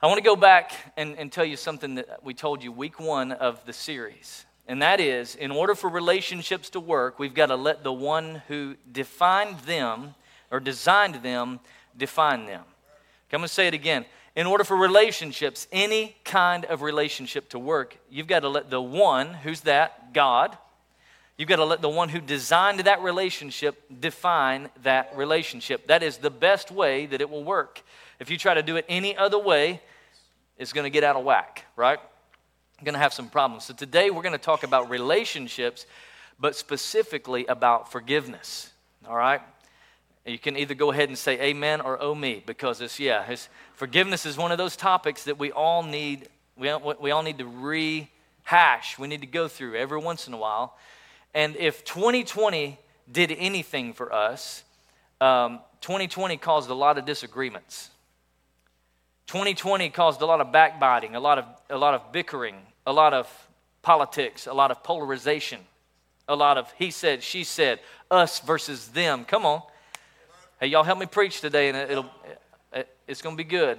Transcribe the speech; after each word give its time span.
I 0.00 0.06
want 0.06 0.18
to 0.18 0.24
go 0.24 0.36
back 0.36 0.70
and, 0.96 1.18
and 1.18 1.32
tell 1.32 1.44
you 1.44 1.56
something 1.56 1.96
that 1.96 2.20
we 2.22 2.32
told 2.32 2.62
you 2.62 2.70
week 2.70 3.00
one 3.00 3.32
of 3.32 3.66
the 3.66 3.72
series. 3.72 4.46
And 4.68 4.80
that 4.80 5.00
is, 5.00 5.34
in 5.34 5.50
order 5.50 5.74
for 5.74 5.90
relationships 5.90 6.70
to 6.70 6.80
work, 6.80 7.18
we've 7.18 7.34
got 7.34 7.46
to 7.46 7.56
let 7.56 7.82
the 7.82 7.92
one 7.92 8.42
who 8.46 8.76
defined 8.92 9.58
them 9.60 10.14
or 10.52 10.60
designed 10.60 11.16
them 11.24 11.58
define 11.96 12.46
them. 12.46 12.62
Going 13.28 13.42
to 13.42 13.48
say 13.48 13.66
it 13.66 13.74
again. 13.74 14.04
In 14.36 14.46
order 14.46 14.62
for 14.62 14.76
relationships, 14.76 15.66
any 15.72 16.14
kind 16.22 16.64
of 16.66 16.82
relationship 16.82 17.48
to 17.48 17.58
work, 17.58 17.98
you've 18.08 18.28
got 18.28 18.40
to 18.40 18.48
let 18.48 18.70
the 18.70 18.80
one, 18.80 19.34
who's 19.34 19.62
that? 19.62 20.14
God. 20.14 20.56
You've 21.36 21.48
got 21.48 21.56
to 21.56 21.64
let 21.64 21.82
the 21.82 21.88
one 21.88 22.08
who 22.08 22.20
designed 22.20 22.78
that 22.80 23.02
relationship 23.02 23.82
define 24.00 24.70
that 24.84 25.16
relationship. 25.16 25.88
That 25.88 26.04
is 26.04 26.18
the 26.18 26.30
best 26.30 26.70
way 26.70 27.06
that 27.06 27.20
it 27.20 27.28
will 27.28 27.42
work. 27.42 27.82
If 28.20 28.30
you 28.30 28.36
try 28.36 28.54
to 28.54 28.62
do 28.62 28.76
it 28.76 28.84
any 28.88 29.16
other 29.16 29.38
way, 29.38 29.80
it's 30.58 30.72
going 30.72 30.84
to 30.84 30.90
get 30.90 31.04
out 31.04 31.16
of 31.16 31.24
whack, 31.24 31.64
right? 31.76 31.98
You're 32.78 32.84
going 32.84 32.94
to 32.94 33.00
have 33.00 33.14
some 33.14 33.28
problems. 33.28 33.64
So 33.64 33.74
today 33.74 34.10
we're 34.10 34.22
going 34.22 34.32
to 34.32 34.38
talk 34.38 34.64
about 34.64 34.90
relationships, 34.90 35.86
but 36.38 36.56
specifically 36.56 37.46
about 37.46 37.90
forgiveness, 37.90 38.72
all 39.08 39.16
right? 39.16 39.40
You 40.26 40.38
can 40.38 40.56
either 40.56 40.74
go 40.74 40.90
ahead 40.90 41.08
and 41.08 41.16
say 41.16 41.40
amen 41.40 41.80
or 41.80 42.00
oh 42.02 42.14
me 42.14 42.42
because 42.44 42.80
it's, 42.80 43.00
yeah, 43.00 43.24
it's, 43.28 43.48
forgiveness 43.74 44.26
is 44.26 44.36
one 44.36 44.52
of 44.52 44.58
those 44.58 44.76
topics 44.76 45.24
that 45.24 45.38
we 45.38 45.52
all 45.52 45.82
need, 45.82 46.28
we, 46.56 46.70
we 47.00 47.10
all 47.10 47.22
need 47.22 47.38
to 47.38 47.46
rehash. 47.46 48.98
We 48.98 49.08
need 49.08 49.22
to 49.22 49.26
go 49.26 49.48
through 49.48 49.76
every 49.76 49.98
once 49.98 50.28
in 50.28 50.34
a 50.34 50.36
while. 50.36 50.76
And 51.34 51.56
if 51.56 51.84
2020 51.84 52.78
did 53.10 53.32
anything 53.38 53.92
for 53.92 54.12
us, 54.12 54.64
um, 55.20 55.60
2020 55.80 56.36
caused 56.36 56.68
a 56.68 56.74
lot 56.74 56.98
of 56.98 57.04
disagreements. 57.04 57.90
2020 59.28 59.90
caused 59.90 60.22
a 60.22 60.26
lot 60.26 60.40
of 60.40 60.52
backbiting, 60.52 61.14
a 61.14 61.20
lot 61.20 61.38
of, 61.38 61.44
a 61.68 61.76
lot 61.76 61.92
of 61.92 62.12
bickering, 62.12 62.56
a 62.86 62.92
lot 62.92 63.12
of 63.12 63.30
politics, 63.82 64.46
a 64.46 64.54
lot 64.54 64.70
of 64.70 64.82
polarization, 64.82 65.60
a 66.26 66.34
lot 66.34 66.56
of 66.56 66.72
he 66.78 66.90
said, 66.90 67.22
she 67.22 67.44
said, 67.44 67.78
us 68.10 68.40
versus 68.40 68.88
them. 68.88 69.26
Come 69.26 69.44
on. 69.44 69.60
Hey, 70.58 70.68
y'all 70.68 70.82
help 70.82 70.98
me 70.98 71.04
preach 71.04 71.42
today, 71.42 71.68
and 71.68 71.76
it'll, 71.76 72.10
it's 73.06 73.20
going 73.20 73.36
to 73.36 73.42
be 73.42 73.48
good. 73.48 73.78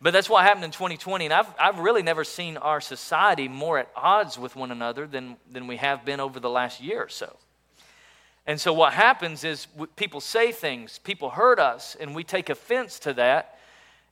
But 0.00 0.14
that's 0.14 0.30
what 0.30 0.42
happened 0.42 0.64
in 0.64 0.70
2020. 0.70 1.26
And 1.26 1.34
I've, 1.34 1.52
I've 1.60 1.78
really 1.80 2.02
never 2.02 2.24
seen 2.24 2.56
our 2.56 2.80
society 2.80 3.46
more 3.46 3.78
at 3.78 3.90
odds 3.94 4.38
with 4.38 4.56
one 4.56 4.70
another 4.70 5.06
than, 5.06 5.36
than 5.50 5.66
we 5.66 5.76
have 5.76 6.06
been 6.06 6.18
over 6.18 6.40
the 6.40 6.48
last 6.48 6.80
year 6.80 7.02
or 7.02 7.08
so. 7.10 7.36
And 8.46 8.58
so 8.58 8.72
what 8.72 8.94
happens 8.94 9.44
is 9.44 9.66
people 9.96 10.22
say 10.22 10.50
things, 10.50 10.98
people 10.98 11.28
hurt 11.28 11.58
us, 11.58 11.94
and 12.00 12.14
we 12.14 12.24
take 12.24 12.48
offense 12.48 12.98
to 13.00 13.12
that. 13.12 13.58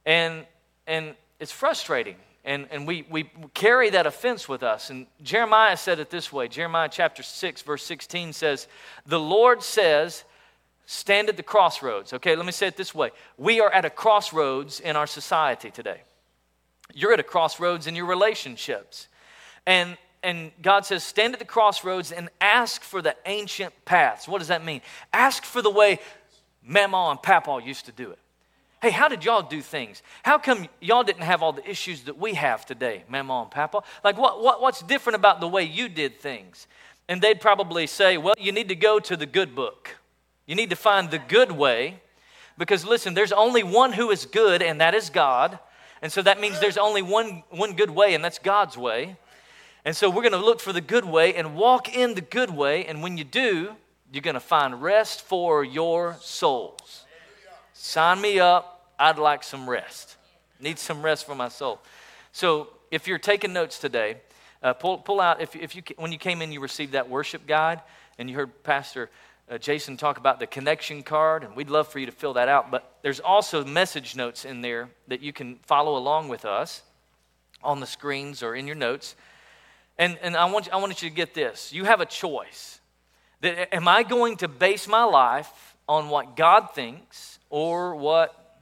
And 0.04 0.44
and 0.86 1.14
it's 1.40 1.52
frustrating. 1.52 2.16
And, 2.44 2.68
and 2.70 2.86
we, 2.86 3.04
we 3.10 3.28
carry 3.54 3.90
that 3.90 4.06
offense 4.06 4.48
with 4.48 4.62
us. 4.62 4.90
And 4.90 5.06
Jeremiah 5.22 5.76
said 5.76 5.98
it 5.98 6.10
this 6.10 6.32
way 6.32 6.48
Jeremiah 6.48 6.88
chapter 6.90 7.22
6, 7.22 7.62
verse 7.62 7.84
16 7.84 8.32
says, 8.32 8.68
The 9.04 9.18
Lord 9.18 9.62
says, 9.62 10.24
stand 10.86 11.28
at 11.28 11.36
the 11.36 11.42
crossroads. 11.42 12.12
Okay, 12.12 12.36
let 12.36 12.46
me 12.46 12.52
say 12.52 12.68
it 12.68 12.76
this 12.76 12.94
way 12.94 13.10
We 13.36 13.60
are 13.60 13.70
at 13.70 13.84
a 13.84 13.90
crossroads 13.90 14.80
in 14.80 14.94
our 14.94 15.08
society 15.08 15.70
today. 15.70 16.02
You're 16.94 17.12
at 17.12 17.20
a 17.20 17.24
crossroads 17.24 17.88
in 17.88 17.96
your 17.96 18.06
relationships. 18.06 19.08
And, 19.66 19.98
and 20.22 20.52
God 20.62 20.86
says, 20.86 21.02
stand 21.02 21.32
at 21.32 21.40
the 21.40 21.44
crossroads 21.44 22.12
and 22.12 22.28
ask 22.40 22.82
for 22.82 23.02
the 23.02 23.16
ancient 23.26 23.74
paths. 23.84 24.28
What 24.28 24.38
does 24.38 24.48
that 24.48 24.64
mean? 24.64 24.80
Ask 25.12 25.44
for 25.44 25.60
the 25.60 25.70
way 25.70 25.98
Mama 26.62 27.10
and 27.10 27.20
Papa 27.20 27.60
used 27.64 27.86
to 27.86 27.92
do 27.92 28.12
it. 28.12 28.18
Hey, 28.82 28.90
how 28.90 29.08
did 29.08 29.24
y'all 29.24 29.42
do 29.42 29.62
things? 29.62 30.02
How 30.22 30.38
come 30.38 30.68
y'all 30.80 31.02
didn't 31.02 31.22
have 31.22 31.42
all 31.42 31.52
the 31.52 31.68
issues 31.68 32.02
that 32.02 32.18
we 32.18 32.34
have 32.34 32.66
today, 32.66 33.04
Mama 33.08 33.42
and 33.42 33.50
Papa? 33.50 33.82
Like, 34.04 34.18
what, 34.18 34.42
what, 34.42 34.60
what's 34.60 34.82
different 34.82 35.16
about 35.16 35.40
the 35.40 35.48
way 35.48 35.62
you 35.62 35.88
did 35.88 36.20
things? 36.20 36.66
And 37.08 37.22
they'd 37.22 37.40
probably 37.40 37.86
say, 37.86 38.18
well, 38.18 38.34
you 38.38 38.52
need 38.52 38.68
to 38.68 38.74
go 38.76 38.98
to 39.00 39.16
the 39.16 39.26
good 39.26 39.54
book. 39.54 39.96
You 40.44 40.54
need 40.54 40.70
to 40.70 40.76
find 40.76 41.10
the 41.10 41.18
good 41.18 41.52
way. 41.52 42.00
Because 42.58 42.84
listen, 42.84 43.14
there's 43.14 43.32
only 43.32 43.62
one 43.62 43.92
who 43.92 44.10
is 44.10 44.26
good, 44.26 44.60
and 44.62 44.80
that 44.80 44.94
is 44.94 45.08
God. 45.08 45.58
And 46.02 46.12
so 46.12 46.20
that 46.22 46.40
means 46.40 46.60
there's 46.60 46.78
only 46.78 47.02
one, 47.02 47.44
one 47.50 47.74
good 47.74 47.90
way, 47.90 48.14
and 48.14 48.22
that's 48.22 48.38
God's 48.38 48.76
way. 48.76 49.16
And 49.86 49.96
so 49.96 50.10
we're 50.10 50.22
going 50.22 50.32
to 50.32 50.38
look 50.38 50.60
for 50.60 50.72
the 50.72 50.80
good 50.80 51.04
way 51.04 51.34
and 51.34 51.54
walk 51.54 51.94
in 51.94 52.14
the 52.14 52.20
good 52.20 52.50
way. 52.50 52.84
And 52.84 53.02
when 53.02 53.16
you 53.16 53.24
do, 53.24 53.76
you're 54.12 54.22
going 54.22 54.34
to 54.34 54.40
find 54.40 54.82
rest 54.82 55.22
for 55.22 55.64
your 55.64 56.16
souls. 56.20 57.05
Sign 57.78 58.20
me 58.20 58.40
up. 58.40 58.90
I'd 58.98 59.18
like 59.18 59.44
some 59.44 59.68
rest. 59.68 60.16
Need 60.60 60.78
some 60.78 61.02
rest 61.02 61.26
for 61.26 61.34
my 61.34 61.48
soul. 61.48 61.78
So 62.32 62.68
if 62.90 63.06
you're 63.06 63.18
taking 63.18 63.52
notes 63.52 63.78
today, 63.78 64.16
uh, 64.62 64.72
pull, 64.72 64.98
pull 64.98 65.20
out, 65.20 65.42
if, 65.42 65.54
if 65.54 65.76
you, 65.76 65.82
when 65.96 66.10
you 66.10 66.18
came 66.18 66.40
in, 66.40 66.52
you 66.52 66.60
received 66.60 66.92
that 66.92 67.10
worship 67.10 67.46
guide, 67.46 67.82
and 68.18 68.30
you 68.30 68.36
heard 68.36 68.62
Pastor 68.62 69.10
uh, 69.50 69.58
Jason 69.58 69.98
talk 69.98 70.16
about 70.16 70.40
the 70.40 70.46
connection 70.46 71.02
card, 71.02 71.44
and 71.44 71.54
we'd 71.54 71.68
love 71.68 71.86
for 71.86 71.98
you 71.98 72.06
to 72.06 72.12
fill 72.12 72.32
that 72.32 72.48
out. 72.48 72.70
But 72.70 72.96
there's 73.02 73.20
also 73.20 73.62
message 73.62 74.16
notes 74.16 74.46
in 74.46 74.62
there 74.62 74.88
that 75.08 75.20
you 75.20 75.34
can 75.34 75.56
follow 75.66 75.96
along 75.96 76.28
with 76.28 76.46
us 76.46 76.82
on 77.62 77.80
the 77.80 77.86
screens 77.86 78.42
or 78.42 78.56
in 78.56 78.66
your 78.66 78.76
notes. 78.76 79.16
And, 79.98 80.18
and 80.22 80.34
I, 80.34 80.46
want, 80.46 80.66
you, 80.66 80.72
I 80.72 80.76
want 80.76 81.02
you 81.02 81.10
to 81.10 81.14
get 81.14 81.34
this. 81.34 81.72
You 81.74 81.84
have 81.84 82.00
a 82.00 82.06
choice. 82.06 82.80
That, 83.42 83.74
am 83.74 83.86
I 83.86 84.02
going 84.02 84.38
to 84.38 84.48
base 84.48 84.88
my 84.88 85.04
life 85.04 85.76
on 85.86 86.08
what 86.08 86.36
God 86.36 86.70
thinks 86.74 87.35
or 87.50 87.94
what, 87.94 88.60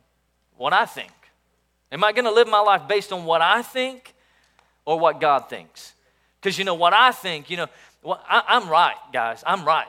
what 0.56 0.72
I 0.72 0.86
think? 0.86 1.12
Am 1.92 2.02
I 2.02 2.12
going 2.12 2.24
to 2.24 2.32
live 2.32 2.48
my 2.48 2.60
life 2.60 2.88
based 2.88 3.12
on 3.12 3.24
what 3.24 3.40
I 3.40 3.62
think 3.62 4.14
or 4.84 4.98
what 4.98 5.20
God 5.20 5.48
thinks? 5.48 5.94
Because, 6.40 6.58
you 6.58 6.64
know, 6.64 6.74
what 6.74 6.92
I 6.92 7.12
think, 7.12 7.50
you 7.50 7.56
know, 7.56 7.66
well, 8.02 8.22
I, 8.28 8.42
I'm 8.48 8.68
right, 8.68 8.96
guys. 9.12 9.42
I'm 9.46 9.64
right. 9.64 9.86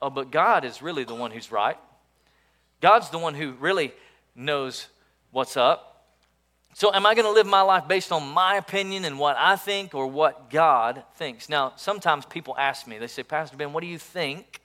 Oh, 0.00 0.10
but 0.10 0.30
God 0.30 0.64
is 0.64 0.82
really 0.82 1.04
the 1.04 1.14
one 1.14 1.30
who's 1.30 1.50
right. 1.50 1.76
God's 2.80 3.10
the 3.10 3.18
one 3.18 3.34
who 3.34 3.52
really 3.52 3.92
knows 4.34 4.88
what's 5.30 5.56
up. 5.56 5.90
So, 6.74 6.92
am 6.92 7.06
I 7.06 7.14
going 7.14 7.24
to 7.24 7.30
live 7.30 7.46
my 7.46 7.60
life 7.60 7.86
based 7.86 8.10
on 8.10 8.28
my 8.28 8.56
opinion 8.56 9.04
and 9.04 9.18
what 9.18 9.36
I 9.38 9.56
think 9.56 9.94
or 9.94 10.06
what 10.06 10.50
God 10.50 11.04
thinks? 11.14 11.48
Now, 11.48 11.72
sometimes 11.76 12.26
people 12.26 12.56
ask 12.58 12.86
me, 12.86 12.98
they 12.98 13.06
say, 13.06 13.22
Pastor 13.22 13.56
Ben, 13.56 13.72
what 13.72 13.80
do 13.80 13.86
you 13.86 13.98
think 13.98 14.60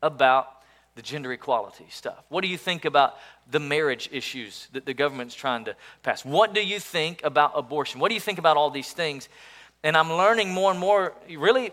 about 0.00 0.61
the 0.94 1.02
gender 1.02 1.32
equality 1.32 1.86
stuff? 1.90 2.24
What 2.28 2.42
do 2.42 2.48
you 2.48 2.58
think 2.58 2.84
about 2.84 3.16
the 3.50 3.60
marriage 3.60 4.08
issues 4.12 4.68
that 4.72 4.84
the 4.84 4.94
government's 4.94 5.34
trying 5.34 5.64
to 5.64 5.76
pass? 6.02 6.24
What 6.24 6.54
do 6.54 6.64
you 6.64 6.78
think 6.78 7.22
about 7.24 7.52
abortion? 7.54 8.00
What 8.00 8.08
do 8.08 8.14
you 8.14 8.20
think 8.20 8.38
about 8.38 8.56
all 8.56 8.70
these 8.70 8.92
things? 8.92 9.28
And 9.82 9.96
I'm 9.96 10.12
learning 10.12 10.50
more 10.50 10.70
and 10.70 10.78
more, 10.78 11.14
really, 11.36 11.72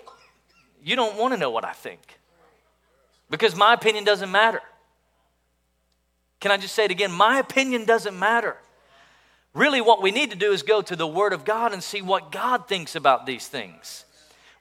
you 0.83 0.95
don't 0.95 1.17
want 1.17 1.33
to 1.33 1.39
know 1.39 1.49
what 1.49 1.65
I 1.65 1.73
think 1.73 1.99
because 3.29 3.55
my 3.55 3.73
opinion 3.73 4.03
doesn't 4.03 4.31
matter. 4.31 4.61
Can 6.39 6.51
I 6.51 6.57
just 6.57 6.73
say 6.73 6.85
it 6.85 6.91
again? 6.91 7.11
My 7.11 7.39
opinion 7.39 7.85
doesn't 7.85 8.17
matter. 8.17 8.57
Really, 9.53 9.81
what 9.81 10.01
we 10.01 10.11
need 10.11 10.31
to 10.31 10.37
do 10.37 10.51
is 10.51 10.63
go 10.63 10.81
to 10.81 10.95
the 10.95 11.07
Word 11.07 11.33
of 11.33 11.43
God 11.43 11.73
and 11.73 11.83
see 11.83 12.01
what 12.01 12.31
God 12.31 12.67
thinks 12.67 12.95
about 12.95 13.25
these 13.25 13.47
things. 13.47 14.05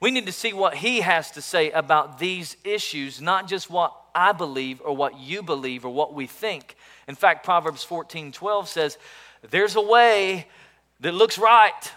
We 0.01 0.11
need 0.11 0.27
to 0.27 0.33
see 0.33 0.53
what 0.53 0.75
He 0.75 1.01
has 1.01 1.31
to 1.33 1.43
say 1.43 1.71
about 1.71 2.19
these 2.19 2.57
issues, 2.65 3.21
not 3.21 3.49
just 3.49 3.71
what 3.71 3.95
I 4.19 4.33
believe 4.33 4.83
or 4.85 4.97
what 4.97 5.21
you 5.21 5.45
believe 5.45 5.85
or 5.85 5.91
what 5.91 6.13
we 6.13 6.27
think. 6.27 6.75
In 7.07 7.15
fact, 7.15 7.45
Proverbs 7.45 7.85
14 7.85 8.33
12 8.33 8.69
says, 8.69 8.99
There's 9.49 9.77
a 9.77 9.81
way 9.81 10.49
that 10.99 11.15
looks 11.15 11.39
right. 11.39 11.93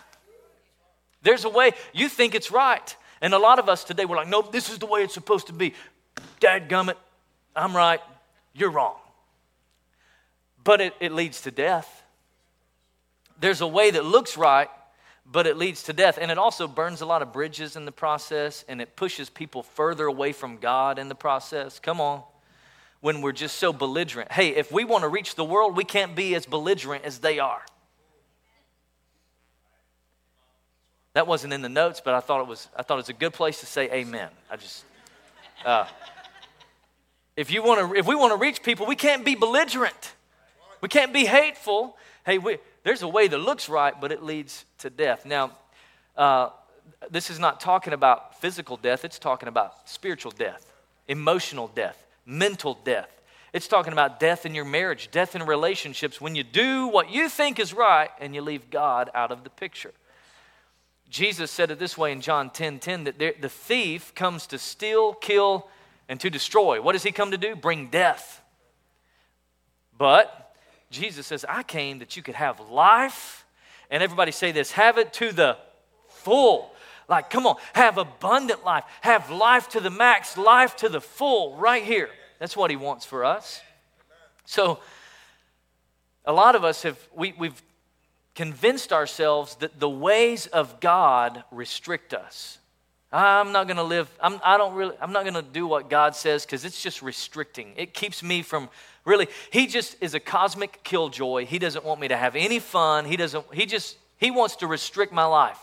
There's 1.23 1.45
a 1.45 1.49
way 1.49 1.71
you 1.93 2.07
think 2.09 2.35
it's 2.35 2.51
right. 2.51 2.95
And 3.21 3.33
a 3.33 3.39
lot 3.39 3.57
of 3.57 3.69
us 3.69 3.83
today, 3.83 4.05
we're 4.05 4.17
like, 4.17 4.27
Nope, 4.27 4.51
this 4.51 4.69
is 4.69 4.77
the 4.77 4.85
way 4.85 5.03
it's 5.03 5.15
supposed 5.15 5.47
to 5.47 5.53
be. 5.53 5.73
Dad 6.39 6.69
gummit, 6.69 6.95
I'm 7.55 7.75
right, 7.75 7.99
you're 8.53 8.69
wrong. 8.69 8.97
But 10.63 10.79
it, 10.79 10.93
it 10.99 11.13
leads 11.13 11.41
to 11.41 11.51
death. 11.51 12.03
There's 13.39 13.61
a 13.61 13.67
way 13.67 13.89
that 13.89 14.05
looks 14.05 14.37
right, 14.37 14.69
but 15.31 15.47
it 15.47 15.57
leads 15.57 15.83
to 15.83 15.93
death. 15.93 16.17
And 16.19 16.29
it 16.29 16.37
also 16.37 16.67
burns 16.67 17.01
a 17.01 17.05
lot 17.05 17.22
of 17.22 17.31
bridges 17.31 17.75
in 17.75 17.85
the 17.85 17.91
process, 17.91 18.66
and 18.67 18.81
it 18.81 18.95
pushes 18.95 19.29
people 19.29 19.63
further 19.63 20.05
away 20.05 20.33
from 20.33 20.57
God 20.57 20.99
in 20.99 21.07
the 21.07 21.16
process. 21.16 21.79
Come 21.79 22.01
on. 22.01 22.23
When 22.99 23.22
we're 23.22 23.31
just 23.31 23.57
so 23.57 23.73
belligerent. 23.73 24.31
Hey, 24.31 24.49
if 24.49 24.72
we 24.72 24.83
want 24.83 25.03
to 25.03 25.07
reach 25.07 25.35
the 25.35 25.45
world, 25.45 25.75
we 25.75 25.83
can't 25.83 26.16
be 26.16 26.35
as 26.35 26.45
belligerent 26.45 27.03
as 27.03 27.19
they 27.19 27.39
are. 27.39 27.61
That 31.13 31.28
wasn't 31.28 31.53
in 31.53 31.61
the 31.61 31.69
notes, 31.69 32.01
but 32.03 32.13
I 32.13 32.19
thought 32.19 32.41
it 32.41 32.47
was, 32.47 32.67
I 32.77 32.84
thought 32.84 32.95
it 32.95 32.97
was 32.97 33.09
a 33.09 33.13
good 33.13 33.34
place 33.34 33.59
to 33.61 33.66
say 33.66 33.91
amen. 33.91 34.29
I 34.49 34.55
just, 34.55 34.85
uh, 35.66 35.85
if, 37.35 37.51
you 37.51 37.63
wanna, 37.63 37.93
if 37.93 38.05
we 38.05 38.16
want 38.16 38.34
to 38.34 38.37
reach 38.37 38.61
people, 38.63 38.85
we 38.85 38.95
can't 38.95 39.25
be 39.25 39.35
belligerent. 39.35 40.13
We 40.79 40.89
can't 40.89 41.11
be 41.11 41.25
hateful. 41.25 41.97
Hey, 42.26 42.38
we, 42.38 42.59
there's 42.84 43.02
a 43.02 43.08
way 43.08 43.28
that 43.28 43.38
looks 43.38 43.70
right, 43.70 44.00
but 44.00 44.12
it 44.12 44.23
leads 44.23 44.66
to 44.79 44.90
death. 44.90 45.26
Now, 45.26 45.52
uh, 46.16 46.50
this 47.09 47.29
is 47.29 47.40
not 47.40 47.59
talking 47.59 47.94
about 47.94 48.40
physical 48.40 48.78
death, 48.78 49.06
it's 49.06 49.20
talking 49.20 49.50
about 49.50 49.90
spiritual 49.90 50.32
death, 50.32 50.72
emotional 51.08 51.68
death, 51.68 52.06
mental 52.26 52.78
death. 52.84 53.09
It's 53.53 53.68
talking 53.68 53.91
about 53.91 54.20
death 54.20 54.46
in 54.46 54.56
your 54.56 54.66
marriage, 54.66 55.09
death 55.12 55.35
in 55.35 55.44
relationships 55.44 56.22
when 56.22 56.35
you 56.35 56.44
do 56.44 56.88
what 56.88 57.09
you 57.09 57.28
think 57.28 57.59
is 57.59 57.73
right 57.73 58.09
and 58.20 58.34
you 58.34 58.41
leave 58.41 58.70
God 58.70 59.09
out 59.14 59.32
of 59.32 59.44
the 59.44 59.50
picture. 59.50 59.91
Jesus 61.09 61.52
said 61.52 61.72
it 61.72 61.79
this 61.79 61.97
way 61.97 62.14
in 62.14 62.22
John 62.22 62.50
10 62.50 62.79
10 62.79 63.03
that 63.03 63.20
the 63.20 63.50
thief 63.50 64.16
comes 64.16 64.47
to 64.47 64.58
steal, 64.58 65.14
kill, 65.14 65.68
and 66.08 66.20
to 66.22 66.29
destroy. 66.29 66.82
What 66.82 66.94
does 66.94 67.03
he 67.03 67.12
come 67.12 67.32
to 67.32 67.38
do? 67.38 67.56
Bring 67.56 67.88
death. 67.88 68.41
But 69.97 70.50
Jesus 70.91 71.26
says, 71.26 71.46
I 71.47 71.64
came 71.64 71.99
that 71.99 72.16
you 72.16 72.22
could 72.22 72.35
have 72.35 72.59
life. 72.70 73.46
And 73.90 74.03
everybody 74.03 74.32
say 74.32 74.52
this 74.52 74.72
have 74.72 74.97
it 74.97 75.14
to 75.14 75.32
the 75.32 75.58
full. 76.08 76.72
Like, 77.08 77.29
come 77.29 77.46
on, 77.46 77.58
have 77.73 77.97
abundant 77.97 78.64
life, 78.64 78.85
have 79.02 79.29
life 79.29 79.70
to 79.70 79.82
the 79.82 79.90
max, 79.90 80.38
life 80.38 80.78
to 80.78 80.88
the 80.88 81.02
full, 81.02 81.58
right 81.58 81.84
here. 81.84 82.09
That's 82.40 82.55
what 82.55 82.70
he 82.70 82.78
wants 82.78 83.05
for 83.05 83.26
us. 83.26 83.59
So, 84.46 84.79
a 86.23 86.32
lot 86.32 86.55
of 86.55 86.64
us 86.64 86.84
have, 86.84 86.97
we, 87.14 87.34
we've 87.37 87.61
convinced 88.34 88.94
ourselves 88.94 89.55
that 89.55 89.79
the 89.79 89.90
ways 89.90 90.47
of 90.47 90.79
God 90.79 91.44
restrict 91.52 92.14
us. 92.14 92.59
I'm 93.11 93.52
not 93.52 93.67
going 93.67 93.78
to 93.78 93.84
live, 93.84 94.09
I'm, 94.22 94.40
I 94.44 94.58
don't 94.58 94.73
really, 94.73 94.96
I'm 95.02 95.11
not 95.11 95.23
going 95.23 95.34
to 95.34 95.41
do 95.41 95.67
what 95.67 95.90
God 95.90 96.16
says 96.16 96.46
because 96.46 96.64
it's 96.64 96.82
just 96.82 97.02
restricting. 97.02 97.73
It 97.76 97.94
keeps 97.94 98.23
me 98.23 98.41
from 98.41 98.70
really, 99.05 99.27
He 99.51 99.67
just 99.67 99.95
is 100.01 100.13
a 100.13 100.19
cosmic 100.19 100.83
killjoy. 100.83 101.45
He 101.45 101.59
doesn't 101.59 101.85
want 101.85 101.99
me 101.99 102.07
to 102.07 102.17
have 102.17 102.35
any 102.35 102.59
fun. 102.59 103.05
He 103.05 103.17
doesn't, 103.17 103.45
He 103.53 103.65
just, 103.65 103.97
He 104.17 104.31
wants 104.31 104.57
to 104.57 104.67
restrict 104.67 105.13
my 105.13 105.25
life. 105.25 105.59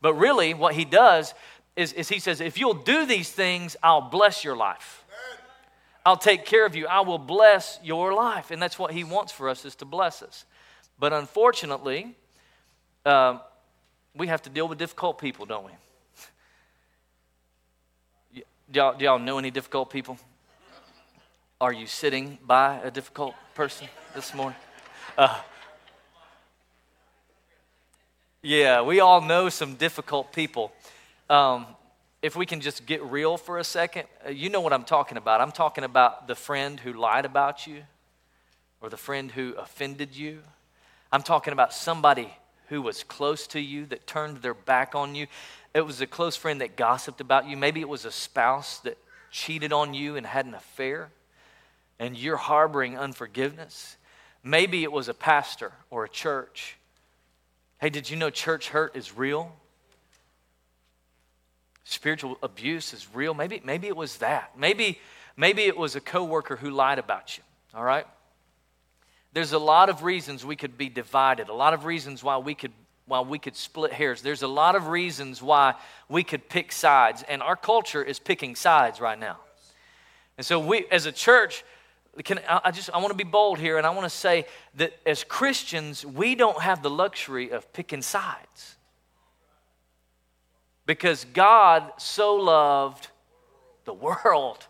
But 0.00 0.14
really, 0.14 0.54
what 0.54 0.74
He 0.74 0.84
does 0.84 1.34
is, 1.76 1.92
is 1.92 2.08
He 2.08 2.18
says, 2.18 2.40
if 2.40 2.58
you'll 2.58 2.74
do 2.74 3.06
these 3.06 3.30
things, 3.30 3.76
I'll 3.82 4.02
bless 4.10 4.44
your 4.44 4.56
life. 4.56 5.04
I'll 6.06 6.16
take 6.16 6.44
care 6.44 6.66
of 6.66 6.76
you. 6.76 6.86
I 6.86 7.00
will 7.00 7.18
bless 7.18 7.78
your 7.82 8.12
life. 8.12 8.50
And 8.50 8.60
that's 8.60 8.78
what 8.78 8.92
He 8.92 9.04
wants 9.04 9.32
for 9.32 9.48
us 9.48 9.64
is 9.64 9.74
to 9.76 9.84
bless 9.84 10.22
us. 10.22 10.44
But 10.98 11.12
unfortunately, 11.12 12.14
uh, 13.06 13.38
we 14.14 14.26
have 14.28 14.42
to 14.42 14.50
deal 14.50 14.68
with 14.68 14.78
difficult 14.78 15.18
people, 15.18 15.46
don't 15.46 15.64
we? 15.64 15.72
Do 18.70 18.80
y'all, 18.80 18.96
do 18.96 19.04
y'all 19.04 19.18
know 19.18 19.38
any 19.38 19.50
difficult 19.50 19.90
people? 19.90 20.18
Are 21.64 21.72
you 21.72 21.86
sitting 21.86 22.36
by 22.46 22.78
a 22.84 22.90
difficult 22.90 23.34
person 23.54 23.88
this 24.14 24.34
morning? 24.34 24.58
Uh, 25.16 25.40
yeah, 28.42 28.82
we 28.82 29.00
all 29.00 29.22
know 29.22 29.48
some 29.48 29.76
difficult 29.76 30.30
people. 30.30 30.72
Um, 31.30 31.64
if 32.20 32.36
we 32.36 32.44
can 32.44 32.60
just 32.60 32.84
get 32.84 33.02
real 33.04 33.38
for 33.38 33.56
a 33.56 33.64
second, 33.64 34.04
uh, 34.26 34.28
you 34.28 34.50
know 34.50 34.60
what 34.60 34.74
I'm 34.74 34.84
talking 34.84 35.16
about. 35.16 35.40
I'm 35.40 35.52
talking 35.52 35.84
about 35.84 36.28
the 36.28 36.34
friend 36.34 36.78
who 36.78 36.92
lied 36.92 37.24
about 37.24 37.66
you 37.66 37.84
or 38.82 38.90
the 38.90 38.98
friend 38.98 39.30
who 39.30 39.54
offended 39.54 40.14
you. 40.14 40.40
I'm 41.10 41.22
talking 41.22 41.54
about 41.54 41.72
somebody 41.72 42.28
who 42.68 42.82
was 42.82 43.02
close 43.04 43.46
to 43.46 43.58
you 43.58 43.86
that 43.86 44.06
turned 44.06 44.42
their 44.42 44.52
back 44.52 44.94
on 44.94 45.14
you. 45.14 45.28
It 45.72 45.86
was 45.86 46.02
a 46.02 46.06
close 46.06 46.36
friend 46.36 46.60
that 46.60 46.76
gossiped 46.76 47.22
about 47.22 47.48
you. 47.48 47.56
Maybe 47.56 47.80
it 47.80 47.88
was 47.88 48.04
a 48.04 48.12
spouse 48.12 48.80
that 48.80 48.98
cheated 49.30 49.72
on 49.72 49.94
you 49.94 50.16
and 50.16 50.26
had 50.26 50.44
an 50.44 50.52
affair, 50.52 51.08
and 51.98 52.16
you're 52.16 52.36
harboring 52.36 52.98
unforgiveness. 52.98 53.96
Maybe 54.42 54.82
it 54.82 54.92
was 54.92 55.08
a 55.08 55.14
pastor 55.14 55.72
or 55.90 56.04
a 56.04 56.08
church. 56.08 56.76
Hey, 57.78 57.90
did 57.90 58.10
you 58.10 58.16
know 58.16 58.30
church 58.30 58.68
hurt 58.68 58.96
is 58.96 59.16
real? 59.16 59.54
Spiritual 61.84 62.38
abuse 62.42 62.92
is 62.92 63.06
real. 63.14 63.34
Maybe, 63.34 63.60
maybe 63.64 63.86
it 63.86 63.96
was 63.96 64.18
that. 64.18 64.52
Maybe, 64.58 64.98
maybe 65.36 65.62
it 65.62 65.76
was 65.76 65.96
a 65.96 66.00
coworker 66.00 66.56
who 66.56 66.70
lied 66.70 66.98
about 66.98 67.36
you. 67.36 67.44
All 67.74 67.84
right? 67.84 68.06
There's 69.32 69.52
a 69.52 69.58
lot 69.58 69.88
of 69.88 70.02
reasons 70.02 70.44
we 70.44 70.56
could 70.56 70.78
be 70.78 70.88
divided, 70.88 71.48
a 71.48 71.54
lot 71.54 71.74
of 71.74 71.84
reasons 71.84 72.22
why 72.22 72.38
we 72.38 72.54
could 72.54 72.72
why 73.06 73.20
we 73.20 73.38
could 73.38 73.56
split 73.56 73.92
hairs. 73.92 74.22
There's 74.22 74.42
a 74.42 74.48
lot 74.48 74.76
of 74.76 74.88
reasons 74.88 75.42
why 75.42 75.74
we 76.08 76.24
could 76.24 76.48
pick 76.48 76.72
sides, 76.72 77.22
and 77.28 77.42
our 77.42 77.56
culture 77.56 78.02
is 78.02 78.18
picking 78.18 78.54
sides 78.54 79.00
right 79.00 79.18
now. 79.18 79.38
And 80.38 80.46
so, 80.46 80.58
we, 80.58 80.86
as 80.90 81.06
a 81.06 81.12
church, 81.12 81.64
can, 82.22 82.40
I 82.48 82.70
just 82.70 82.90
I 82.90 82.98
want 82.98 83.08
to 83.08 83.16
be 83.16 83.24
bold 83.24 83.58
here, 83.58 83.78
and 83.78 83.86
I 83.86 83.90
want 83.90 84.04
to 84.04 84.16
say 84.16 84.46
that 84.76 84.92
as 85.04 85.24
Christians, 85.24 86.04
we 86.06 86.34
don't 86.34 86.60
have 86.60 86.82
the 86.82 86.90
luxury 86.90 87.50
of 87.50 87.72
picking 87.72 88.02
sides 88.02 88.76
because 90.86 91.24
God 91.32 91.90
so 91.98 92.36
loved 92.36 93.08
the 93.84 93.94
world. 94.24 94.66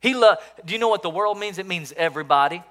He 0.00 0.14
loved. 0.14 0.42
Do 0.64 0.74
you 0.74 0.78
know 0.78 0.88
what 0.88 1.02
the 1.02 1.10
world 1.10 1.38
means? 1.38 1.58
It 1.58 1.66
means 1.66 1.92
everybody. 1.96 2.62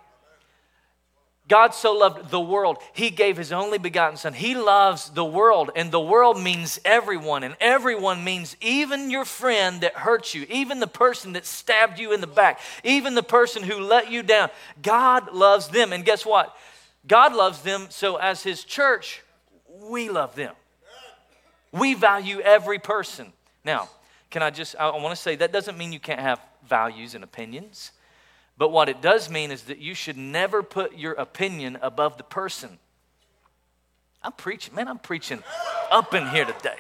God 1.50 1.74
so 1.74 1.94
loved 1.94 2.32
the 2.32 2.40
world, 2.40 2.78
He 2.94 3.10
gave 3.10 3.36
His 3.36 3.52
only 3.52 3.78
begotten 3.78 4.16
Son. 4.16 4.34
He 4.34 4.56
loves 4.56 5.10
the 5.10 5.26
world, 5.26 5.72
and 5.76 5.92
the 5.92 6.00
world 6.00 6.42
means 6.42 6.80
everyone, 6.86 7.44
and 7.44 7.56
everyone 7.60 8.24
means 8.24 8.56
even 8.62 9.12
your 9.12 9.26
friend 9.26 9.82
that 9.82 9.94
hurt 9.94 10.34
you, 10.34 10.46
even 10.50 10.80
the 10.80 10.88
person 10.88 11.34
that 11.34 11.46
stabbed 11.46 12.00
you 12.00 12.14
in 12.14 12.22
the 12.22 12.28
back, 12.28 12.60
even 12.84 13.14
the 13.14 13.24
person 13.24 13.62
who 13.64 13.80
let 13.80 14.10
you 14.10 14.24
down. 14.24 14.50
God 14.82 15.34
loves 15.34 15.68
them, 15.68 15.92
and 15.92 16.06
guess 16.06 16.26
what? 16.26 16.56
God 17.06 17.36
loves 17.36 17.62
them, 17.62 17.88
so 17.90 18.16
as 18.16 18.42
His 18.42 18.64
church, 18.64 19.22
we 19.68 20.10
love 20.10 20.36
them. 20.36 20.56
We 21.74 21.94
value 21.94 22.40
every 22.40 22.80
person. 22.80 23.34
Now, 23.66 23.90
can 24.30 24.42
I 24.42 24.50
just, 24.50 24.76
I 24.78 24.90
want 24.92 25.10
to 25.16 25.22
say 25.22 25.36
that 25.36 25.52
doesn't 25.52 25.78
mean 25.78 25.92
you 25.92 26.00
can't 26.00 26.20
have 26.20 26.40
values 26.68 27.16
and 27.16 27.24
opinions. 27.24 27.92
But 28.58 28.70
what 28.70 28.90
it 28.90 29.02
does 29.02 29.30
mean 29.30 29.52
is 29.52 29.64
that 29.64 29.80
you 29.80 29.96
should 29.96 30.18
never 30.18 30.62
put 30.62 30.98
your 30.98 31.14
opinion 31.14 31.78
above 31.82 32.18
the 32.18 32.24
person. 32.24 32.78
I'm 34.22 34.32
preaching, 34.32 34.76
man, 34.76 34.88
I'm 34.88 35.00
preaching 35.00 35.44
up 35.92 36.14
in 36.14 36.28
here 36.30 36.46
today. 36.46 36.78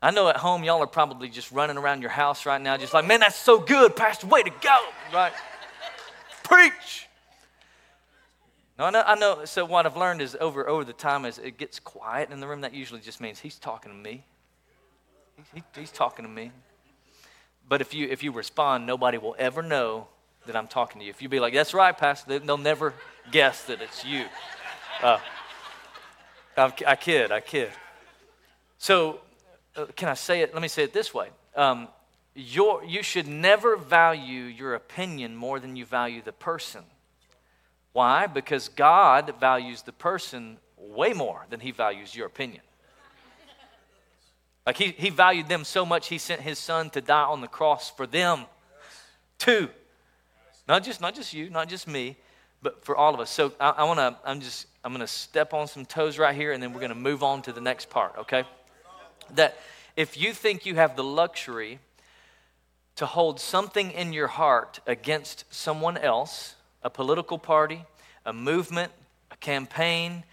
I 0.00 0.10
know 0.10 0.28
at 0.28 0.36
home 0.36 0.62
y'all 0.62 0.82
are 0.82 0.86
probably 0.86 1.28
just 1.28 1.50
running 1.50 1.76
around 1.76 2.00
your 2.00 2.10
house 2.10 2.46
right 2.46 2.60
now, 2.60 2.76
just 2.76 2.94
like, 2.94 3.06
man, 3.06 3.20
that's 3.20 3.36
so 3.36 3.58
good, 3.58 3.96
Pastor, 3.96 4.26
way 4.26 4.42
to 4.42 4.50
go, 4.50 4.78
right? 5.12 5.32
Preach. 6.44 7.08
No, 8.78 8.84
I 8.84 8.90
know, 8.90 9.02
I 9.06 9.14
know. 9.14 9.44
So 9.46 9.64
what 9.64 9.86
I've 9.86 9.96
learned 9.96 10.20
is 10.20 10.36
over 10.38 10.68
over 10.68 10.84
the 10.84 10.92
time 10.92 11.24
as 11.24 11.38
it 11.38 11.56
gets 11.56 11.80
quiet 11.80 12.30
in 12.30 12.40
the 12.40 12.46
room, 12.46 12.60
that 12.60 12.74
usually 12.74 13.00
just 13.00 13.20
means 13.20 13.40
he's 13.40 13.58
talking 13.58 13.90
to 13.90 13.96
me. 13.96 14.22
He, 15.54 15.62
he's 15.74 15.90
talking 15.90 16.24
to 16.24 16.30
me. 16.30 16.52
But 17.68 17.80
if 17.80 17.94
you, 17.94 18.08
if 18.08 18.22
you 18.22 18.32
respond, 18.32 18.86
nobody 18.86 19.18
will 19.18 19.36
ever 19.38 19.62
know 19.62 20.06
that 20.46 20.54
I'm 20.54 20.68
talking 20.68 21.00
to 21.00 21.04
you. 21.04 21.10
If 21.10 21.20
you 21.20 21.28
be 21.28 21.40
like, 21.40 21.52
that's 21.52 21.74
right, 21.74 21.96
Pastor, 21.96 22.38
they'll 22.38 22.56
never 22.56 22.94
guess 23.32 23.64
that 23.64 23.80
it's 23.82 24.04
you. 24.04 24.24
Uh, 25.02 25.18
I 26.56 26.96
kid, 26.96 27.32
I 27.32 27.40
kid. 27.40 27.70
So, 28.78 29.20
uh, 29.74 29.86
can 29.96 30.08
I 30.08 30.14
say 30.14 30.40
it? 30.42 30.54
Let 30.54 30.62
me 30.62 30.68
say 30.68 30.84
it 30.84 30.92
this 30.92 31.12
way. 31.12 31.28
Um, 31.54 31.88
your, 32.34 32.84
you 32.84 33.02
should 33.02 33.26
never 33.26 33.76
value 33.76 34.42
your 34.42 34.74
opinion 34.74 35.34
more 35.34 35.58
than 35.58 35.74
you 35.74 35.84
value 35.84 36.22
the 36.22 36.32
person. 36.32 36.84
Why? 37.92 38.26
Because 38.26 38.68
God 38.68 39.34
values 39.40 39.82
the 39.82 39.92
person 39.92 40.58
way 40.76 41.12
more 41.12 41.46
than 41.48 41.60
he 41.60 41.70
values 41.70 42.14
your 42.14 42.26
opinion. 42.26 42.60
Like 44.66 44.76
he, 44.76 44.90
he 44.90 45.10
valued 45.10 45.48
them 45.48 45.64
so 45.64 45.86
much, 45.86 46.08
he 46.08 46.18
sent 46.18 46.40
his 46.40 46.58
son 46.58 46.90
to 46.90 47.00
die 47.00 47.22
on 47.22 47.40
the 47.40 47.46
cross 47.46 47.90
for 47.90 48.06
them 48.06 48.46
too. 49.38 49.68
Not 50.66 50.82
just, 50.82 51.00
not 51.00 51.14
just 51.14 51.32
you, 51.32 51.48
not 51.48 51.68
just 51.68 51.86
me, 51.86 52.16
but 52.62 52.84
for 52.84 52.96
all 52.96 53.14
of 53.14 53.20
us. 53.20 53.30
So 53.30 53.52
I, 53.60 53.70
I 53.70 53.84
want 53.84 54.00
to, 54.00 54.16
I'm 54.24 54.40
just, 54.40 54.66
I'm 54.84 54.92
going 54.92 55.00
to 55.00 55.06
step 55.06 55.54
on 55.54 55.68
some 55.68 55.86
toes 55.86 56.18
right 56.18 56.34
here 56.34 56.52
and 56.52 56.60
then 56.60 56.72
we're 56.72 56.80
going 56.80 56.90
to 56.90 56.96
move 56.96 57.22
on 57.22 57.42
to 57.42 57.52
the 57.52 57.60
next 57.60 57.90
part, 57.90 58.14
okay? 58.18 58.44
That 59.34 59.56
if 59.96 60.16
you 60.16 60.32
think 60.32 60.66
you 60.66 60.74
have 60.74 60.96
the 60.96 61.04
luxury 61.04 61.78
to 62.96 63.06
hold 63.06 63.38
something 63.38 63.92
in 63.92 64.12
your 64.12 64.26
heart 64.26 64.80
against 64.86 65.44
someone 65.54 65.96
else, 65.96 66.56
a 66.82 66.90
political 66.90 67.38
party, 67.38 67.84
a 68.24 68.32
movement, 68.32 68.90
a 69.30 69.36
campaign, 69.36 70.24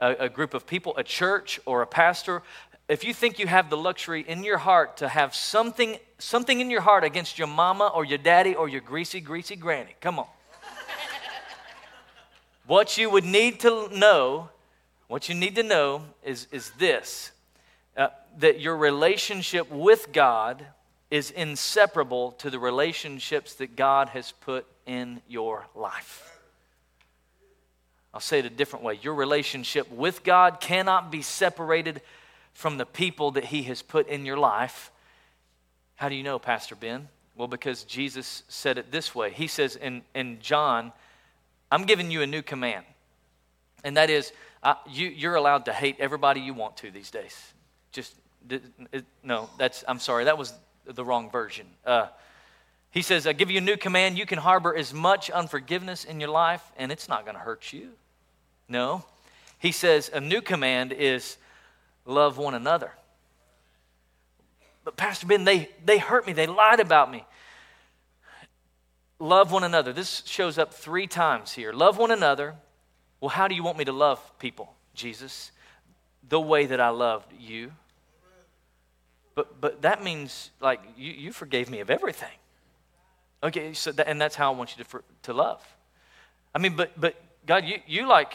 a, 0.00 0.12
a, 0.20 0.28
group 0.28 0.54
of 0.54 0.66
people, 0.66 0.96
a 0.96 1.02
church, 1.02 1.58
or 1.66 1.82
a 1.82 1.86
pastor, 1.86 2.42
if 2.90 3.04
you 3.04 3.14
think 3.14 3.38
you 3.38 3.46
have 3.46 3.70
the 3.70 3.76
luxury 3.76 4.22
in 4.26 4.42
your 4.42 4.58
heart 4.58 4.96
to 4.96 5.08
have 5.08 5.32
something, 5.32 5.96
something 6.18 6.60
in 6.60 6.70
your 6.70 6.80
heart 6.80 7.04
against 7.04 7.38
your 7.38 7.46
mama 7.46 7.86
or 7.94 8.04
your 8.04 8.18
daddy 8.18 8.56
or 8.56 8.68
your 8.68 8.80
greasy, 8.80 9.20
greasy 9.20 9.54
granny, 9.54 9.94
come 10.00 10.18
on. 10.18 10.26
what 12.66 12.98
you 12.98 13.08
would 13.08 13.24
need 13.24 13.60
to 13.60 13.88
know, 13.96 14.48
what 15.06 15.28
you 15.28 15.36
need 15.36 15.54
to 15.54 15.62
know 15.62 16.02
is, 16.24 16.48
is 16.50 16.70
this 16.80 17.30
uh, 17.96 18.08
that 18.38 18.58
your 18.58 18.76
relationship 18.76 19.70
with 19.70 20.12
God 20.12 20.66
is 21.12 21.30
inseparable 21.30 22.32
to 22.32 22.50
the 22.50 22.58
relationships 22.58 23.54
that 23.54 23.76
God 23.76 24.08
has 24.08 24.32
put 24.32 24.66
in 24.84 25.22
your 25.28 25.64
life. 25.76 26.40
I'll 28.12 28.18
say 28.18 28.40
it 28.40 28.46
a 28.46 28.50
different 28.50 28.84
way. 28.84 28.98
Your 29.00 29.14
relationship 29.14 29.88
with 29.92 30.24
God 30.24 30.60
cannot 30.60 31.12
be 31.12 31.22
separated 31.22 32.02
from 32.52 32.78
the 32.78 32.86
people 32.86 33.30
that 33.32 33.46
He 33.46 33.62
has 33.64 33.82
put 33.82 34.08
in 34.08 34.24
your 34.24 34.36
life. 34.36 34.90
How 35.96 36.08
do 36.08 36.14
you 36.14 36.22
know, 36.22 36.38
Pastor 36.38 36.74
Ben? 36.74 37.08
Well, 37.36 37.48
because 37.48 37.84
Jesus 37.84 38.42
said 38.48 38.78
it 38.78 38.92
this 38.92 39.14
way. 39.14 39.30
He 39.30 39.46
says 39.46 39.76
in, 39.76 40.02
in 40.14 40.40
John, 40.40 40.92
I'm 41.70 41.84
giving 41.84 42.10
you 42.10 42.22
a 42.22 42.26
new 42.26 42.42
command. 42.42 42.84
And 43.84 43.96
that 43.96 44.10
is, 44.10 44.32
you, 44.90 45.08
you're 45.08 45.36
allowed 45.36 45.64
to 45.66 45.72
hate 45.72 45.96
everybody 45.98 46.40
you 46.40 46.52
want 46.52 46.76
to 46.78 46.90
these 46.90 47.10
days. 47.10 47.34
Just, 47.92 48.14
it, 48.48 49.04
no, 49.22 49.48
that's, 49.58 49.84
I'm 49.88 49.98
sorry, 49.98 50.24
that 50.24 50.36
was 50.36 50.52
the 50.84 51.04
wrong 51.04 51.30
version. 51.30 51.66
Uh, 51.86 52.08
he 52.90 53.02
says, 53.02 53.26
I 53.26 53.32
give 53.32 53.50
you 53.50 53.58
a 53.58 53.62
new 53.62 53.76
command. 53.76 54.18
You 54.18 54.26
can 54.26 54.38
harbor 54.38 54.74
as 54.74 54.92
much 54.92 55.30
unforgiveness 55.30 56.04
in 56.04 56.18
your 56.20 56.30
life, 56.30 56.62
and 56.76 56.90
it's 56.90 57.08
not 57.08 57.24
going 57.24 57.36
to 57.36 57.40
hurt 57.40 57.72
you. 57.72 57.90
No. 58.68 59.04
He 59.58 59.72
says, 59.72 60.10
a 60.12 60.20
new 60.20 60.42
command 60.42 60.92
is 60.92 61.36
love 62.04 62.38
one 62.38 62.54
another. 62.54 62.92
But, 64.84 64.96
Pastor 64.96 65.26
Ben, 65.26 65.44
they, 65.44 65.68
they 65.84 65.98
hurt 65.98 66.26
me. 66.26 66.32
They 66.32 66.46
lied 66.46 66.80
about 66.80 67.10
me. 67.10 67.24
Love 69.18 69.52
one 69.52 69.64
another. 69.64 69.92
This 69.92 70.22
shows 70.24 70.56
up 70.56 70.72
three 70.72 71.06
times 71.06 71.52
here. 71.52 71.72
Love 71.72 71.98
one 71.98 72.10
another. 72.10 72.54
Well, 73.20 73.28
how 73.28 73.48
do 73.48 73.54
you 73.54 73.62
want 73.62 73.76
me 73.76 73.84
to 73.84 73.92
love 73.92 74.38
people, 74.38 74.72
Jesus? 74.94 75.52
The 76.28 76.40
way 76.40 76.66
that 76.66 76.80
I 76.80 76.88
loved 76.88 77.32
you. 77.38 77.72
But, 79.34 79.60
but 79.60 79.82
that 79.82 80.02
means, 80.02 80.50
like, 80.60 80.80
you, 80.96 81.12
you 81.12 81.32
forgave 81.32 81.70
me 81.70 81.80
of 81.80 81.90
everything. 81.90 82.28
Okay, 83.42 83.72
so 83.74 83.92
that, 83.92 84.08
and 84.08 84.20
that's 84.20 84.34
how 84.34 84.52
I 84.52 84.56
want 84.56 84.76
you 84.76 84.82
to, 84.82 84.88
for, 84.88 85.04
to 85.22 85.32
love. 85.32 85.62
I 86.54 86.58
mean, 86.58 86.74
but, 86.74 86.98
but 86.98 87.14
God, 87.46 87.64
you, 87.64 87.78
you 87.86 88.08
like, 88.08 88.34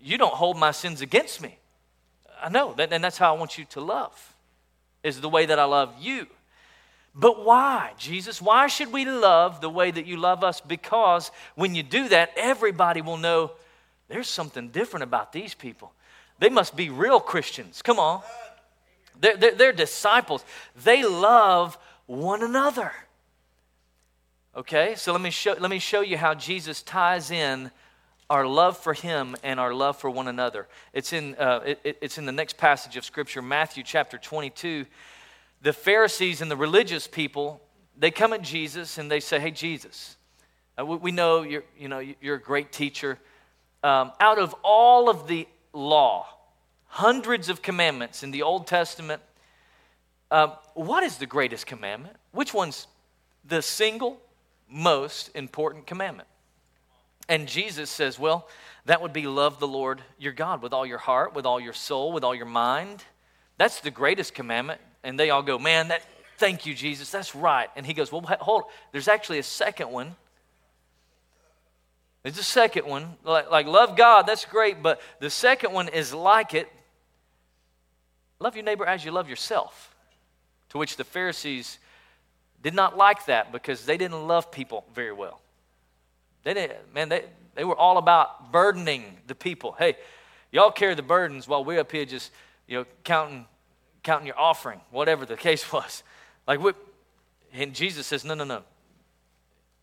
you 0.00 0.16
don't 0.18 0.34
hold 0.34 0.56
my 0.56 0.70
sins 0.70 1.00
against 1.00 1.42
me. 1.42 1.57
I 2.42 2.48
know, 2.48 2.74
that, 2.74 2.92
and 2.92 3.02
that's 3.02 3.18
how 3.18 3.34
I 3.34 3.38
want 3.38 3.58
you 3.58 3.64
to 3.66 3.80
love, 3.80 4.34
is 5.02 5.20
the 5.20 5.28
way 5.28 5.46
that 5.46 5.58
I 5.58 5.64
love 5.64 5.94
you. 6.00 6.26
But 7.14 7.44
why, 7.44 7.92
Jesus? 7.98 8.40
Why 8.40 8.68
should 8.68 8.92
we 8.92 9.04
love 9.04 9.60
the 9.60 9.70
way 9.70 9.90
that 9.90 10.06
you 10.06 10.16
love 10.16 10.44
us? 10.44 10.60
Because 10.60 11.30
when 11.56 11.74
you 11.74 11.82
do 11.82 12.08
that, 12.08 12.30
everybody 12.36 13.00
will 13.00 13.16
know 13.16 13.52
there's 14.08 14.28
something 14.28 14.68
different 14.68 15.02
about 15.02 15.32
these 15.32 15.54
people. 15.54 15.92
They 16.38 16.48
must 16.48 16.76
be 16.76 16.90
real 16.90 17.18
Christians. 17.18 17.82
Come 17.82 17.98
on. 17.98 18.22
They're, 19.20 19.36
they're, 19.36 19.54
they're 19.54 19.72
disciples. 19.72 20.44
They 20.84 21.04
love 21.04 21.76
one 22.06 22.42
another. 22.42 22.92
Okay, 24.56 24.94
so 24.96 25.12
let 25.12 25.20
me, 25.20 25.30
show, 25.30 25.54
let 25.58 25.70
me 25.70 25.78
show 25.78 26.00
you 26.00 26.16
how 26.16 26.34
Jesus 26.34 26.82
ties 26.82 27.30
in 27.30 27.70
our 28.30 28.46
love 28.46 28.76
for 28.76 28.92
him 28.92 29.36
and 29.42 29.58
our 29.58 29.72
love 29.72 29.96
for 29.96 30.10
one 30.10 30.28
another. 30.28 30.66
It's 30.92 31.12
in, 31.12 31.34
uh, 31.36 31.60
it, 31.64 31.98
it's 32.00 32.18
in 32.18 32.26
the 32.26 32.32
next 32.32 32.58
passage 32.58 32.96
of 32.96 33.04
Scripture, 33.04 33.40
Matthew 33.40 33.82
chapter 33.82 34.18
22. 34.18 34.84
The 35.62 35.72
Pharisees 35.72 36.40
and 36.40 36.50
the 36.50 36.56
religious 36.56 37.06
people, 37.06 37.60
they 37.96 38.10
come 38.10 38.32
at 38.32 38.42
Jesus 38.42 38.98
and 38.98 39.10
they 39.10 39.20
say, 39.20 39.40
Hey, 39.40 39.50
Jesus, 39.50 40.16
uh, 40.78 40.84
we, 40.84 41.10
know 41.10 41.42
you're, 41.42 41.64
you 41.78 41.88
know, 41.88 42.00
you're 42.20 42.36
a 42.36 42.40
great 42.40 42.70
teacher. 42.70 43.18
Um, 43.82 44.12
out 44.20 44.38
of 44.38 44.54
all 44.62 45.08
of 45.08 45.26
the 45.26 45.48
law, 45.72 46.26
hundreds 46.86 47.48
of 47.48 47.62
commandments 47.62 48.22
in 48.22 48.30
the 48.30 48.42
Old 48.42 48.66
Testament, 48.66 49.22
uh, 50.30 50.48
what 50.74 51.02
is 51.02 51.16
the 51.16 51.26
greatest 51.26 51.66
commandment? 51.66 52.16
Which 52.32 52.52
one's 52.52 52.86
the 53.44 53.62
single 53.62 54.20
most 54.68 55.30
important 55.34 55.86
commandment? 55.86 56.28
And 57.28 57.46
Jesus 57.46 57.90
says, 57.90 58.18
well, 58.18 58.48
that 58.86 59.02
would 59.02 59.12
be 59.12 59.26
love 59.26 59.60
the 59.60 59.68
Lord 59.68 60.00
your 60.18 60.32
God 60.32 60.62
with 60.62 60.72
all 60.72 60.86
your 60.86 60.98
heart, 60.98 61.34
with 61.34 61.44
all 61.44 61.60
your 61.60 61.74
soul, 61.74 62.12
with 62.12 62.24
all 62.24 62.34
your 62.34 62.46
mind. 62.46 63.04
That's 63.58 63.80
the 63.80 63.90
greatest 63.90 64.34
commandment. 64.34 64.80
And 65.04 65.20
they 65.20 65.30
all 65.30 65.42
go, 65.42 65.58
man, 65.58 65.88
that, 65.88 66.02
thank 66.38 66.64
you, 66.64 66.74
Jesus, 66.74 67.10
that's 67.10 67.34
right. 67.34 67.68
And 67.76 67.84
he 67.84 67.92
goes, 67.92 68.10
well, 68.10 68.22
hold, 68.40 68.64
there's 68.92 69.08
actually 69.08 69.38
a 69.38 69.42
second 69.42 69.90
one. 69.90 70.16
There's 72.22 72.38
a 72.38 72.42
second 72.42 72.86
one, 72.86 73.16
like, 73.24 73.50
like 73.50 73.66
love 73.66 73.96
God, 73.96 74.22
that's 74.22 74.44
great, 74.44 74.82
but 74.82 75.00
the 75.20 75.30
second 75.30 75.72
one 75.72 75.88
is 75.88 76.12
like 76.12 76.52
it. 76.52 76.68
Love 78.40 78.56
your 78.56 78.64
neighbor 78.64 78.84
as 78.84 79.04
you 79.04 79.12
love 79.12 79.28
yourself. 79.28 79.94
To 80.70 80.78
which 80.78 80.96
the 80.96 81.04
Pharisees 81.04 81.78
did 82.62 82.74
not 82.74 82.96
like 82.96 83.26
that 83.26 83.52
because 83.52 83.86
they 83.86 83.96
didn't 83.96 84.26
love 84.26 84.50
people 84.50 84.84
very 84.94 85.12
well. 85.12 85.40
They 86.44 86.54
didn't, 86.54 86.94
man, 86.94 87.08
they, 87.08 87.24
they 87.54 87.64
were 87.64 87.76
all 87.76 87.98
about 87.98 88.52
burdening 88.52 89.18
the 89.26 89.34
people. 89.34 89.72
Hey, 89.72 89.96
y'all 90.52 90.70
carry 90.70 90.94
the 90.94 91.02
burdens 91.02 91.48
while 91.48 91.64
we're 91.64 91.80
up 91.80 91.92
here 91.92 92.04
just, 92.04 92.30
you 92.66 92.78
know, 92.78 92.86
counting, 93.04 93.46
counting 94.02 94.26
your 94.26 94.38
offering, 94.38 94.80
whatever 94.90 95.26
the 95.26 95.36
case 95.48 95.70
was. 95.72 96.02
Like, 96.46 96.60
we, 96.60 96.72
and 97.52 97.74
Jesus 97.74 98.06
says, 98.06 98.24
no, 98.24 98.34
no, 98.34 98.44
no. 98.44 98.62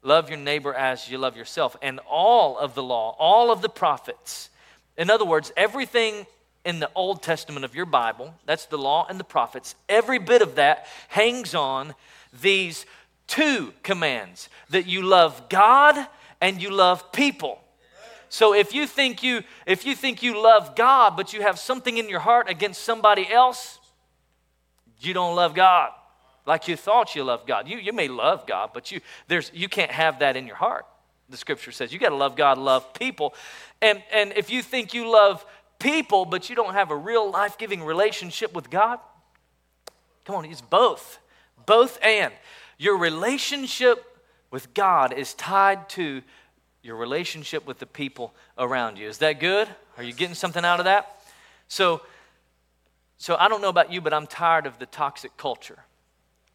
Love 0.04 0.30
your 0.30 0.38
neighbor 0.38 0.74
as 0.74 1.10
you 1.10 1.18
love 1.18 1.36
yourself. 1.36 1.76
And 1.82 2.00
all 2.08 2.58
of 2.58 2.76
the 2.76 2.84
law, 2.84 3.16
all 3.18 3.52
of 3.52 3.62
the 3.62 3.70
prophets, 3.70 4.50
in 4.98 5.10
other 5.10 5.26
words, 5.26 5.52
everything 5.58 6.28
in 6.64 6.80
the 6.80 6.90
Old 6.96 7.22
Testament 7.22 7.66
of 7.66 7.76
your 7.76 7.86
Bible, 7.86 8.34
that's 8.46 8.66
the 8.66 8.78
law 8.78 9.06
and 9.10 9.20
the 9.20 9.24
prophets, 9.24 9.76
every 9.90 10.20
bit 10.20 10.42
of 10.42 10.56
that 10.56 10.88
hangs 11.08 11.54
on 11.54 11.94
these 12.42 12.86
two 13.28 13.74
commands 13.84 14.50
that 14.70 14.86
you 14.86 15.02
love 15.02 15.50
God 15.50 16.08
and 16.42 16.62
you 16.62 16.70
love 16.70 17.12
people. 17.12 17.60
So 18.30 18.54
if 18.54 18.74
you 18.74 18.88
think 18.88 19.24
you 19.24 19.44
if 19.66 19.86
you 19.86 19.96
think 19.96 20.22
you 20.22 20.42
love 20.42 20.76
God 20.76 21.16
but 21.16 21.34
you 21.34 21.42
have 21.42 21.58
something 21.58 21.98
in 21.98 22.10
your 22.10 22.20
heart 22.20 22.50
against 22.50 22.84
somebody 22.84 23.32
else, 23.32 23.80
you 25.00 25.14
don't 25.14 25.36
love 25.36 25.54
God 25.54 25.92
like 26.46 26.68
you 26.68 26.76
thought 26.76 27.16
you 27.16 27.24
loved 27.24 27.48
God. 27.48 27.68
You, 27.68 27.78
you 27.78 27.94
may 27.94 28.08
love 28.08 28.46
God, 28.46 28.72
but 28.74 28.92
you 28.92 29.02
there's 29.28 29.52
you 29.54 29.70
can't 29.70 29.92
have 29.92 30.20
that 30.20 30.36
in 30.36 30.48
your 30.48 30.56
heart. 30.56 30.86
The 31.30 31.38
scripture 31.38 31.72
says 31.72 31.94
you 31.94 32.00
got 32.00 32.10
to 32.10 32.16
love 32.16 32.36
God, 32.36 32.58
love 32.58 32.94
people. 32.94 33.34
And 33.82 34.02
and 34.12 34.34
if 34.36 34.50
you 34.50 34.62
think 34.62 34.94
you 34.94 35.10
love 35.10 35.46
people 35.80 36.26
but 36.26 36.50
you 36.50 36.56
don't 36.56 36.74
have 36.74 36.92
a 36.92 36.96
real 36.96 37.32
life-giving 37.32 37.84
relationship 37.84 38.54
with 38.54 38.70
God, 38.70 39.00
come 40.26 40.36
on, 40.36 40.46
it's 40.46 40.62
both. 40.62 41.20
Both 41.66 42.00
and 42.04 42.34
your 42.78 42.98
relationship 42.98 44.04
with 44.56 44.74
God 44.74 45.12
is 45.12 45.34
tied 45.34 45.90
to 45.90 46.22
your 46.82 46.96
relationship 46.96 47.68
with 47.68 47.78
the 47.78 47.86
people 47.86 48.34
around 48.58 48.98
you. 48.98 49.06
Is 49.06 49.18
that 49.18 49.42
good? 49.42 49.68
Are 49.98 50.04
you 50.04 50.14
getting 50.14 50.34
something 50.34 50.64
out 50.64 50.80
of 50.80 50.86
that? 50.86 51.22
So, 51.68 52.02
so 53.18 53.36
I 53.38 53.50
don't 53.50 53.62
know 53.62 53.68
about 53.68 53.92
you, 53.92 54.00
but 54.00 54.14
I'm 54.14 54.26
tired 54.26 54.66
of 54.66 54.80
the 54.80 54.86
toxic 54.86 55.36
culture. 55.36 55.80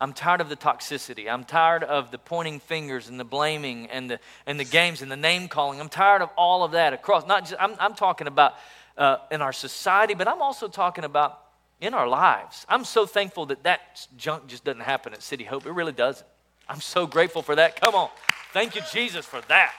I'm 0.01 0.15
tired 0.15 0.41
of 0.41 0.49
the 0.49 0.57
toxicity. 0.57 1.31
I'm 1.31 1.45
tired 1.45 1.85
of 1.85 2.11
the 2.11 2.17
pointing 2.17 2.59
fingers 2.59 3.11
and 3.11 3.21
the 3.21 3.25
blaming 3.25 3.91
and 3.91 4.11
the, 4.13 4.19
and 4.47 4.59
the 4.59 4.65
games 4.65 5.03
and 5.03 5.13
the 5.13 5.17
name 5.19 5.47
calling. 5.47 5.79
I'm 5.79 5.91
tired 5.91 6.23
of 6.23 6.31
all 6.39 6.65
of 6.65 6.73
that 6.73 6.95
across. 6.95 7.27
Not 7.27 7.43
just, 7.43 7.61
I'm, 7.61 7.75
I'm 7.79 7.95
talking 7.95 8.29
about 8.29 8.55
uh, 8.97 9.19
in 9.31 9.43
our 9.43 9.53
society, 9.53 10.15
but 10.15 10.27
I'm 10.27 10.41
also 10.41 10.69
talking 10.69 11.05
about 11.05 11.39
in 11.83 11.93
our 11.93 12.09
lives. 12.09 12.65
I'm 12.67 12.85
so 12.85 13.05
thankful 13.05 13.45
that 13.45 13.65
that 13.65 14.07
junk 14.17 14.47
just 14.47 14.65
doesn't 14.65 14.81
happen 14.81 15.13
at 15.13 15.23
City 15.23 15.45
Hope. 15.45 15.67
It 15.67 15.73
really 15.73 15.93
doesn't. 15.93 16.27
I'm 16.71 16.81
so 16.81 17.05
grateful 17.05 17.43
for 17.43 17.57
that. 17.57 17.81
Come 17.81 17.97
on. 17.97 18.11
Thank 18.53 18.77
you, 18.77 18.83
Jesus, 18.93 19.27
for 19.27 19.41
that. 19.49 19.75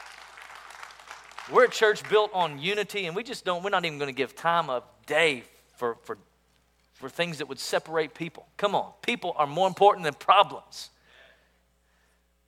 We're 1.49 1.63
a 1.63 1.69
church 1.69 2.07
built 2.09 2.31
on 2.33 2.59
unity, 2.59 3.05
and 3.05 3.15
we 3.15 3.23
just 3.23 3.45
don't, 3.45 3.63
we're 3.63 3.69
not 3.69 3.85
even 3.85 3.97
going 3.97 4.09
to 4.09 4.15
give 4.15 4.35
time 4.35 4.69
of 4.69 4.83
day 5.05 5.45
for, 5.77 5.95
for, 6.03 6.17
for 6.95 7.07
things 7.07 7.37
that 7.37 7.47
would 7.47 7.59
separate 7.59 8.13
people. 8.13 8.45
Come 8.57 8.75
on. 8.75 8.91
People 9.03 9.33
are 9.37 9.47
more 9.47 9.69
important 9.69 10.03
than 10.03 10.15
problems. 10.15 10.89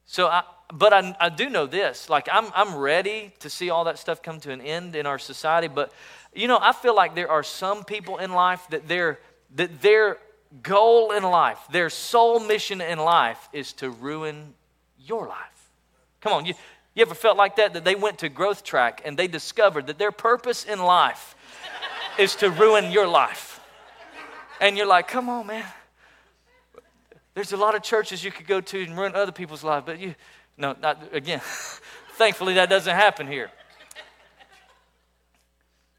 So, 0.04 0.26
I, 0.26 0.42
but 0.70 0.92
I, 0.92 1.16
I 1.18 1.30
do 1.30 1.48
know 1.48 1.64
this. 1.64 2.10
Like, 2.10 2.28
I'm, 2.30 2.52
I'm 2.54 2.76
ready 2.76 3.32
to 3.40 3.48
see 3.48 3.70
all 3.70 3.84
that 3.84 3.98
stuff 3.98 4.22
come 4.22 4.40
to 4.40 4.50
an 4.50 4.60
end 4.60 4.94
in 4.94 5.06
our 5.06 5.18
society. 5.18 5.68
But, 5.68 5.90
you 6.34 6.48
know, 6.48 6.58
I 6.60 6.72
feel 6.72 6.94
like 6.94 7.14
there 7.14 7.30
are 7.30 7.42
some 7.42 7.82
people 7.82 8.18
in 8.18 8.30
life 8.32 8.66
that 8.68 8.88
they're, 8.88 9.18
that 9.54 9.80
they're 9.80 10.18
goal 10.62 11.12
in 11.12 11.22
life, 11.22 11.58
their 11.70 11.90
sole 11.90 12.40
mission 12.40 12.80
in 12.80 12.98
life 12.98 13.48
is 13.52 13.72
to 13.74 13.90
ruin 13.90 14.54
your 14.98 15.26
life. 15.26 15.70
Come 16.20 16.32
on, 16.32 16.46
you, 16.46 16.54
you 16.94 17.02
ever 17.02 17.14
felt 17.14 17.36
like 17.36 17.56
that? 17.56 17.74
That 17.74 17.84
they 17.84 17.94
went 17.94 18.18
to 18.18 18.28
Growth 18.28 18.62
Track 18.62 19.02
and 19.04 19.18
they 19.18 19.26
discovered 19.26 19.86
that 19.88 19.98
their 19.98 20.12
purpose 20.12 20.64
in 20.64 20.78
life 20.78 21.34
is 22.18 22.36
to 22.36 22.50
ruin 22.50 22.90
your 22.90 23.06
life. 23.06 23.60
And 24.60 24.76
you're 24.76 24.86
like, 24.86 25.08
come 25.08 25.28
on, 25.28 25.46
man. 25.48 25.64
There's 27.34 27.52
a 27.52 27.56
lot 27.56 27.74
of 27.74 27.82
churches 27.82 28.22
you 28.22 28.30
could 28.30 28.46
go 28.46 28.60
to 28.60 28.82
and 28.82 28.96
ruin 28.96 29.14
other 29.14 29.32
people's 29.32 29.64
lives, 29.64 29.84
but 29.84 29.98
you, 29.98 30.14
no, 30.56 30.76
not 30.80 31.02
again. 31.12 31.40
Thankfully, 32.16 32.54
that 32.54 32.70
doesn't 32.70 32.94
happen 32.94 33.26
here. 33.26 33.50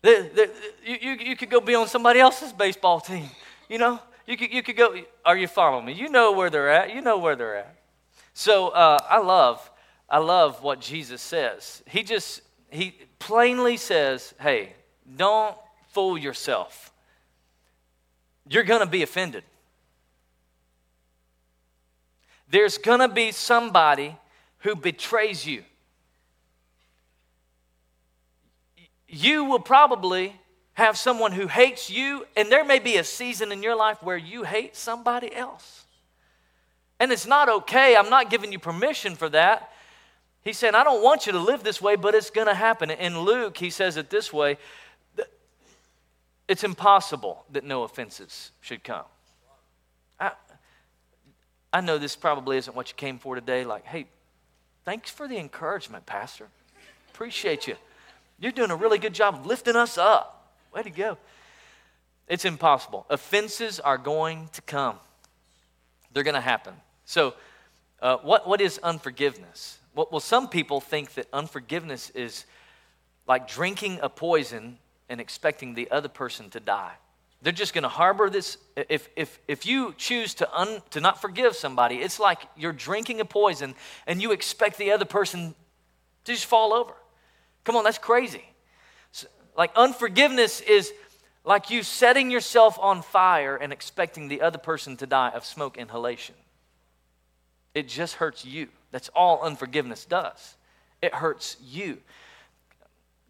The, 0.01 0.29
the, 0.33 0.51
you, 0.85 0.97
you, 1.01 1.12
you 1.29 1.35
could 1.35 1.50
go 1.50 1.59
be 1.59 1.75
on 1.75 1.88
somebody 1.88 2.19
else's 2.19 2.53
baseball 2.53 3.01
team, 3.01 3.29
you 3.67 3.77
know? 3.77 4.00
You 4.25 4.38
could, 4.38 4.51
you 4.51 4.63
could 4.63 4.77
go, 4.77 4.96
are 5.24 5.38
you 5.38 5.48
following 5.48 5.86
me? 5.86 5.94
You 5.94 6.10
know 6.10 6.32
where 6.32 6.50
they're 6.50 6.70
at. 6.70 6.94
You 6.94 7.01
know 7.01 7.17
where 7.17 7.36
they're 7.36 7.58
at. 7.58 7.75
So 8.34 8.70
uh, 8.70 8.98
I 9.10 9.20
love, 9.20 9.70
I 10.10 10.17
love 10.17 10.63
what 10.63 10.82
Jesus 10.82 11.22
says. 11.22 11.84
He 11.88 12.03
just, 12.03 12.41
he 12.70 12.96
plainly 13.20 13.77
says, 13.77 14.34
hey, 14.39 14.74
don't 15.15 15.55
fool 15.89 16.17
yourself. 16.17 16.91
You're 18.48 18.63
going 18.63 18.82
to 18.82 18.88
be 18.88 19.03
offended. 19.03 19.44
there's 22.50 22.77
going 22.77 23.00
to 23.00 23.08
be 23.08 23.32
somebody 23.32 24.15
who 24.60 24.75
betrays 24.75 25.46
you. 25.46 25.63
You 29.08 29.46
will 29.46 29.60
probably 29.60 30.36
have 30.75 30.98
someone 30.98 31.32
who 31.32 31.48
hates 31.48 31.89
you, 31.89 32.25
and 32.36 32.51
there 32.51 32.63
may 32.63 32.79
be 32.79 32.98
a 32.98 33.03
season 33.03 33.51
in 33.51 33.63
your 33.63 33.75
life 33.75 34.03
where 34.03 34.17
you 34.17 34.44
hate 34.44 34.75
somebody 34.75 35.34
else. 35.34 35.86
And 37.00 37.12
it's 37.12 37.25
not 37.25 37.50
okay. 37.50 37.96
I'm 37.96 38.10
not 38.10 38.29
giving 38.29 38.51
you 38.51 38.60
permission 38.60 39.15
for 39.15 39.29
that. 39.29 39.72
He 40.41 40.53
said, 40.53 40.75
I 40.75 40.84
don't 40.84 41.03
want 41.03 41.25
you 41.25 41.32
to 41.32 41.39
live 41.39 41.63
this 41.63 41.82
way, 41.82 41.96
but 41.96 42.13
it's 42.13 42.29
going 42.29 42.48
to 42.48 42.53
happen. 42.53 42.91
In 42.91 43.20
Luke, 43.20 43.58
he 43.58 43.70
says 43.70 43.98
it 43.98 44.10
this 44.10 44.32
way 44.32 44.58
it's 46.48 46.63
impossible 46.63 47.44
that 47.51 47.63
no 47.63 47.84
offenses 47.84 48.51
should 48.62 48.84
come. 48.84 49.05
I, 50.20 50.32
I 51.74 51.82
know 51.82 51.98
this 51.98 52.15
probably 52.15 52.58
isn't 52.58 52.75
what 52.75 52.89
you 52.89 52.96
came 52.96 53.17
for 53.17 53.36
today. 53.36 53.65
Like, 53.65 53.84
hey, 53.86 54.05
thanks 54.84 55.10
for 55.10 55.27
the 55.27 55.38
encouragement, 55.38 56.05
Pastor. 56.05 56.48
Appreciate 57.12 57.67
you. 57.67 57.75
You're 58.39 58.51
doing 58.51 58.70
a 58.70 58.75
really 58.75 59.00
good 59.00 59.13
job 59.13 59.36
of 59.36 59.46
lifting 59.46 59.75
us 59.75 59.98
up. 59.98 60.35
Way 60.75 60.84
to 60.84 60.89
go. 60.89 61.17
It's 62.27 62.44
impossible. 62.44 63.05
Offenses 63.10 63.79
are 63.79 63.98
going 63.98 64.50
to 64.51 64.62
come, 64.62 64.98
they're 66.12 66.24
going 66.24 66.36
to 66.36 66.41
happen. 66.41 66.74
So, 67.05 67.34
uh, 68.01 68.17
what, 68.17 68.46
what 68.48 68.60
is 68.60 68.77
unforgiveness? 68.84 69.79
Well, 69.96 70.10
well, 70.12 70.20
some 70.20 70.50
people 70.50 70.82
think 70.82 71.13
that 71.13 71.27
unforgiveness 71.32 72.10
is 72.10 72.46
like 73.25 73.48
drinking 73.48 74.00
a 74.01 74.10
poison 74.10 74.77
and 75.08 75.22
expecting 75.22 75.75
the 75.75 75.89
other 75.91 76.10
person 76.10 76.50
to 76.50 76.60
die. 76.60 76.91
They're 77.41 77.53
just 77.53 77.74
going 77.74 77.84
to 77.84 77.89
harbor 77.89 78.29
this. 78.29 78.58
If, 78.75 79.08
if, 79.15 79.39
if 79.48 79.65
you 79.65 79.94
choose 79.98 80.34
to, 80.36 80.53
un, 80.53 80.82
to 80.89 81.00
not 81.00 81.22
forgive 81.22 81.55
somebody, 81.55 81.98
it's 81.98 82.20
like 82.20 82.41
you're 82.58 82.74
drinking 82.74 83.22
a 83.22 83.25
poison 83.25 83.75
and 84.08 84.22
you 84.22 84.34
expect 84.34 84.77
the 84.77 84.91
other 84.91 85.05
person 85.05 85.55
to 86.25 86.34
just 86.34 86.46
fall 86.46 86.74
over. 86.74 86.94
Come 87.63 87.77
on, 87.77 87.86
that's 87.86 87.98
crazy. 87.98 88.44
Like 89.57 89.71
unforgiveness 89.75 90.62
is 90.62 90.91
like 91.43 91.69
you 91.69 91.83
setting 91.83 92.31
yourself 92.31 92.77
on 92.79 93.01
fire 93.01 93.55
and 93.55 93.71
expecting 93.71 94.27
the 94.27 94.41
other 94.41 94.57
person 94.57 94.97
to 94.97 95.05
die 95.05 95.29
of 95.29 95.45
smoke 95.45 95.77
inhalation. 95.77 96.35
It 97.74 97.88
just 97.88 98.15
hurts 98.15 98.45
you. 98.45 98.67
That's 98.91 99.09
all 99.09 99.41
unforgiveness 99.43 100.05
does. 100.05 100.55
It 101.01 101.13
hurts 101.13 101.57
you. 101.63 101.97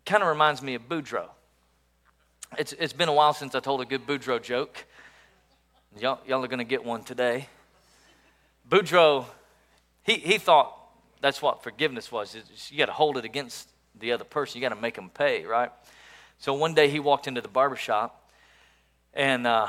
Kind 0.05 0.23
of 0.23 0.29
reminds 0.29 0.61
me 0.61 0.75
of 0.75 0.87
Boudreaux. 0.87 1.29
It's, 2.57 2.73
it's 2.73 2.93
been 2.93 3.09
a 3.09 3.13
while 3.13 3.33
since 3.33 3.55
I 3.55 3.59
told 3.59 3.81
a 3.81 3.85
good 3.85 4.05
Boudreaux 4.05 4.41
joke. 4.41 4.85
Y'all, 5.99 6.19
y'all 6.27 6.43
are 6.43 6.47
going 6.47 6.59
to 6.59 6.63
get 6.63 6.85
one 6.85 7.03
today. 7.03 7.49
Boudreaux, 8.69 9.25
he, 10.03 10.13
he 10.13 10.37
thought 10.37 10.73
that's 11.21 11.41
what 11.41 11.63
forgiveness 11.63 12.11
was. 12.11 12.37
You 12.69 12.77
got 12.77 12.85
to 12.85 12.91
hold 12.91 13.17
it 13.17 13.25
against 13.25 13.69
the 13.99 14.11
other 14.11 14.23
person. 14.23 14.61
You 14.61 14.67
got 14.67 14.75
to 14.75 14.81
make 14.81 14.95
them 14.95 15.09
pay, 15.09 15.43
right? 15.43 15.71
So 16.39 16.53
one 16.53 16.73
day 16.73 16.89
he 16.89 16.99
walked 16.99 17.27
into 17.27 17.41
the 17.41 17.47
barbershop, 17.47 18.29
and, 19.13 19.47
uh, 19.47 19.67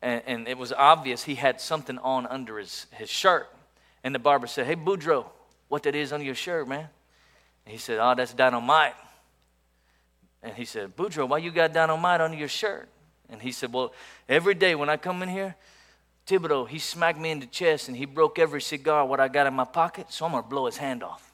and, 0.00 0.22
and 0.26 0.48
it 0.48 0.58
was 0.58 0.72
obvious 0.72 1.24
he 1.24 1.34
had 1.34 1.60
something 1.60 1.98
on 1.98 2.26
under 2.26 2.58
his, 2.58 2.86
his 2.92 3.10
shirt. 3.10 3.48
And 4.04 4.14
the 4.14 4.18
barber 4.18 4.46
said, 4.46 4.66
Hey, 4.66 4.76
Boudreaux, 4.76 5.26
what 5.68 5.82
that 5.84 5.94
is 5.94 6.12
under 6.12 6.24
your 6.24 6.34
shirt, 6.34 6.68
man? 6.68 6.88
And 7.64 7.72
he 7.72 7.78
said, 7.78 7.98
Oh, 8.00 8.14
that's 8.14 8.34
dynamite. 8.34 8.94
And 10.42 10.54
he 10.54 10.64
said, 10.64 10.96
Boudreaux, 10.96 11.28
why 11.28 11.38
you 11.38 11.50
got 11.50 11.72
dynamite 11.72 12.20
under 12.20 12.36
your 12.36 12.48
shirt? 12.48 12.88
And 13.28 13.40
he 13.40 13.52
said, 13.52 13.72
Well, 13.72 13.92
every 14.28 14.54
day 14.54 14.74
when 14.74 14.88
I 14.88 14.96
come 14.96 15.22
in 15.22 15.28
here, 15.28 15.54
Thibodeau, 16.26 16.68
he 16.68 16.78
smacked 16.78 17.18
me 17.18 17.30
in 17.30 17.40
the 17.40 17.46
chest 17.46 17.88
and 17.88 17.96
he 17.96 18.04
broke 18.04 18.38
every 18.38 18.60
cigar 18.60 19.04
what 19.06 19.18
I 19.20 19.28
got 19.28 19.46
in 19.46 19.54
my 19.54 19.64
pocket, 19.64 20.12
so 20.12 20.24
I'm 20.24 20.32
gonna 20.32 20.42
blow 20.42 20.66
his 20.66 20.76
hand 20.76 21.02
off. 21.02 21.31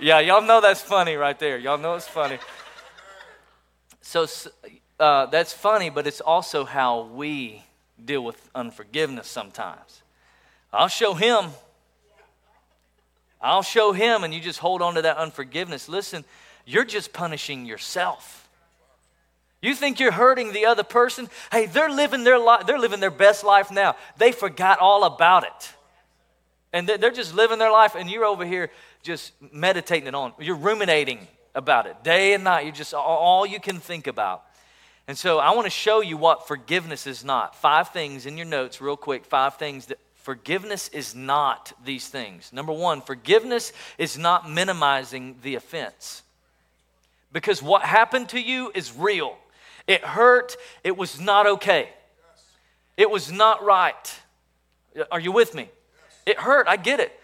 Yeah, 0.00 0.20
y'all 0.20 0.42
know 0.42 0.60
that's 0.60 0.82
funny 0.82 1.16
right 1.16 1.38
there. 1.38 1.58
Y'all 1.58 1.78
know 1.78 1.94
it's 1.94 2.08
funny. 2.08 2.38
So 4.00 4.26
uh, 4.98 5.26
that's 5.26 5.52
funny, 5.52 5.90
but 5.90 6.06
it's 6.06 6.20
also 6.20 6.64
how 6.64 7.02
we 7.02 7.62
deal 8.02 8.22
with 8.24 8.48
unforgiveness 8.54 9.28
sometimes. 9.28 10.02
I'll 10.72 10.88
show 10.88 11.14
him 11.14 11.50
I'll 13.40 13.62
show 13.62 13.92
him, 13.92 14.24
and 14.24 14.34
you 14.34 14.40
just 14.40 14.58
hold 14.58 14.82
on 14.82 14.94
to 14.94 15.02
that 15.02 15.16
unforgiveness. 15.16 15.88
Listen, 15.88 16.24
you're 16.66 16.84
just 16.84 17.12
punishing 17.12 17.66
yourself. 17.66 18.48
You 19.60 19.74
think 19.74 20.00
you're 20.00 20.12
hurting 20.12 20.52
the 20.52 20.66
other 20.66 20.82
person? 20.82 21.28
Hey, 21.50 21.66
they're 21.66 21.90
living 21.90 22.24
their 22.24 22.38
life, 22.38 22.66
they're 22.66 22.78
living 22.78 23.00
their 23.00 23.10
best 23.10 23.44
life 23.44 23.70
now. 23.70 23.96
They 24.16 24.32
forgot 24.32 24.78
all 24.80 25.04
about 25.04 25.44
it. 25.44 25.72
And 26.72 26.86
they're 26.86 27.10
just 27.10 27.34
living 27.34 27.58
their 27.58 27.72
life, 27.72 27.94
and 27.94 28.10
you're 28.10 28.24
over 28.24 28.44
here 28.44 28.70
just 29.02 29.32
meditating 29.52 30.06
it 30.08 30.14
on. 30.14 30.32
You're 30.38 30.56
ruminating 30.56 31.26
about 31.54 31.86
it 31.86 32.02
day 32.04 32.34
and 32.34 32.44
night. 32.44 32.64
You're 32.64 32.74
just 32.74 32.94
all 32.94 33.46
you 33.46 33.60
can 33.60 33.78
think 33.78 34.06
about. 34.06 34.44
And 35.06 35.16
so 35.16 35.38
I 35.38 35.54
want 35.54 35.64
to 35.64 35.70
show 35.70 36.02
you 36.02 36.16
what 36.16 36.46
forgiveness 36.46 37.06
is 37.06 37.24
not. 37.24 37.56
Five 37.56 37.88
things 37.90 38.26
in 38.26 38.36
your 38.36 38.46
notes, 38.46 38.80
real 38.80 38.96
quick. 38.96 39.24
Five 39.24 39.56
things 39.56 39.86
that 39.86 39.98
Forgiveness 40.28 40.88
is 40.88 41.14
not 41.14 41.72
these 41.86 42.06
things. 42.06 42.52
Number 42.52 42.70
one, 42.70 43.00
forgiveness 43.00 43.72
is 43.96 44.18
not 44.18 44.46
minimizing 44.46 45.36
the 45.40 45.54
offense. 45.54 46.22
Because 47.32 47.62
what 47.62 47.80
happened 47.80 48.28
to 48.28 48.38
you 48.38 48.70
is 48.74 48.94
real. 48.94 49.38
It 49.86 50.04
hurt. 50.04 50.58
It 50.84 50.98
was 50.98 51.18
not 51.18 51.46
okay. 51.46 51.88
It 52.98 53.10
was 53.10 53.32
not 53.32 53.64
right. 53.64 54.20
Are 55.10 55.18
you 55.18 55.32
with 55.32 55.54
me? 55.54 55.70
It 56.26 56.36
hurt. 56.38 56.68
I 56.68 56.76
get 56.76 57.00
it. 57.00 57.18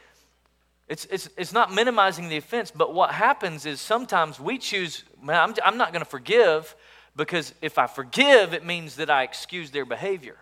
It's, 0.89 1.07
it's, 1.07 1.31
it's 1.37 1.53
not 1.53 1.73
minimizing 1.73 2.29
the 2.29 2.37
offense, 2.37 2.71
but 2.71 2.93
what 2.93 3.11
happens 3.11 3.65
is 3.65 3.81
sometimes 3.81 4.39
we 4.39 4.59
choose, 4.59 5.03
man, 5.23 5.37
I'm, 5.37 5.55
I'm 5.65 5.79
not 5.79 5.93
going 5.93 6.05
to 6.05 6.11
forgive 6.11 6.77
because 7.17 7.55
if 7.63 7.79
I 7.79 7.87
forgive, 7.87 8.53
it 8.53 8.67
means 8.67 8.97
that 8.97 9.09
I 9.09 9.23
excuse 9.23 9.71
their 9.71 9.87
behavior. 9.87 10.37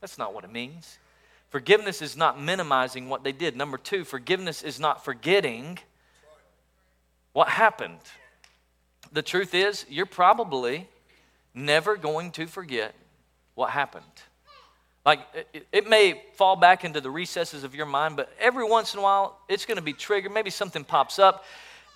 That's 0.00 0.18
not 0.18 0.34
what 0.34 0.44
it 0.44 0.52
means. 0.52 0.98
Forgiveness 1.48 2.02
is 2.02 2.16
not 2.16 2.40
minimizing 2.40 3.08
what 3.08 3.24
they 3.24 3.32
did. 3.32 3.56
Number 3.56 3.78
two, 3.78 4.04
forgiveness 4.04 4.62
is 4.62 4.78
not 4.78 5.04
forgetting 5.04 5.78
what 7.32 7.48
happened. 7.48 7.98
The 9.12 9.22
truth 9.22 9.54
is, 9.54 9.86
you're 9.88 10.06
probably 10.06 10.88
never 11.54 11.96
going 11.96 12.30
to 12.32 12.46
forget 12.46 12.94
what 13.54 13.70
happened. 13.70 14.04
Like, 15.06 15.20
it, 15.54 15.68
it, 15.70 15.88
may 15.88 16.20
fall 16.34 16.56
back 16.56 16.84
into 16.84 17.00
the 17.00 17.10
recesses 17.10 17.62
of 17.62 17.76
your 17.76 17.86
mind, 17.86 18.16
but 18.16 18.28
every 18.40 18.64
once 18.64 18.92
in 18.92 18.98
a 18.98 19.02
while, 19.04 19.38
it's 19.48 19.64
going 19.64 19.76
to 19.76 19.82
be 19.82 19.92
triggered. 19.92 20.32
Maybe 20.32 20.50
something 20.50 20.82
pops 20.82 21.20
up, 21.20 21.44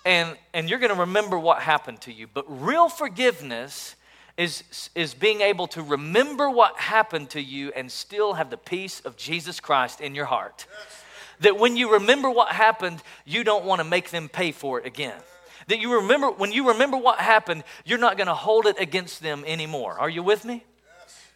and, 0.05 0.37
and 0.53 0.69
you're 0.69 0.79
going 0.79 0.93
to 0.93 0.99
remember 1.01 1.37
what 1.37 1.61
happened 1.61 1.99
to 2.01 2.13
you. 2.13 2.27
But 2.33 2.45
real 2.47 2.87
forgiveness 2.87 3.97
is, 4.37 4.89
is 4.95 5.13
being 5.13 5.41
able 5.41 5.67
to 5.67 5.83
remember 5.83 6.49
what 6.49 6.79
happened 6.79 7.31
to 7.31 7.41
you 7.41 7.73
and 7.75 7.91
still 7.91 8.31
have 8.33 8.49
the 8.49 8.55
peace 8.55 9.01
of 9.01 9.17
Jesus 9.17 9.59
Christ 9.59 9.99
in 9.99 10.15
your 10.15 10.25
heart. 10.25 10.65
Yes. 10.71 11.03
That 11.41 11.59
when 11.59 11.75
you 11.75 11.91
remember 11.91 12.29
what 12.29 12.53
happened, 12.53 13.03
you 13.25 13.43
don't 13.43 13.65
want 13.65 13.79
to 13.79 13.83
make 13.83 14.11
them 14.11 14.29
pay 14.29 14.53
for 14.53 14.79
it 14.79 14.85
again. 14.85 15.19
That 15.67 15.79
you 15.79 15.95
remember, 15.95 16.31
when 16.31 16.53
you 16.53 16.69
remember 16.69 16.95
what 16.95 17.19
happened, 17.19 17.65
you're 17.83 17.99
not 17.99 18.15
going 18.15 18.27
to 18.27 18.33
hold 18.33 18.67
it 18.67 18.79
against 18.79 19.21
them 19.21 19.43
anymore. 19.45 19.99
Are 19.99 20.09
you 20.09 20.23
with 20.23 20.45
me? 20.45 20.63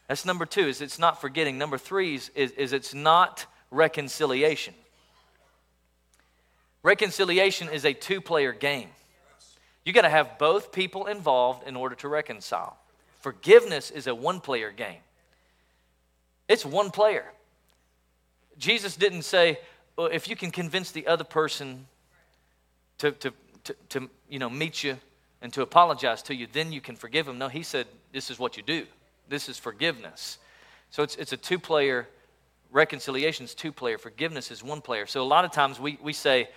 That's 0.08 0.26
number 0.26 0.46
two, 0.46 0.68
is 0.68 0.82
it's 0.82 1.00
not 1.00 1.20
forgetting. 1.20 1.58
Number 1.58 1.78
three 1.78 2.16
is, 2.16 2.30
is, 2.36 2.74
it's 2.74 2.94
not 2.94 3.46
reconciliation. 3.72 4.74
Reconciliation 6.84 7.70
is 7.70 7.86
a 7.86 7.94
two 7.94 8.22
player 8.22 8.54
game. 8.54 8.90
You 9.84 9.94
got 9.94 10.02
to 10.02 10.10
have 10.10 10.38
both 10.38 10.72
people 10.72 11.06
involved 11.06 11.68
in 11.68 11.76
order 11.76 11.96
to 11.96 12.08
reconcile. 12.08 12.78
Forgiveness 13.22 13.90
is 13.90 14.08
a 14.08 14.14
one 14.14 14.40
player 14.40 14.72
game, 14.72 15.02
it's 16.48 16.66
one 16.66 16.92
player. 16.92 17.26
Jesus 18.58 18.96
didn't 18.96 19.24
say, 19.24 19.60
well, 19.98 20.08
if 20.08 20.30
you 20.30 20.36
can 20.36 20.50
convince 20.50 20.92
the 20.92 21.08
other 21.08 21.26
person 21.26 21.88
to, 23.00 23.12
to, 23.12 23.34
to, 23.66 23.76
to 23.90 24.10
you 24.30 24.40
know, 24.40 24.50
meet 24.50 24.82
you 24.82 24.98
and 25.42 25.52
to 25.52 25.62
apologize 25.62 26.22
to 26.24 26.36
you, 26.36 26.48
then 26.54 26.72
you 26.72 26.80
can 26.80 26.96
forgive 26.96 27.26
them. 27.26 27.38
No, 27.38 27.50
he 27.50 27.64
said, 27.64 27.86
this 28.14 28.30
is 28.30 28.40
what 28.40 28.56
you 28.56 28.64
do. 28.64 28.86
This 29.28 29.50
is 29.50 29.58
forgiveness. 29.58 30.38
So 30.92 31.04
it's, 31.04 31.16
it's 31.16 31.34
a 31.34 31.38
two 31.38 31.60
player, 31.60 32.08
reconciliation 32.72 33.46
is 33.46 33.54
two 33.54 33.72
player, 33.72 33.98
forgiveness 33.98 34.52
is 34.52 34.64
one 34.64 34.82
player. 34.82 35.06
So 35.06 35.22
a 35.22 35.26
lot 35.26 35.46
of 35.46 35.52
times 35.52 35.80
we, 35.80 35.98
we 36.02 36.14
say, 36.14 36.50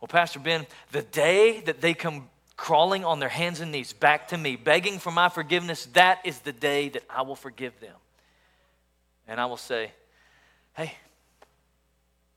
well, 0.00 0.08
Pastor 0.08 0.40
Ben, 0.40 0.66
the 0.90 1.02
day 1.02 1.60
that 1.60 1.80
they 1.80 1.94
come 1.94 2.28
crawling 2.56 3.04
on 3.04 3.18
their 3.18 3.28
hands 3.28 3.60
and 3.60 3.72
knees 3.72 3.92
back 3.92 4.28
to 4.28 4.38
me, 4.38 4.56
begging 4.56 4.98
for 4.98 5.10
my 5.10 5.28
forgiveness, 5.28 5.86
that 5.94 6.20
is 6.24 6.38
the 6.40 6.52
day 6.52 6.88
that 6.90 7.02
I 7.10 7.22
will 7.22 7.36
forgive 7.36 7.78
them. 7.80 7.96
And 9.26 9.40
I 9.40 9.46
will 9.46 9.56
say, 9.56 9.92
hey, 10.74 10.94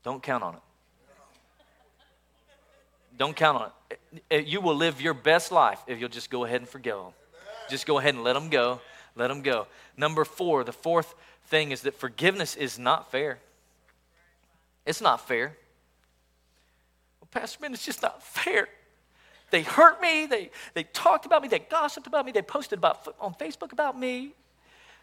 don't 0.02 0.22
count 0.22 0.42
on 0.42 0.54
it. 0.54 0.60
Don't 3.16 3.34
count 3.34 3.62
on 3.62 3.70
it. 3.90 4.22
Eh, 4.30 4.38
you 4.38 4.60
will 4.60 4.74
live 4.74 5.00
your 5.00 5.14
best 5.14 5.50
life 5.50 5.80
if 5.86 5.98
you'll 5.98 6.08
just 6.08 6.30
go 6.30 6.44
ahead 6.44 6.60
and 6.60 6.68
forgive 6.68 6.96
them. 6.96 7.12
Just 7.68 7.86
go 7.86 7.98
ahead 7.98 8.14
and 8.14 8.22
let 8.22 8.34
them 8.34 8.50
go. 8.50 8.80
Let 9.16 9.28
them 9.28 9.40
go. 9.40 9.66
Number 9.96 10.24
four, 10.24 10.62
the 10.62 10.72
fourth 10.72 11.14
thing 11.46 11.72
is 11.72 11.82
that 11.82 11.94
forgiveness 11.94 12.54
is 12.54 12.78
not 12.78 13.10
fair. 13.10 13.38
It's 14.84 15.00
not 15.00 15.26
fair. 15.26 15.56
Well, 17.20 17.28
Pastor 17.30 17.58
Ben, 17.60 17.72
it's 17.72 17.84
just 17.84 18.02
not 18.02 18.22
fair. 18.22 18.68
They 19.50 19.62
hurt 19.62 20.00
me. 20.02 20.26
They, 20.26 20.50
they 20.74 20.84
talked 20.84 21.24
about 21.24 21.42
me. 21.42 21.48
They 21.48 21.60
gossiped 21.60 22.06
about 22.06 22.26
me. 22.26 22.32
They 22.32 22.42
posted 22.42 22.78
about, 22.78 23.14
on 23.20 23.34
Facebook 23.34 23.72
about 23.72 23.98
me. 23.98 24.34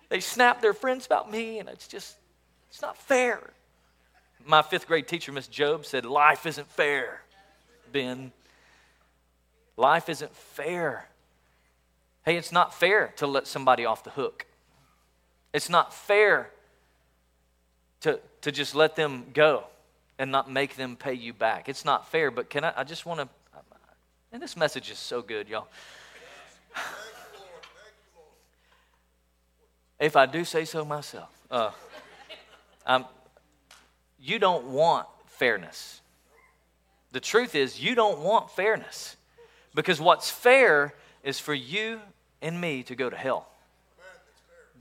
They 0.10 0.20
snapped 0.20 0.62
their 0.62 0.74
friends 0.74 1.06
about 1.06 1.32
me, 1.32 1.60
and 1.60 1.68
it's 1.68 1.88
just, 1.88 2.16
it's 2.70 2.82
not 2.82 2.98
fair. 2.98 3.52
My 4.46 4.62
fifth 4.62 4.88
grade 4.88 5.08
teacher, 5.08 5.32
Miss 5.32 5.48
Job, 5.48 5.86
said, 5.86 6.06
Life 6.06 6.46
isn't 6.46 6.68
fair, 6.68 7.22
Ben. 7.92 8.32
Life 9.76 10.10
isn't 10.10 10.36
fair. 10.36 11.08
Hey, 12.26 12.38
it's 12.38 12.52
not 12.52 12.74
fair 12.74 13.14
to 13.18 13.28
let 13.28 13.48
somebody 13.48 13.86
off 13.86 14.04
the 14.04 14.12
hook. 14.12 14.46
It's 15.54 15.70
not 15.70 15.94
fair 15.94 16.50
to, 18.02 18.20
to 18.42 18.52
just 18.52 18.76
let 18.76 18.96
them 18.96 19.26
go 19.34 19.66
and 20.18 20.32
not 20.32 20.50
make 20.50 20.78
them 20.78 20.96
pay 20.96 21.14
you 21.14 21.34
back. 21.34 21.68
It's 21.68 21.84
not 21.84 22.10
fair, 22.10 22.32
but 22.32 22.50
can 22.50 22.64
I, 22.64 22.74
I 22.78 22.84
just 22.86 23.06
want 23.06 23.20
to, 23.20 23.30
and 24.32 24.42
this 24.42 24.56
message 24.56 24.90
is 24.90 24.98
so 24.98 25.22
good, 25.22 25.50
y'all. 25.50 25.68
if 30.00 30.16
I 30.16 30.26
do 30.26 30.46
say 30.46 30.64
so 30.66 30.86
myself, 30.86 31.30
uh, 31.52 31.72
you 34.20 34.40
don't 34.40 34.68
want 34.68 35.08
fairness. 35.28 36.02
The 37.12 37.20
truth 37.20 37.54
is, 37.54 37.82
you 37.82 37.96
don't 37.96 38.20
want 38.20 38.50
fairness 38.50 39.18
because 39.76 40.00
what's 40.00 40.30
fair 40.30 40.94
is 41.24 41.40
for 41.40 41.54
you 41.54 42.00
and 42.44 42.62
me 42.62 42.84
to 42.84 42.96
go 42.96 43.10
to 43.10 43.16
hell. 43.16 43.48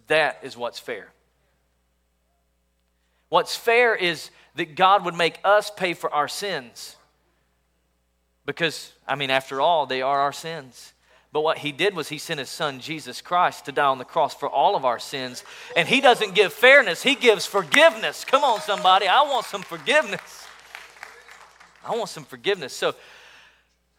That 0.08 0.40
is 0.42 0.56
what's 0.56 0.78
fair. 0.78 1.08
What's 3.30 3.56
fair 3.56 3.94
is 3.94 4.30
that 4.56 4.74
God 4.74 5.06
would 5.06 5.14
make 5.14 5.38
us 5.42 5.70
pay 5.70 5.94
for 5.94 6.12
our 6.12 6.28
sins. 6.28 6.96
Because, 8.44 8.92
I 9.08 9.14
mean, 9.14 9.30
after 9.30 9.60
all, 9.60 9.86
they 9.86 10.02
are 10.02 10.20
our 10.20 10.32
sins. 10.32 10.92
But 11.32 11.40
what 11.40 11.58
he 11.58 11.72
did 11.72 11.96
was 11.96 12.10
he 12.10 12.18
sent 12.18 12.40
his 12.40 12.50
son, 12.50 12.80
Jesus 12.80 13.22
Christ, 13.22 13.64
to 13.64 13.72
die 13.72 13.86
on 13.86 13.96
the 13.96 14.04
cross 14.04 14.34
for 14.34 14.50
all 14.50 14.76
of 14.76 14.84
our 14.84 14.98
sins. 14.98 15.44
And 15.74 15.88
he 15.88 16.02
doesn't 16.02 16.34
give 16.34 16.52
fairness, 16.52 17.02
he 17.02 17.14
gives 17.14 17.46
forgiveness. 17.46 18.24
Come 18.24 18.44
on, 18.44 18.60
somebody. 18.60 19.08
I 19.08 19.22
want 19.22 19.46
some 19.46 19.62
forgiveness. 19.62 20.46
I 21.84 21.96
want 21.96 22.10
some 22.10 22.24
forgiveness. 22.24 22.74
So, 22.74 22.94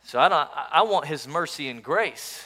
so 0.04 0.20
I, 0.20 0.30
don't, 0.30 0.50
I 0.72 0.84
want 0.84 1.08
his 1.08 1.28
mercy 1.28 1.70
and 1.70 1.82
grace. 1.82 2.46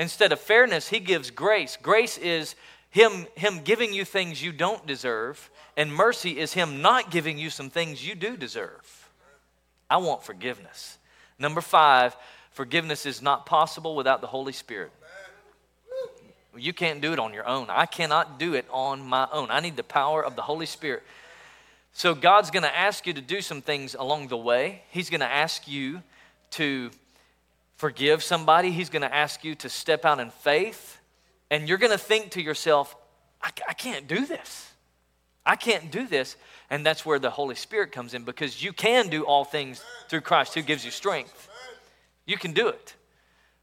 Instead 0.00 0.32
of 0.32 0.40
fairness, 0.40 0.88
he 0.88 0.98
gives 0.98 1.30
grace. 1.30 1.76
Grace 1.76 2.16
is 2.16 2.54
him, 2.88 3.26
him 3.34 3.60
giving 3.62 3.92
you 3.92 4.06
things 4.06 4.42
you 4.42 4.50
don't 4.50 4.86
deserve, 4.86 5.50
and 5.76 5.92
mercy 5.92 6.38
is 6.38 6.54
him 6.54 6.80
not 6.80 7.10
giving 7.10 7.36
you 7.36 7.50
some 7.50 7.68
things 7.68 8.02
you 8.02 8.14
do 8.14 8.34
deserve. 8.34 9.10
I 9.90 9.98
want 9.98 10.22
forgiveness. 10.22 10.96
Number 11.38 11.60
five, 11.60 12.16
forgiveness 12.52 13.04
is 13.04 13.20
not 13.20 13.44
possible 13.44 13.94
without 13.94 14.22
the 14.22 14.26
Holy 14.26 14.54
Spirit. 14.54 14.90
You 16.56 16.72
can't 16.72 17.02
do 17.02 17.12
it 17.12 17.18
on 17.18 17.34
your 17.34 17.46
own. 17.46 17.66
I 17.68 17.84
cannot 17.84 18.38
do 18.38 18.54
it 18.54 18.64
on 18.70 19.06
my 19.06 19.28
own. 19.30 19.50
I 19.50 19.60
need 19.60 19.76
the 19.76 19.82
power 19.82 20.24
of 20.24 20.34
the 20.34 20.42
Holy 20.42 20.66
Spirit. 20.66 21.02
So, 21.92 22.14
God's 22.14 22.50
going 22.50 22.62
to 22.62 22.74
ask 22.74 23.06
you 23.06 23.12
to 23.12 23.20
do 23.20 23.42
some 23.42 23.60
things 23.60 23.94
along 23.94 24.28
the 24.28 24.38
way. 24.38 24.80
He's 24.92 25.10
going 25.10 25.20
to 25.20 25.30
ask 25.30 25.68
you 25.68 26.02
to 26.52 26.90
forgive 27.80 28.22
somebody, 28.22 28.70
He's 28.70 28.90
going 28.90 29.02
to 29.02 29.12
ask 29.12 29.42
you 29.42 29.54
to 29.56 29.70
step 29.70 30.04
out 30.04 30.20
in 30.20 30.30
faith. 30.30 31.00
And 31.50 31.66
you're 31.66 31.78
going 31.78 31.92
to 31.92 31.98
think 31.98 32.32
to 32.32 32.42
yourself, 32.42 32.94
I, 33.42 33.50
I 33.68 33.72
can't 33.72 34.06
do 34.06 34.26
this. 34.26 34.70
I 35.46 35.56
can't 35.56 35.90
do 35.90 36.06
this. 36.06 36.36
And 36.68 36.84
that's 36.84 37.06
where 37.06 37.18
the 37.18 37.30
Holy 37.30 37.54
Spirit 37.54 37.90
comes 37.90 38.12
in 38.12 38.24
because 38.24 38.62
you 38.62 38.74
can 38.74 39.08
do 39.08 39.24
all 39.24 39.44
things 39.44 39.82
through 40.08 40.20
Christ 40.20 40.54
who 40.54 40.62
gives 40.62 40.84
you 40.84 40.90
strength. 40.90 41.48
You 42.26 42.36
can 42.36 42.52
do 42.52 42.68
it. 42.68 42.94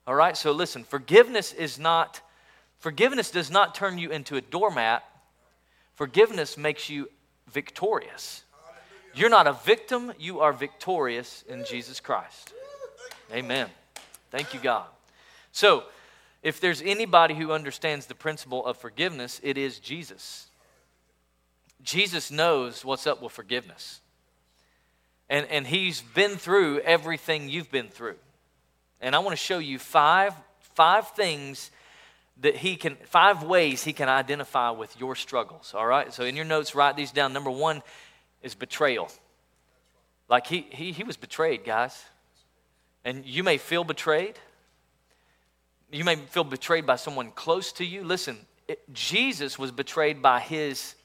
All 0.07 0.15
right? 0.15 0.35
So 0.35 0.51
listen, 0.51 0.83
forgiveness 0.83 1.53
is 1.53 1.77
not 1.77 2.21
forgiveness 2.79 3.31
does 3.31 3.51
not 3.51 3.75
turn 3.75 3.97
you 3.97 4.09
into 4.09 4.35
a 4.35 4.41
doormat. 4.41 5.03
Forgiveness 5.93 6.57
makes 6.57 6.89
you 6.89 7.07
victorious. 7.51 8.43
You're 9.13 9.29
not 9.29 9.47
a 9.47 9.53
victim, 9.53 10.11
you 10.19 10.41
are 10.41 10.53
victorious 10.53 11.43
in 11.47 11.65
Jesus 11.65 11.99
Christ. 11.99 12.53
Amen. 13.31 13.67
Thank 14.29 14.53
you, 14.53 14.59
God. 14.59 14.85
So, 15.51 15.83
if 16.43 16.59
there's 16.61 16.81
anybody 16.81 17.33
who 17.33 17.51
understands 17.51 18.05
the 18.05 18.15
principle 18.15 18.65
of 18.65 18.77
forgiveness, 18.77 19.41
it 19.43 19.57
is 19.57 19.79
Jesus. 19.79 20.47
Jesus 21.81 22.31
knows 22.31 22.85
what's 22.85 23.07
up 23.07 23.21
with 23.21 23.31
forgiveness. 23.31 24.01
And, 25.29 25.45
and 25.47 25.67
he's 25.67 26.01
been 26.01 26.37
through 26.37 26.79
everything 26.79 27.49
you've 27.49 27.71
been 27.71 27.89
through. 27.89 28.15
And 29.01 29.15
I 29.15 29.19
want 29.19 29.31
to 29.31 29.43
show 29.43 29.57
you 29.57 29.79
five, 29.79 30.33
five 30.59 31.09
things 31.09 31.71
that 32.41 32.55
he 32.55 32.75
can, 32.75 32.95
five 33.05 33.43
ways 33.43 33.83
he 33.83 33.93
can 33.93 34.09
identify 34.09 34.69
with 34.69 34.97
your 34.99 35.15
struggles. 35.15 35.73
All 35.75 35.85
right? 35.85 36.13
So 36.13 36.23
in 36.23 36.35
your 36.35 36.45
notes, 36.45 36.75
write 36.75 36.95
these 36.95 37.11
down. 37.11 37.33
Number 37.33 37.51
one 37.51 37.81
is 38.41 38.55
betrayal. 38.55 39.09
Like 40.29 40.47
he, 40.47 40.67
he, 40.71 40.91
he 40.91 41.03
was 41.03 41.17
betrayed, 41.17 41.63
guys. 41.65 42.05
And 43.03 43.25
you 43.25 43.43
may 43.43 43.57
feel 43.57 43.83
betrayed. 43.83 44.39
You 45.91 46.03
may 46.03 46.15
feel 46.15 46.43
betrayed 46.43 46.85
by 46.85 46.97
someone 46.97 47.31
close 47.31 47.71
to 47.73 47.85
you. 47.85 48.03
Listen, 48.03 48.37
it, 48.67 48.81
Jesus 48.93 49.57
was 49.57 49.71
betrayed 49.71 50.21
by 50.21 50.39
his 50.39 50.95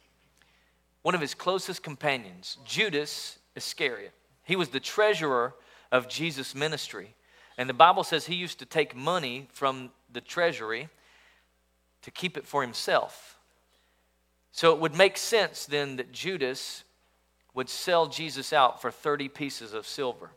one 1.03 1.15
of 1.15 1.21
his 1.21 1.35
closest 1.35 1.83
companions, 1.83 2.59
Judas 2.65 3.39
Iscariot. 3.57 4.13
He 4.45 4.57
was 4.57 4.69
the 4.69 4.81
treasurer 4.81 5.55
of 5.91 6.09
Jesus' 6.09 6.55
ministry. 6.55 7.15
And 7.59 7.69
the 7.69 7.75
Bible 7.75 8.05
says 8.05 8.27
he 8.27 8.35
used 8.35 8.61
to 8.61 8.67
take 8.67 8.97
money 8.97 9.49
from 9.53 9.91
the 10.13 10.21
treasury 10.21 10.89
to 12.03 12.11
keep 12.11 12.37
it 12.37 12.47
for 12.47 12.63
himself. 12.63 13.39
So 14.53 14.73
it 14.73 14.81
would 14.81 14.95
make 14.95 15.17
sense 15.17 15.67
then 15.67 15.97
that 15.97 16.13
Judas 16.13 16.85
would 17.55 17.69
sell 17.69 18.07
Jesus 18.07 18.53
out 18.53 18.81
for 18.81 18.91
30 18.91 19.29
pieces 19.29 19.73
of 19.73 19.87
silver. 19.87 20.31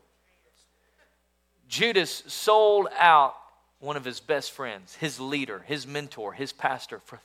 Judas 1.68 2.22
sold 2.26 2.88
out 2.98 3.34
one 3.78 3.96
of 3.96 4.04
his 4.04 4.20
best 4.20 4.52
friends, 4.52 4.94
his 4.96 5.20
leader, 5.20 5.62
his 5.66 5.86
mentor, 5.86 6.32
his 6.32 6.52
pastor, 6.52 7.00
for, 7.04 7.20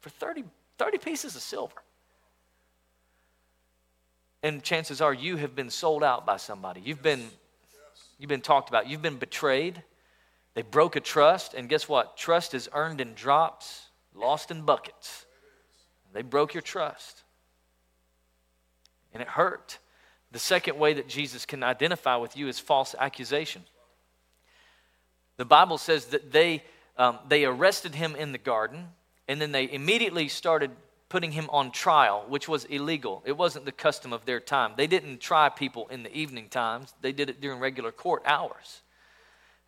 for 0.00 0.10
30, 0.10 0.44
30 0.78 0.98
pieces 0.98 1.36
of 1.36 1.42
silver. 1.42 1.82
And 4.42 4.62
chances 4.62 5.00
are 5.00 5.12
you 5.12 5.36
have 5.36 5.54
been 5.54 5.70
sold 5.70 6.02
out 6.02 6.24
by 6.24 6.38
somebody. 6.38 6.80
You've 6.80 7.02
been, 7.02 7.28
you've 8.18 8.28
been 8.28 8.40
talked 8.40 8.70
about. 8.70 8.88
You've 8.88 9.02
been 9.02 9.18
betrayed. 9.18 9.82
They 10.54 10.62
broke 10.62 10.96
a 10.96 11.00
trust. 11.00 11.52
And 11.54 11.68
guess 11.68 11.88
what? 11.88 12.16
Trust 12.16 12.54
is 12.54 12.68
earned 12.72 13.00
in 13.00 13.12
drops, 13.14 13.88
lost 14.14 14.50
in 14.50 14.62
buckets. 14.62 15.26
They 16.12 16.22
broke 16.22 16.54
your 16.54 16.62
trust. 16.62 17.22
And 19.12 19.20
it 19.22 19.28
hurt. 19.28 19.78
The 20.32 20.38
second 20.38 20.78
way 20.78 20.94
that 20.94 21.08
Jesus 21.08 21.44
can 21.44 21.62
identify 21.62 22.16
with 22.16 22.36
you 22.36 22.48
is 22.48 22.58
false 22.58 22.94
accusation. 22.98 23.62
The 25.40 25.46
Bible 25.46 25.78
says 25.78 26.04
that 26.08 26.32
they, 26.32 26.62
um, 26.98 27.18
they 27.26 27.46
arrested 27.46 27.94
him 27.94 28.14
in 28.14 28.32
the 28.32 28.36
garden, 28.36 28.88
and 29.26 29.40
then 29.40 29.52
they 29.52 29.72
immediately 29.72 30.28
started 30.28 30.70
putting 31.08 31.32
him 31.32 31.48
on 31.48 31.70
trial, 31.70 32.26
which 32.28 32.46
was 32.46 32.66
illegal. 32.66 33.22
It 33.24 33.38
wasn't 33.38 33.64
the 33.64 33.72
custom 33.72 34.12
of 34.12 34.26
their 34.26 34.38
time. 34.38 34.74
They 34.76 34.86
didn't 34.86 35.18
try 35.18 35.48
people 35.48 35.88
in 35.88 36.02
the 36.02 36.14
evening 36.14 36.50
times, 36.50 36.92
they 37.00 37.12
did 37.12 37.30
it 37.30 37.40
during 37.40 37.58
regular 37.58 37.90
court 37.90 38.22
hours. 38.26 38.82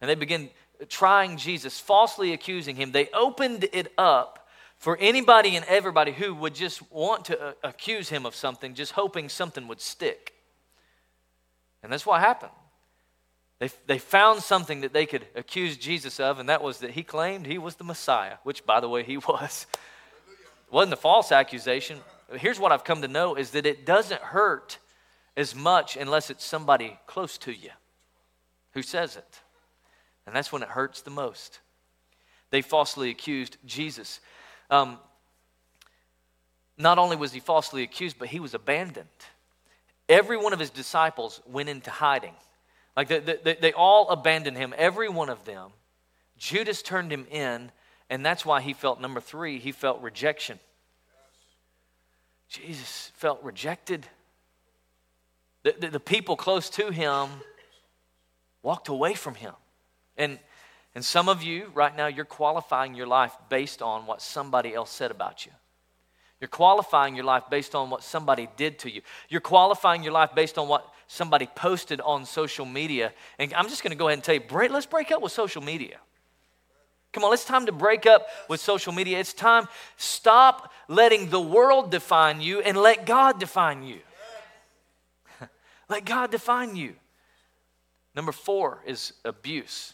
And 0.03 0.11
they 0.11 0.15
began 0.15 0.51
trying 0.91 1.39
Jesus, 1.39 1.81
falsely 1.81 2.35
accusing 2.35 2.77
him. 2.77 2.93
They 2.93 3.09
opened 3.15 3.67
it 3.73 3.95
up 3.97 4.47
for 4.77 4.99
anybody 4.99 5.57
and 5.57 5.65
everybody 5.65 6.13
who 6.13 6.35
would 6.35 6.55
just 6.55 6.83
want 6.93 7.25
to 7.27 7.41
uh, 7.41 7.53
accuse 7.65 8.11
him 8.11 8.27
of 8.27 8.35
something, 8.35 8.75
just 8.75 8.93
hoping 8.93 9.31
something 9.31 9.67
would 9.69 9.81
stick. 9.81 10.35
And 11.83 11.91
that's 11.91 12.05
what 12.05 12.21
happened. 12.21 12.53
They, 13.63 13.71
they 13.87 13.99
found 13.99 14.43
something 14.43 14.81
that 14.81 14.93
they 14.93 15.07
could 15.07 15.25
accuse 15.37 15.77
Jesus 15.77 16.19
of, 16.19 16.41
and 16.41 16.49
that 16.49 16.65
was 16.65 16.79
that 16.79 16.91
he 16.91 17.05
claimed 17.05 17.47
he 17.47 17.59
was 17.59 17.77
the 17.77 17.85
Messiah, 17.85 18.39
which, 18.43 18.67
by 18.67 18.81
the 18.81 18.89
way, 18.89 19.05
he 19.05 19.17
was. 19.29 19.69
It 20.67 20.73
wasn't 20.73 20.95
a 20.95 20.97
false 20.97 21.31
accusation. 21.31 22.01
Here's 22.33 22.59
what 22.59 22.73
I've 22.73 22.83
come 22.83 23.03
to 23.03 23.09
know 23.09 23.37
is 23.37 23.53
that 23.53 23.65
it 23.65 23.87
doesn't 23.87 24.21
hurt 24.21 24.79
as 25.37 25.55
much 25.55 25.97
unless 25.97 26.29
it's 26.29 26.45
somebody 26.45 26.99
close 27.07 27.39
to 27.39 27.53
you 27.53 27.71
who 28.73 28.83
says 28.83 29.15
it. 29.15 29.41
And 30.27 30.35
that's 30.35 30.51
when 30.51 30.65
it 30.65 30.69
hurts 30.69 31.03
the 31.03 31.13
most. 31.13 31.61
They 32.51 32.63
falsely 32.63 33.11
accused 33.11 33.59
Jesus. 33.65 34.19
Um, 34.71 34.99
not 36.77 36.99
only 36.99 37.15
was 37.15 37.33
he 37.33 37.39
falsely 37.39 37.85
accused, 37.85 38.19
but 38.19 38.27
he 38.27 38.41
was 38.41 38.55
abandoned. 38.55 39.07
Every 40.09 40.37
one 40.37 40.53
of 40.53 40.59
his 40.59 40.71
disciples 40.71 41.41
went 41.47 41.69
into 41.69 41.93
hiding. 41.93 42.35
Like 42.97 43.09
they, 43.09 43.21
they, 43.21 43.55
they 43.55 43.73
all 43.73 44.09
abandoned 44.11 44.57
him, 44.57 44.75
every 44.77 45.09
one 45.09 45.29
of 45.29 45.45
them. 45.45 45.71
Judas 46.37 46.83
turned 46.83 47.13
him 47.13 47.27
in, 47.31 47.71
And 48.11 48.27
that's 48.27 48.45
why 48.45 48.61
he 48.61 48.73
felt, 48.73 49.01
number 49.01 49.21
three, 49.21 49.59
he 49.59 49.73
felt 49.73 50.03
rejection. 50.03 50.59
Jesus 52.49 53.11
felt 53.15 53.43
rejected. 53.43 54.07
The, 55.63 55.75
the, 55.79 55.89
the, 55.89 56.01
people 56.01 56.37
close 56.37 56.69
to 56.71 56.91
him 56.91 57.29
walked 58.63 58.89
away 58.89 59.15
from 59.15 59.37
him. 59.37 59.55
And, 60.19 60.39
and 60.95 61.05
some 61.05 61.29
of 61.29 61.43
you, 61.43 61.71
right 61.75 61.97
now, 61.97 62.09
you're 62.09 62.25
qualifying 62.27 62.95
your 62.95 63.07
life 63.07 63.33
based 63.49 63.81
on 63.81 64.07
what 64.07 64.21
somebody 64.21 64.75
else 64.75 64.91
said 64.91 65.11
about 65.11 65.47
you. 65.47 65.53
You're 66.41 66.49
qualifying 66.49 67.15
your 67.15 67.25
life 67.25 67.45
based 67.49 67.75
on 67.75 67.89
what 67.89 68.03
somebody 68.03 68.49
did 68.57 68.81
to 68.81 68.91
you. 68.91 69.01
You're 69.29 69.41
qualifying 69.41 70.03
your 70.03 70.13
life 70.13 70.35
based 70.35 70.59
on 70.59 70.67
what 70.69 70.93
somebody 71.13 71.47
posted 71.55 72.01
on 72.01 72.25
social 72.25 72.65
media. 72.65 73.13
And 73.39 73.53
I'm 73.53 73.69
just 73.69 73.83
going 73.83 73.91
to 73.91 73.97
go 73.97 74.09
ahead 74.09 74.17
and 74.17 74.25
tell 74.25 74.35
you, 74.35 74.73
let's 74.73 74.87
break 74.87 75.13
up 75.13 75.21
with 75.21 75.31
social 75.31 75.61
media. 75.63 75.99
Come 77.13 77.23
on, 77.23 77.35
it's 77.35 77.45
time 77.45 77.67
to 77.67 77.73
break 77.73 78.07
up 78.07 78.27
with 78.49 78.61
social 78.61 78.95
media. 78.95 79.21
It's 79.21 79.35
time 79.35 79.69
stop 79.99 80.73
letting 80.89 81.29
the 81.29 81.41
world 81.41 81.91
define 81.91 82.41
you 82.41 82.61
and 82.61 82.79
let 82.79 83.05
God 83.05 83.39
define 83.39 83.83
you. 83.83 83.99
let 85.91 86.07
God 86.07 86.31
define 86.31 86.77
you. 86.77 86.95
Number 88.17 88.33
4 88.33 88.81
is 88.87 89.13
abuse. 89.23 89.93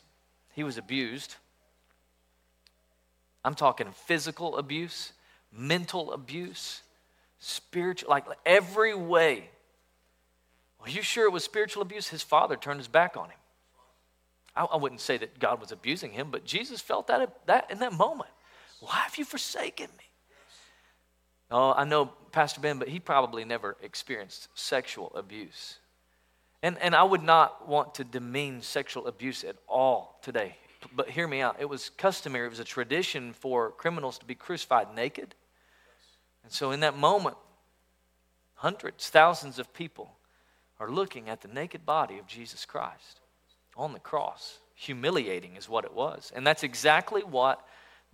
He 0.55 0.63
was 0.63 0.79
abused. 0.79 1.35
I'm 3.45 3.57
talking 3.57 3.89
physical 4.07 4.57
abuse, 4.57 5.13
mental 5.53 6.13
abuse, 6.13 6.83
spiritual 7.41 8.09
like 8.09 8.25
every 8.47 8.95
way. 8.95 9.51
Are 10.89 10.91
you 10.91 11.03
sure 11.03 11.27
it 11.27 11.33
was 11.33 11.45
spiritual 11.45 11.83
abuse? 11.83 12.09
His 12.09 12.23
father 12.23 12.57
turned 12.57 12.81
his 12.81 12.89
back 12.89 13.15
on 13.19 13.27
him. 13.27 13.39
I, 14.57 14.65
I 14.65 14.77
wouldn't 14.79 15.03
say 15.03 15.19
that 15.19 15.39
God 15.39 15.61
was 15.61 15.71
abusing 15.71 16.13
him, 16.13 16.31
but 16.31 16.47
Jesus 16.47 16.81
felt 16.81 17.09
that, 17.09 17.47
that 17.47 17.71
in 17.71 17.79
that 17.81 17.93
moment. 17.93 18.31
Why 18.81 18.95
have 18.95 19.19
you 19.19 19.27
forsaken 19.27 19.89
me? 19.99 20.05
Oh, 21.51 21.75
I 21.77 21.85
know 21.85 22.07
Pastor 22.33 22.63
Ben, 22.63 22.79
but 22.79 22.89
he 22.89 23.01
probably 23.01 23.45
never 23.45 23.77
experienced 23.83 24.49
sexual 24.55 25.13
abuse. 25.15 25.77
And, 26.63 26.79
and 26.79 26.95
I 26.95 27.03
would 27.03 27.23
not 27.23 27.69
want 27.69 27.95
to 27.97 28.05
demean 28.05 28.63
sexual 28.63 29.09
abuse 29.09 29.45
at 29.45 29.57
all 29.69 30.19
today. 30.23 30.57
But 30.97 31.11
hear 31.11 31.29
me 31.29 31.43
out. 31.43 31.57
It 31.61 31.69
was 31.69 31.91
customary, 31.91 32.47
it 32.47 32.51
was 32.51 32.61
a 32.61 32.65
tradition 32.65 33.35
for 33.35 33.73
criminals 33.73 34.17
to 34.21 34.25
be 34.25 34.35
crucified 34.35 34.95
naked. 34.95 35.35
And 36.45 36.51
so 36.51 36.71
in 36.71 36.81
that 36.81 36.97
moment, 36.97 37.37
hundreds, 38.55 39.11
thousands 39.11 39.59
of 39.59 39.75
people 39.75 40.15
are 40.81 40.91
looking 40.91 41.29
at 41.29 41.41
the 41.41 41.49
naked 41.49 41.85
body 41.85 42.19
of 42.19 42.27
Jesus 42.27 42.65
Christ 42.65 43.21
on 43.77 43.93
the 43.93 43.99
cross. 43.99 44.59
Humiliating 44.75 45.57
is 45.57 45.69
what 45.69 45.85
it 45.85 45.93
was. 45.93 46.33
And 46.35 46.47
that's 46.47 46.63
exactly 46.63 47.23
what 47.23 47.65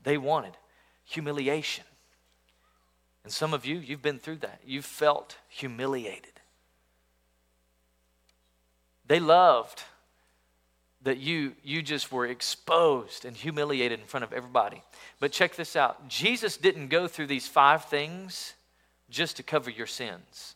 they 0.02 0.16
wanted 0.18 0.56
humiliation. 1.04 1.84
And 3.24 3.32
some 3.32 3.54
of 3.54 3.64
you, 3.64 3.76
you've 3.76 4.02
been 4.02 4.18
through 4.18 4.38
that. 4.38 4.60
You've 4.64 4.84
felt 4.84 5.36
humiliated. 5.48 6.32
They 9.06 9.20
loved 9.20 9.82
that 11.02 11.18
you, 11.18 11.52
you 11.62 11.82
just 11.82 12.10
were 12.10 12.26
exposed 12.26 13.26
and 13.26 13.36
humiliated 13.36 14.00
in 14.00 14.06
front 14.06 14.24
of 14.24 14.32
everybody. 14.32 14.82
But 15.20 15.32
check 15.32 15.54
this 15.54 15.76
out 15.76 16.08
Jesus 16.08 16.56
didn't 16.56 16.88
go 16.88 17.06
through 17.06 17.26
these 17.26 17.46
five 17.46 17.84
things 17.84 18.54
just 19.10 19.36
to 19.36 19.42
cover 19.42 19.70
your 19.70 19.86
sins. 19.86 20.53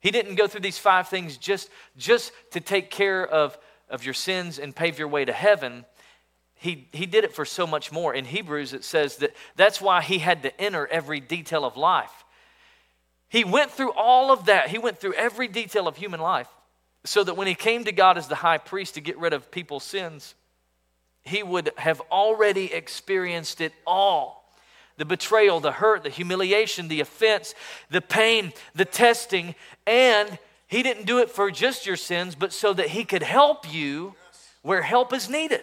He 0.00 0.10
didn't 0.10 0.36
go 0.36 0.46
through 0.46 0.60
these 0.60 0.78
five 0.78 1.08
things 1.08 1.36
just, 1.36 1.70
just 1.96 2.32
to 2.52 2.60
take 2.60 2.90
care 2.90 3.26
of, 3.26 3.58
of 3.88 4.04
your 4.04 4.14
sins 4.14 4.58
and 4.58 4.74
pave 4.74 4.98
your 4.98 5.08
way 5.08 5.24
to 5.24 5.32
heaven. 5.32 5.84
He, 6.54 6.88
he 6.92 7.06
did 7.06 7.24
it 7.24 7.34
for 7.34 7.44
so 7.44 7.66
much 7.66 7.90
more. 7.90 8.14
In 8.14 8.24
Hebrews, 8.24 8.72
it 8.72 8.84
says 8.84 9.16
that 9.16 9.34
that's 9.56 9.80
why 9.80 10.02
he 10.02 10.18
had 10.18 10.42
to 10.42 10.60
enter 10.60 10.86
every 10.86 11.20
detail 11.20 11.64
of 11.64 11.76
life. 11.76 12.24
He 13.28 13.44
went 13.44 13.70
through 13.70 13.92
all 13.92 14.32
of 14.32 14.46
that. 14.46 14.68
He 14.68 14.78
went 14.78 14.98
through 14.98 15.14
every 15.14 15.48
detail 15.48 15.86
of 15.88 15.96
human 15.96 16.20
life 16.20 16.48
so 17.04 17.24
that 17.24 17.36
when 17.36 17.46
he 17.46 17.54
came 17.54 17.84
to 17.84 17.92
God 17.92 18.18
as 18.18 18.28
the 18.28 18.36
high 18.36 18.58
priest 18.58 18.94
to 18.94 19.00
get 19.00 19.18
rid 19.18 19.32
of 19.32 19.50
people's 19.50 19.84
sins, 19.84 20.34
he 21.22 21.42
would 21.42 21.70
have 21.76 22.00
already 22.10 22.72
experienced 22.72 23.60
it 23.60 23.72
all 23.86 24.37
the 24.98 25.04
betrayal, 25.04 25.60
the 25.60 25.72
hurt, 25.72 26.02
the 26.02 26.10
humiliation, 26.10 26.88
the 26.88 27.00
offense, 27.00 27.54
the 27.88 28.02
pain, 28.02 28.52
the 28.74 28.84
testing, 28.84 29.54
and 29.86 30.38
he 30.66 30.82
didn't 30.82 31.06
do 31.06 31.18
it 31.18 31.30
for 31.30 31.50
just 31.50 31.86
your 31.86 31.96
sins, 31.96 32.34
but 32.34 32.52
so 32.52 32.74
that 32.74 32.88
he 32.88 33.04
could 33.04 33.22
help 33.22 33.72
you 33.72 34.14
where 34.60 34.82
help 34.82 35.14
is 35.14 35.30
needed. 35.30 35.62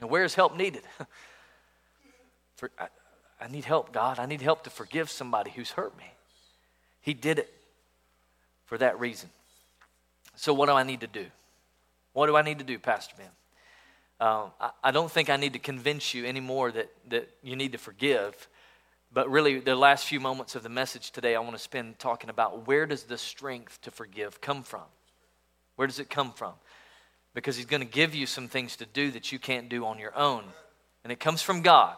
And 0.00 0.08
where 0.08 0.24
is 0.24 0.34
help 0.34 0.56
needed? 0.56 0.82
for, 2.56 2.70
I, 2.78 2.88
I 3.40 3.48
need 3.48 3.64
help, 3.64 3.92
God. 3.92 4.18
I 4.18 4.26
need 4.26 4.40
help 4.40 4.64
to 4.64 4.70
forgive 4.70 5.10
somebody 5.10 5.50
who's 5.50 5.72
hurt 5.72 5.96
me. 5.98 6.04
He 7.02 7.12
did 7.12 7.38
it 7.38 7.52
for 8.64 8.78
that 8.78 8.98
reason. 8.98 9.28
So, 10.36 10.54
what 10.54 10.66
do 10.66 10.72
I 10.72 10.82
need 10.82 11.00
to 11.00 11.06
do? 11.06 11.26
What 12.12 12.26
do 12.26 12.36
I 12.36 12.42
need 12.42 12.58
to 12.58 12.64
do, 12.64 12.78
Pastor 12.78 13.14
Ben? 13.18 13.26
Um, 14.22 14.52
I, 14.60 14.70
I, 14.84 14.90
don't 14.92 15.10
think 15.10 15.30
I 15.30 15.36
need 15.36 15.54
to 15.54 15.58
convince 15.58 16.14
you 16.14 16.26
anymore 16.26 16.70
that, 16.70 16.92
that 17.08 17.28
you 17.42 17.56
need 17.56 17.72
to 17.72 17.78
forgive. 17.78 18.48
But 19.12 19.28
really, 19.28 19.58
the 19.58 19.74
last 19.74 20.04
few 20.04 20.20
moments 20.20 20.54
of 20.54 20.62
the 20.62 20.68
message 20.68 21.10
today, 21.10 21.34
I 21.34 21.40
want 21.40 21.56
to 21.56 21.58
spend 21.58 21.98
talking 21.98 22.30
about 22.30 22.68
where 22.68 22.86
does 22.86 23.02
the 23.02 23.18
strength 23.18 23.80
to 23.82 23.90
forgive 23.90 24.40
come 24.40 24.62
from? 24.62 24.84
Where 25.74 25.88
does 25.88 25.98
it 25.98 26.08
come 26.08 26.30
from? 26.30 26.52
Because 27.34 27.56
He's 27.56 27.66
going 27.66 27.80
to 27.82 27.84
give 27.84 28.14
you 28.14 28.26
some 28.26 28.46
things 28.46 28.76
to 28.76 28.86
do 28.86 29.10
that 29.10 29.32
you 29.32 29.40
can't 29.40 29.68
do 29.68 29.84
on 29.84 29.98
your 29.98 30.16
own. 30.16 30.44
And 31.02 31.12
it 31.12 31.18
comes 31.18 31.42
from 31.42 31.62
God. 31.62 31.96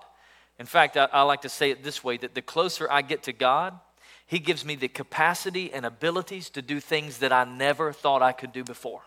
In 0.58 0.64
fact, 0.64 0.96
I, 0.96 1.10
I 1.12 1.22
like 1.24 1.42
to 1.42 1.50
say 1.50 1.72
it 1.72 1.84
this 1.84 2.02
way 2.02 2.16
that 2.16 2.34
the 2.34 2.40
closer 2.40 2.90
I 2.90 3.02
get 3.02 3.24
to 3.24 3.34
God, 3.34 3.78
He 4.24 4.38
gives 4.38 4.64
me 4.64 4.76
the 4.76 4.88
capacity 4.88 5.70
and 5.74 5.84
abilities 5.84 6.48
to 6.50 6.62
do 6.62 6.80
things 6.80 7.18
that 7.18 7.34
I 7.34 7.44
never 7.44 7.92
thought 7.92 8.22
I 8.22 8.32
could 8.32 8.54
do 8.54 8.64
before 8.64 9.02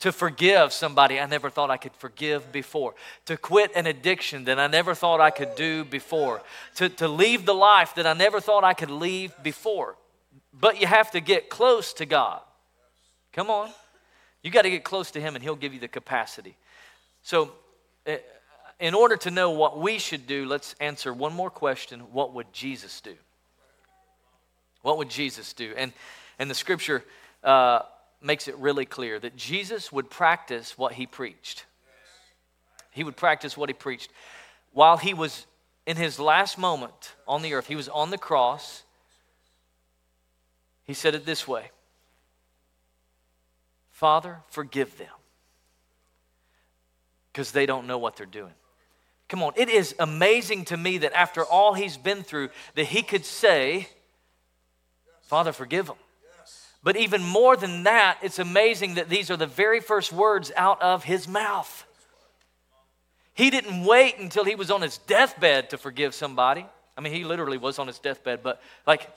to 0.00 0.12
forgive 0.12 0.72
somebody 0.72 1.18
I 1.18 1.26
never 1.26 1.48
thought 1.48 1.70
I 1.70 1.76
could 1.76 1.94
forgive 1.94 2.52
before, 2.52 2.94
to 3.24 3.36
quit 3.36 3.72
an 3.74 3.86
addiction 3.86 4.44
that 4.44 4.58
I 4.58 4.66
never 4.66 4.94
thought 4.94 5.20
I 5.20 5.30
could 5.30 5.54
do 5.54 5.84
before, 5.84 6.42
to, 6.76 6.88
to 6.88 7.08
leave 7.08 7.46
the 7.46 7.54
life 7.54 7.94
that 7.94 8.06
I 8.06 8.12
never 8.12 8.40
thought 8.40 8.64
I 8.64 8.74
could 8.74 8.90
leave 8.90 9.32
before. 9.42 9.96
But 10.52 10.80
you 10.80 10.86
have 10.86 11.10
to 11.12 11.20
get 11.20 11.48
close 11.48 11.92
to 11.94 12.06
God. 12.06 12.40
Come 13.32 13.50
on. 13.50 13.70
You 14.42 14.50
got 14.50 14.62
to 14.62 14.70
get 14.70 14.84
close 14.84 15.10
to 15.12 15.20
Him, 15.20 15.34
and 15.34 15.42
He'll 15.42 15.56
give 15.56 15.74
you 15.74 15.80
the 15.80 15.88
capacity. 15.88 16.56
So, 17.22 17.52
eh, 18.06 18.18
in 18.78 18.94
order 18.94 19.16
to 19.16 19.30
know 19.30 19.50
what 19.50 19.78
we 19.78 19.98
should 19.98 20.26
do, 20.26 20.46
let's 20.46 20.74
answer 20.80 21.12
one 21.12 21.32
more 21.32 21.50
question 21.50 22.00
What 22.12 22.34
would 22.34 22.52
Jesus 22.52 23.00
do? 23.00 23.14
What 24.82 24.98
would 24.98 25.08
Jesus 25.08 25.52
do? 25.52 25.72
And, 25.76 25.92
and 26.38 26.50
the 26.50 26.54
scripture. 26.54 27.02
Uh, 27.42 27.80
makes 28.26 28.48
it 28.48 28.56
really 28.56 28.84
clear 28.84 29.18
that 29.18 29.36
Jesus 29.36 29.92
would 29.92 30.10
practice 30.10 30.76
what 30.76 30.92
he 30.92 31.06
preached. 31.06 31.64
He 32.90 33.04
would 33.04 33.16
practice 33.16 33.56
what 33.56 33.68
he 33.68 33.74
preached. 33.74 34.10
While 34.72 34.96
he 34.96 35.14
was 35.14 35.46
in 35.86 35.96
his 35.96 36.18
last 36.18 36.58
moment 36.58 37.14
on 37.28 37.42
the 37.42 37.54
earth, 37.54 37.68
he 37.68 37.76
was 37.76 37.88
on 37.88 38.10
the 38.10 38.18
cross. 38.18 38.82
He 40.84 40.92
said 40.92 41.14
it 41.14 41.24
this 41.24 41.46
way 41.46 41.70
Father, 43.92 44.40
forgive 44.48 44.98
them 44.98 45.08
because 47.32 47.52
they 47.52 47.66
don't 47.66 47.86
know 47.86 47.98
what 47.98 48.16
they're 48.16 48.26
doing. 48.26 48.52
Come 49.28 49.42
on, 49.42 49.52
it 49.56 49.68
is 49.68 49.94
amazing 49.98 50.66
to 50.66 50.76
me 50.76 50.98
that 50.98 51.12
after 51.12 51.44
all 51.44 51.74
he's 51.74 51.96
been 51.96 52.22
through, 52.22 52.50
that 52.74 52.86
he 52.86 53.02
could 53.02 53.24
say, 53.24 53.88
Father, 55.22 55.52
forgive 55.52 55.86
them. 55.86 55.96
But 56.86 56.96
even 56.96 57.20
more 57.20 57.56
than 57.56 57.82
that, 57.82 58.18
it's 58.22 58.38
amazing 58.38 58.94
that 58.94 59.08
these 59.08 59.28
are 59.28 59.36
the 59.36 59.44
very 59.44 59.80
first 59.80 60.12
words 60.12 60.52
out 60.54 60.80
of 60.80 61.02
his 61.02 61.26
mouth. 61.26 61.84
He 63.34 63.50
didn't 63.50 63.84
wait 63.84 64.20
until 64.20 64.44
he 64.44 64.54
was 64.54 64.70
on 64.70 64.82
his 64.82 64.98
deathbed 64.98 65.70
to 65.70 65.78
forgive 65.78 66.14
somebody. 66.14 66.64
I 66.96 67.00
mean, 67.00 67.12
he 67.12 67.24
literally 67.24 67.58
was 67.58 67.80
on 67.80 67.88
his 67.88 67.98
deathbed, 67.98 68.44
but 68.44 68.62
like, 68.86 69.10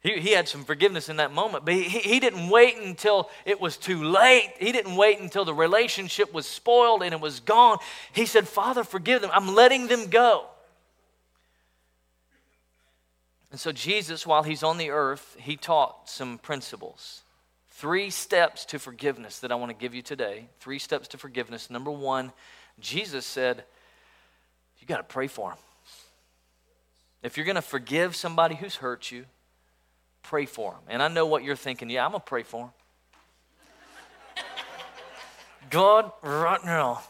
he, 0.00 0.18
he 0.18 0.32
had 0.32 0.48
some 0.48 0.64
forgiveness 0.64 1.08
in 1.08 1.18
that 1.18 1.32
moment, 1.32 1.64
but 1.64 1.74
he, 1.74 1.84
he 1.84 2.18
didn't 2.18 2.48
wait 2.48 2.76
until 2.78 3.30
it 3.44 3.60
was 3.60 3.76
too 3.76 4.02
late. 4.02 4.52
He 4.58 4.72
didn't 4.72 4.96
wait 4.96 5.20
until 5.20 5.44
the 5.44 5.54
relationship 5.54 6.34
was 6.34 6.46
spoiled 6.46 7.04
and 7.04 7.14
it 7.14 7.20
was 7.20 7.38
gone. 7.38 7.78
He 8.12 8.26
said, 8.26 8.48
Father, 8.48 8.82
forgive 8.82 9.22
them. 9.22 9.30
I'm 9.32 9.54
letting 9.54 9.86
them 9.86 10.08
go. 10.08 10.46
And 13.50 13.58
so, 13.58 13.72
Jesus, 13.72 14.26
while 14.26 14.44
he's 14.44 14.62
on 14.62 14.78
the 14.78 14.90
earth, 14.90 15.36
he 15.40 15.56
taught 15.56 16.08
some 16.08 16.38
principles. 16.38 17.22
Three 17.70 18.10
steps 18.10 18.64
to 18.66 18.78
forgiveness 18.78 19.40
that 19.40 19.50
I 19.50 19.56
want 19.56 19.70
to 19.70 19.76
give 19.76 19.94
you 19.94 20.02
today. 20.02 20.46
Three 20.60 20.78
steps 20.78 21.08
to 21.08 21.18
forgiveness. 21.18 21.70
Number 21.70 21.90
one, 21.90 22.32
Jesus 22.78 23.26
said, 23.26 23.64
You 24.78 24.86
got 24.86 24.98
to 24.98 25.02
pray 25.02 25.26
for 25.26 25.50
them. 25.50 25.58
If 27.22 27.36
you're 27.36 27.46
going 27.46 27.56
to 27.56 27.62
forgive 27.62 28.14
somebody 28.14 28.54
who's 28.54 28.76
hurt 28.76 29.10
you, 29.10 29.24
pray 30.22 30.46
for 30.46 30.72
them. 30.72 30.80
And 30.88 31.02
I 31.02 31.08
know 31.08 31.26
what 31.26 31.42
you're 31.42 31.56
thinking. 31.56 31.90
Yeah, 31.90 32.04
I'm 32.04 32.12
going 32.12 32.20
to 32.20 32.26
pray 32.26 32.44
for 32.44 32.72
them. 34.36 34.44
God, 35.70 36.12
right 36.22 36.64
now, 36.64 37.02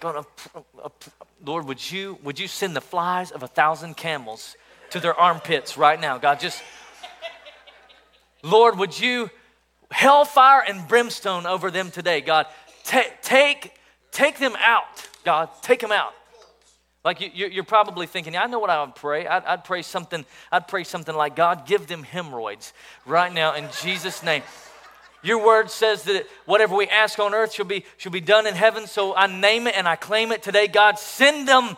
gonna, 0.00 0.24
uh, 0.82 0.88
Lord, 1.44 1.66
would 1.66 1.90
you, 1.90 2.18
would 2.22 2.38
you 2.38 2.46
send 2.46 2.76
the 2.76 2.80
flies 2.80 3.30
of 3.30 3.42
a 3.42 3.48
thousand 3.48 3.96
camels 3.96 4.56
to 4.92 5.00
their 5.00 5.14
armpits 5.14 5.76
right 5.76 6.00
now? 6.00 6.18
God, 6.18 6.40
just, 6.40 6.62
Lord, 8.42 8.78
would 8.78 8.98
you 8.98 9.30
hellfire 9.90 10.62
and 10.66 10.86
brimstone 10.88 11.46
over 11.46 11.70
them 11.70 11.90
today? 11.90 12.20
God, 12.20 12.46
take, 12.84 13.72
take 14.10 14.38
them 14.38 14.56
out. 14.58 15.08
God, 15.24 15.50
take 15.62 15.80
them 15.80 15.92
out. 15.92 16.14
Like 17.04 17.20
you, 17.34 17.60
are 17.60 17.64
probably 17.64 18.06
thinking, 18.06 18.36
I 18.36 18.46
know 18.46 18.60
what 18.60 18.70
I 18.70 18.80
would 18.80 18.94
pray. 18.94 19.26
I'd, 19.26 19.44
I'd, 19.44 19.64
pray 19.64 19.82
something. 19.82 20.24
I'd 20.52 20.68
pray 20.68 20.84
something 20.84 21.14
like, 21.14 21.34
God, 21.34 21.66
give 21.66 21.88
them 21.88 22.04
hemorrhoids 22.04 22.72
right 23.06 23.32
now 23.32 23.54
in 23.54 23.68
Jesus' 23.80 24.22
name. 24.22 24.42
Your 25.24 25.44
word 25.44 25.70
says 25.70 26.04
that 26.04 26.26
whatever 26.46 26.76
we 26.76 26.86
ask 26.88 27.18
on 27.18 27.34
earth 27.34 27.54
shall 27.54 27.64
be, 27.64 27.84
shall 27.96 28.12
be 28.12 28.20
done 28.20 28.46
in 28.46 28.54
heaven. 28.54 28.86
So 28.86 29.16
I 29.16 29.26
name 29.26 29.66
it 29.66 29.76
and 29.76 29.88
I 29.88 29.96
claim 29.96 30.30
it 30.30 30.42
today. 30.42 30.68
God, 30.68 30.98
send 30.98 31.48
them. 31.48 31.76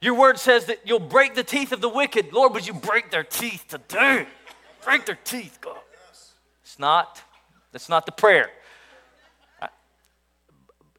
Your 0.00 0.14
word 0.14 0.38
says 0.38 0.66
that 0.66 0.80
you'll 0.84 0.98
break 0.98 1.34
the 1.34 1.44
teeth 1.44 1.72
of 1.72 1.80
the 1.80 1.88
wicked. 1.88 2.32
Lord, 2.32 2.54
would 2.54 2.66
you 2.66 2.72
break 2.72 3.10
their 3.10 3.24
teeth 3.24 3.66
today? 3.68 4.26
Break 4.84 5.04
their 5.04 5.18
teeth, 5.24 5.58
God. 5.60 5.76
It's 6.62 6.78
not, 6.78 7.22
that's 7.72 7.88
not 7.88 8.06
the 8.06 8.12
prayer. 8.12 8.50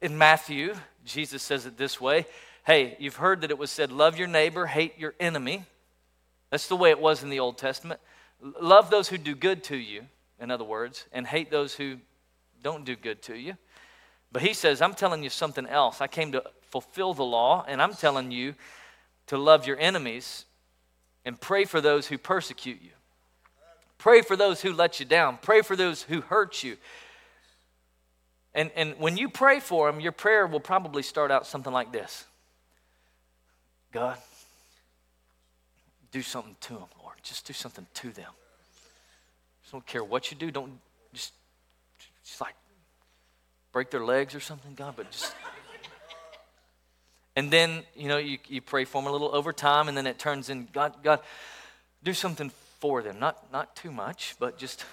In 0.00 0.16
Matthew, 0.16 0.74
Jesus 1.04 1.42
says 1.42 1.66
it 1.66 1.76
this 1.76 2.00
way 2.00 2.26
Hey, 2.64 2.96
you've 3.00 3.16
heard 3.16 3.40
that 3.40 3.50
it 3.50 3.58
was 3.58 3.72
said, 3.72 3.90
love 3.90 4.16
your 4.16 4.28
neighbor, 4.28 4.66
hate 4.66 4.96
your 4.96 5.14
enemy. 5.18 5.64
That's 6.50 6.68
the 6.68 6.76
way 6.76 6.90
it 6.90 7.00
was 7.00 7.24
in 7.24 7.30
the 7.30 7.40
Old 7.40 7.58
Testament. 7.58 8.00
Love 8.60 8.88
those 8.88 9.08
who 9.08 9.18
do 9.18 9.34
good 9.34 9.64
to 9.64 9.76
you, 9.76 10.02
in 10.38 10.50
other 10.50 10.64
words, 10.64 11.06
and 11.12 11.26
hate 11.26 11.50
those 11.50 11.74
who 11.74 11.96
don't 12.62 12.84
do 12.84 12.94
good 12.94 13.20
to 13.22 13.36
you. 13.36 13.56
But 14.30 14.42
he 14.42 14.54
says, 14.54 14.80
I'm 14.80 14.94
telling 14.94 15.24
you 15.24 15.30
something 15.30 15.66
else. 15.66 16.00
I 16.00 16.06
came 16.06 16.30
to 16.32 16.44
fulfill 16.70 17.14
the 17.14 17.24
law, 17.24 17.64
and 17.66 17.82
I'm 17.82 17.94
telling 17.94 18.30
you 18.30 18.54
to 19.32 19.38
love 19.38 19.66
your 19.66 19.78
enemies 19.78 20.44
and 21.24 21.40
pray 21.40 21.64
for 21.64 21.80
those 21.80 22.06
who 22.06 22.18
persecute 22.18 22.82
you. 22.82 22.90
Pray 23.96 24.20
for 24.20 24.36
those 24.36 24.60
who 24.60 24.74
let 24.74 25.00
you 25.00 25.06
down. 25.06 25.38
Pray 25.40 25.62
for 25.62 25.74
those 25.74 26.02
who 26.02 26.20
hurt 26.20 26.62
you. 26.62 26.76
And, 28.54 28.70
and 28.76 28.94
when 28.98 29.16
you 29.16 29.30
pray 29.30 29.58
for 29.58 29.90
them, 29.90 30.02
your 30.02 30.12
prayer 30.12 30.46
will 30.46 30.60
probably 30.60 31.02
start 31.02 31.30
out 31.30 31.46
something 31.46 31.72
like 31.72 31.92
this 31.92 32.26
God, 33.90 34.18
do 36.10 36.20
something 36.20 36.56
to 36.60 36.74
them, 36.74 36.88
Lord. 37.02 37.16
Just 37.22 37.46
do 37.46 37.54
something 37.54 37.86
to 37.94 38.10
them. 38.10 38.32
Just 39.62 39.72
don't 39.72 39.86
care 39.86 40.04
what 40.04 40.30
you 40.30 40.36
do. 40.36 40.50
Don't 40.50 40.78
just, 41.14 41.32
just 42.22 42.38
like 42.38 42.54
break 43.72 43.90
their 43.90 44.04
legs 44.04 44.34
or 44.34 44.40
something, 44.40 44.74
God, 44.74 44.92
but 44.94 45.10
just. 45.10 45.32
And 47.34 47.50
then, 47.50 47.82
you 47.96 48.08
know, 48.08 48.18
you, 48.18 48.38
you 48.48 48.60
pray 48.60 48.84
for 48.84 49.00
them 49.00 49.08
a 49.08 49.12
little 49.12 49.34
over 49.34 49.52
time, 49.52 49.88
and 49.88 49.96
then 49.96 50.06
it 50.06 50.18
turns 50.18 50.50
in 50.50 50.68
God, 50.72 50.94
God, 51.02 51.20
do 52.02 52.12
something 52.12 52.50
for 52.80 53.02
them. 53.02 53.18
Not, 53.18 53.52
not 53.52 53.74
too 53.76 53.90
much, 53.90 54.36
but 54.38 54.58
just 54.58 54.84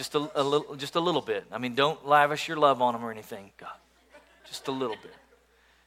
just 0.00 0.14
a, 0.14 0.30
a, 0.34 0.42
little, 0.42 0.76
just 0.76 0.96
a 0.96 1.00
little 1.00 1.20
bit. 1.20 1.44
I 1.52 1.58
mean, 1.58 1.74
don't 1.74 2.06
lavish 2.06 2.48
your 2.48 2.56
love 2.56 2.80
on 2.80 2.94
them 2.94 3.04
or 3.04 3.10
anything, 3.10 3.50
God. 3.58 3.68
Just 4.46 4.66
a 4.68 4.72
little 4.72 4.96
bit. 4.96 5.14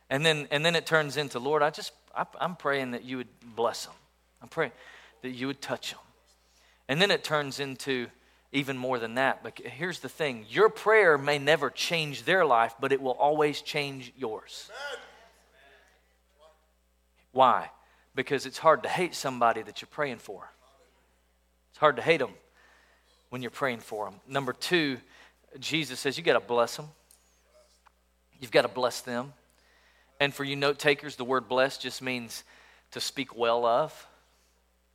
And 0.08 0.24
then, 0.24 0.48
and 0.52 0.64
then 0.64 0.76
it 0.76 0.86
turns 0.86 1.18
into, 1.18 1.40
Lord, 1.40 1.64
I 1.64 1.72
just, 1.72 1.94
I, 2.16 2.28
I'm 2.40 2.56
praying 2.56 2.92
that 2.92 3.04
you 3.04 3.18
would 3.18 3.28
bless 3.56 3.88
them. 3.88 3.96
I'm 4.40 4.50
praying 4.50 4.72
that 5.24 5.32
you 5.32 5.48
would 5.48 5.62
touch 5.62 5.92
them. 5.92 6.00
And 6.88 7.02
then 7.02 7.10
it 7.10 7.24
turns 7.24 7.60
into 7.60 8.08
even 8.52 8.78
more 8.78 9.00
than 9.00 9.16
that. 9.16 9.42
But 9.42 9.58
here's 9.58 10.00
the 10.00 10.10
thing 10.10 10.46
your 10.48 10.70
prayer 10.70 11.18
may 11.18 11.40
never 11.40 11.72
change 11.72 12.24
their 12.24 12.46
life, 12.46 12.76
but 12.80 12.92
it 12.92 13.02
will 13.02 13.14
always 13.14 13.62
change 13.62 14.14
yours. 14.16 14.70
Why? 17.34 17.70
Because 18.16 18.46
it's 18.46 18.60
hard 18.60 18.84
to 18.84 18.90
hate 18.90 19.14
somebody 19.14 19.62
that 19.64 19.82
you're 19.82 19.90
praying 19.92 20.20
for. 20.20 20.50
It's 21.72 21.80
hard 21.80 21.98
to 21.98 22.02
hate 22.02 22.20
them 22.20 22.34
when 23.30 23.42
you're 23.42 23.52
praying 23.52 23.80
for 23.80 24.06
them. 24.06 24.20
Number 24.28 24.54
two, 24.54 25.00
Jesus 25.60 26.00
says 26.00 26.18
you 26.18 26.24
got 26.24 26.34
to 26.34 26.40
bless 26.40 26.78
them. 26.78 26.88
You've 28.40 28.52
got 28.52 28.62
to 28.62 28.68
bless 28.68 29.02
them. 29.02 29.34
And 30.20 30.34
for 30.34 30.44
you 30.44 30.56
note 30.56 30.78
takers, 30.78 31.16
the 31.16 31.26
word 31.26 31.50
bless 31.50 31.78
just 31.78 32.02
means 32.02 32.44
to 32.92 33.00
speak 33.00 33.36
well 33.36 33.66
of, 33.66 34.08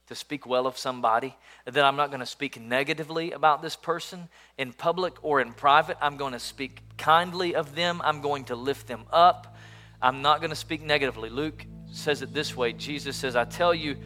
to 0.06 0.14
speak 0.14 0.46
well 0.46 0.68
of 0.68 0.78
somebody. 0.78 1.34
That 1.64 1.84
I'm 1.84 1.96
not 1.96 2.10
going 2.10 2.20
to 2.20 2.26
speak 2.26 2.60
negatively 2.60 3.32
about 3.32 3.60
this 3.60 3.74
person 3.74 4.28
in 4.56 4.72
public 4.72 5.14
or 5.22 5.40
in 5.40 5.52
private. 5.52 5.96
I'm 6.00 6.16
going 6.16 6.32
to 6.32 6.38
speak 6.38 6.80
kindly 6.96 7.56
of 7.56 7.74
them. 7.74 8.00
I'm 8.04 8.20
going 8.20 8.44
to 8.44 8.54
lift 8.54 8.86
them 8.86 9.04
up. 9.12 9.56
I'm 10.00 10.22
not 10.22 10.40
going 10.40 10.50
to 10.50 10.56
speak 10.56 10.80
negatively. 10.80 11.28
Luke 11.28 11.66
says 11.90 12.22
it 12.22 12.32
this 12.32 12.56
way 12.56 12.72
Jesus 12.72 13.16
says, 13.16 13.36
I 13.36 13.44
tell 13.44 13.74
you 13.74 13.96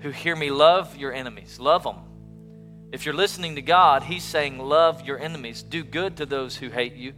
who 0.00 0.10
hear 0.10 0.36
me, 0.36 0.50
love 0.50 0.96
your 0.96 1.12
enemies, 1.12 1.58
love 1.58 1.82
them. 1.82 1.96
If 2.90 3.04
you're 3.04 3.14
listening 3.14 3.56
to 3.56 3.62
God, 3.62 4.02
He's 4.02 4.24
saying, 4.24 4.58
Love 4.58 5.06
your 5.06 5.18
enemies, 5.18 5.62
do 5.62 5.84
good 5.84 6.16
to 6.18 6.26
those 6.26 6.56
who 6.56 6.70
hate 6.70 6.94
you, 6.94 7.12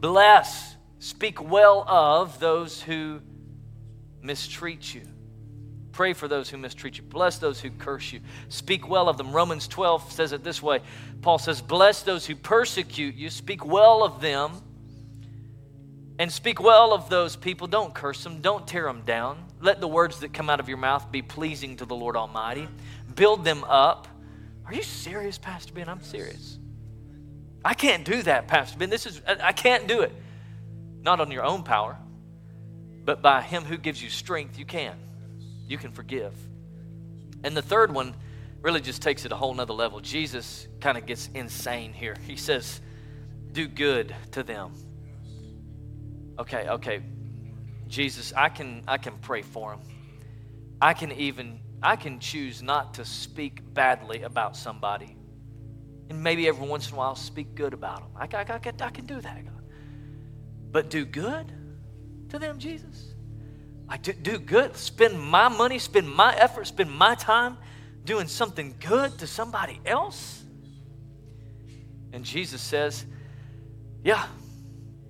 bless, 0.00 0.76
speak 0.98 1.42
well 1.42 1.84
of 1.86 2.40
those 2.40 2.80
who 2.80 3.20
mistreat 4.22 4.94
you. 4.94 5.02
Pray 5.92 6.12
for 6.12 6.28
those 6.28 6.50
who 6.50 6.58
mistreat 6.58 6.98
you. 6.98 7.02
Bless 7.04 7.38
those 7.38 7.58
who 7.58 7.70
curse 7.70 8.12
you. 8.12 8.20
Speak 8.50 8.86
well 8.86 9.08
of 9.08 9.16
them. 9.16 9.32
Romans 9.32 9.66
12 9.66 10.12
says 10.12 10.32
it 10.32 10.44
this 10.44 10.62
way 10.62 10.80
Paul 11.22 11.38
says, 11.38 11.62
Bless 11.62 12.02
those 12.02 12.26
who 12.26 12.36
persecute 12.36 13.14
you. 13.14 13.30
Speak 13.30 13.64
well 13.64 14.04
of 14.04 14.20
them. 14.20 14.52
And 16.18 16.32
speak 16.32 16.60
well 16.60 16.94
of 16.94 17.10
those 17.10 17.36
people. 17.36 17.66
Don't 17.66 17.94
curse 17.94 18.24
them. 18.24 18.40
Don't 18.40 18.66
tear 18.66 18.84
them 18.84 19.02
down. 19.02 19.44
Let 19.60 19.80
the 19.80 19.88
words 19.88 20.20
that 20.20 20.32
come 20.32 20.48
out 20.48 20.60
of 20.60 20.68
your 20.68 20.78
mouth 20.78 21.12
be 21.12 21.22
pleasing 21.22 21.76
to 21.76 21.84
the 21.84 21.94
Lord 21.94 22.16
Almighty. 22.16 22.68
Build 23.14 23.44
them 23.44 23.64
up. 23.64 24.08
Are 24.66 24.74
you 24.74 24.82
serious, 24.82 25.38
Pastor 25.38 25.72
Ben? 25.74 25.88
I'm 25.88 26.02
serious. 26.02 26.58
I 27.64 27.74
can't 27.74 28.04
do 28.04 28.22
that, 28.22 28.48
Pastor 28.48 28.78
Ben. 28.78 28.90
This 28.90 29.06
is 29.06 29.20
I 29.26 29.52
can't 29.52 29.86
do 29.86 30.00
it. 30.00 30.12
Not 31.02 31.20
on 31.20 31.30
your 31.30 31.44
own 31.44 31.62
power, 31.62 31.96
but 33.04 33.22
by 33.22 33.42
him 33.42 33.64
who 33.64 33.76
gives 33.76 34.02
you 34.02 34.08
strength, 34.08 34.58
you 34.58 34.64
can. 34.64 34.96
You 35.68 35.78
can 35.78 35.92
forgive. 35.92 36.32
And 37.44 37.56
the 37.56 37.62
third 37.62 37.92
one 37.92 38.14
really 38.62 38.80
just 38.80 39.02
takes 39.02 39.24
it 39.24 39.32
a 39.32 39.36
whole 39.36 39.54
nother 39.54 39.72
level. 39.72 40.00
Jesus 40.00 40.66
kind 40.80 40.98
of 40.98 41.06
gets 41.06 41.28
insane 41.34 41.92
here. 41.92 42.16
He 42.26 42.36
says, 42.36 42.80
do 43.52 43.68
good 43.68 44.14
to 44.32 44.42
them. 44.42 44.72
Okay, 46.38 46.68
okay. 46.68 47.02
Jesus, 47.88 48.32
I 48.36 48.48
can 48.48 48.82
I 48.88 48.98
can 48.98 49.16
pray 49.18 49.42
for 49.42 49.72
him. 49.72 49.80
I 50.80 50.94
can 50.94 51.12
even 51.12 51.60
I 51.82 51.96
can 51.96 52.20
choose 52.20 52.62
not 52.62 52.94
to 52.94 53.04
speak 53.04 53.62
badly 53.74 54.22
about 54.22 54.56
somebody. 54.56 55.16
And 56.08 56.22
maybe 56.22 56.46
every 56.48 56.66
once 56.66 56.88
in 56.88 56.94
a 56.94 56.96
while 56.96 57.16
speak 57.16 57.54
good 57.54 57.72
about 57.72 58.00
them. 58.00 58.10
I, 58.16 58.36
I, 58.36 58.54
I, 58.54 58.58
can, 58.58 58.80
I 58.80 58.90
can 58.90 59.06
do 59.06 59.20
that. 59.20 59.42
But 60.70 60.90
do 60.90 61.04
good 61.04 61.52
to 62.28 62.38
them, 62.38 62.58
Jesus? 62.58 63.14
I 63.88 63.96
do, 63.96 64.12
do 64.12 64.38
good. 64.38 64.76
Spend 64.76 65.20
my 65.20 65.48
money, 65.48 65.78
spend 65.78 66.08
my 66.08 66.34
effort, 66.36 66.66
spend 66.66 66.90
my 66.92 67.14
time 67.14 67.56
doing 68.06 68.28
something 68.28 68.74
good 68.80 69.18
to 69.18 69.26
somebody 69.26 69.80
else? 69.84 70.42
And 72.12 72.24
Jesus 72.24 72.62
says, 72.62 73.04
Yeah, 74.02 74.24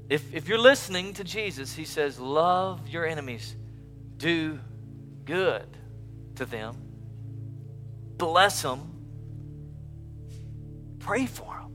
if, 0.09 0.35
if 0.35 0.49
you're 0.49 0.59
listening 0.59 1.15
to 1.15 1.25
Jesus, 1.25 1.75
he 1.75 1.85
says, 1.85 2.19
Love 2.19 2.89
your 2.89 3.07
enemies, 3.07 3.57
do 4.17 4.59
good 5.25 5.67
to 6.37 6.45
them, 6.45 6.77
bless 8.17 8.63
them, 8.63 8.93
pray 10.99 11.27
for 11.27 11.55
them. 11.55 11.67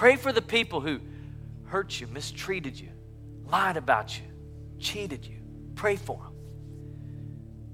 Pray 0.00 0.16
for 0.16 0.32
the 0.32 0.40
people 0.40 0.80
who 0.80 0.98
hurt 1.66 2.00
you, 2.00 2.06
mistreated 2.06 2.80
you, 2.80 2.88
lied 3.44 3.76
about 3.76 4.18
you, 4.18 4.24
cheated 4.78 5.26
you. 5.26 5.36
Pray 5.74 5.96
for 5.96 6.16
them. 6.16 6.32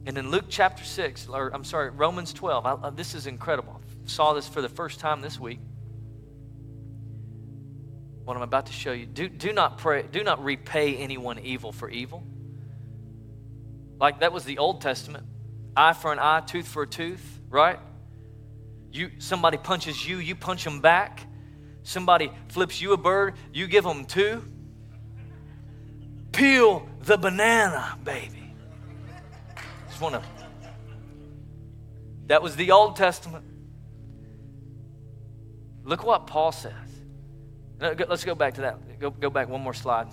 And 0.07 0.18
in 0.18 0.30
Luke 0.32 0.47
chapter 0.49 0.82
6, 0.82 1.28
or 1.28 1.51
I'm 1.55 1.62
sorry, 1.62 1.90
Romans 1.90 2.32
12, 2.32 2.66
I, 2.66 2.70
uh, 2.72 2.90
this 2.90 3.14
is 3.14 3.28
incredible. 3.28 3.80
Saw 4.07 4.32
this 4.32 4.49
for 4.49 4.61
the 4.61 4.68
first 4.68 4.99
time 4.99 5.20
this 5.20 5.38
week. 5.38 5.61
What 8.26 8.36
I'm 8.36 8.42
about 8.42 8.66
to 8.66 8.72
show 8.72 8.90
you. 8.90 9.06
Do, 9.06 9.28
do 9.28 9.52
not 9.52 9.78
pray, 9.78 10.02
do 10.02 10.24
not 10.24 10.42
repay 10.42 10.96
anyone 10.96 11.38
evil 11.38 11.70
for 11.70 11.88
evil. 11.88 12.24
Like 14.00 14.18
that 14.20 14.32
was 14.32 14.44
the 14.44 14.58
Old 14.58 14.80
Testament 14.80 15.24
eye 15.76 15.92
for 15.92 16.12
an 16.12 16.18
eye, 16.18 16.40
tooth 16.40 16.66
for 16.66 16.82
a 16.82 16.88
tooth, 16.88 17.40
right? 17.48 17.78
You, 18.90 19.12
somebody 19.18 19.58
punches 19.58 20.04
you, 20.04 20.16
you 20.18 20.34
punch 20.34 20.64
them 20.64 20.80
back. 20.80 21.24
Somebody 21.84 22.32
flips 22.48 22.80
you 22.80 22.94
a 22.94 22.96
bird, 22.96 23.34
you 23.52 23.68
give 23.68 23.84
them 23.84 24.06
two. 24.06 24.42
Peel 26.32 26.88
the 27.02 27.16
banana, 27.16 27.96
baby. 28.02 28.54
Just 29.86 30.00
want 30.00 30.16
to. 30.16 30.22
That 32.26 32.42
was 32.42 32.56
the 32.56 32.72
Old 32.72 32.96
Testament. 32.96 33.44
Look 35.84 36.04
what 36.04 36.26
Paul 36.26 36.50
says. 36.50 36.72
Let's 37.78 38.24
go 38.24 38.34
back 38.34 38.54
to 38.54 38.62
that. 38.62 38.98
Go, 38.98 39.10
go 39.10 39.30
back 39.30 39.48
one 39.48 39.60
more 39.60 39.74
slide. 39.74 40.08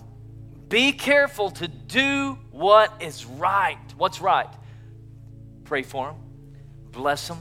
Be 0.67 0.91
careful 0.91 1.51
to 1.51 1.67
do 1.67 2.37
what 2.51 3.01
is 3.01 3.25
right. 3.25 3.77
What's 3.97 4.19
right? 4.19 4.49
Pray 5.63 5.83
for 5.83 6.07
them, 6.07 6.15
bless 6.91 7.27
them, 7.27 7.39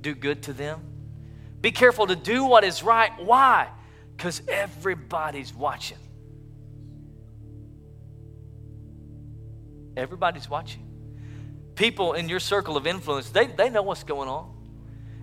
do 0.00 0.14
good 0.14 0.42
to 0.44 0.52
them. 0.52 0.80
Be 1.60 1.70
careful 1.70 2.06
to 2.06 2.16
do 2.16 2.44
what 2.44 2.64
is 2.64 2.82
right. 2.82 3.10
Why? 3.22 3.68
Because 4.16 4.42
everybody's 4.48 5.54
watching. 5.54 5.98
Everybody's 9.96 10.48
watching. 10.48 10.82
People 11.74 12.14
in 12.14 12.28
your 12.28 12.40
circle 12.40 12.76
of 12.76 12.86
influence, 12.86 13.30
they, 13.30 13.46
they 13.46 13.68
know 13.68 13.82
what's 13.82 14.04
going 14.04 14.28
on. 14.28 14.55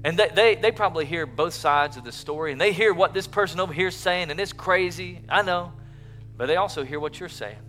And 0.04 0.18
they, 0.18 0.30
they, 0.30 0.56
they 0.56 0.72
probably 0.72 1.06
hear 1.06 1.26
both 1.26 1.54
sides 1.54 1.96
of 1.96 2.04
the 2.04 2.12
story, 2.12 2.52
and 2.52 2.60
they 2.60 2.74
hear 2.74 2.94
what 2.94 3.14
this 3.14 3.26
person 3.26 3.60
over 3.60 3.74
here 3.74 3.88
is 3.88 3.96
saying, 3.96 4.32
and 4.32 4.40
it's 4.40 4.54
crazy. 4.54 5.22
I 5.30 5.42
know. 5.42 5.74
But 6.36 6.48
they 6.48 6.58
also 6.58 6.84
hear 6.84 7.00
what 7.00 7.20
you're 7.20 7.30
saying. 7.30 7.60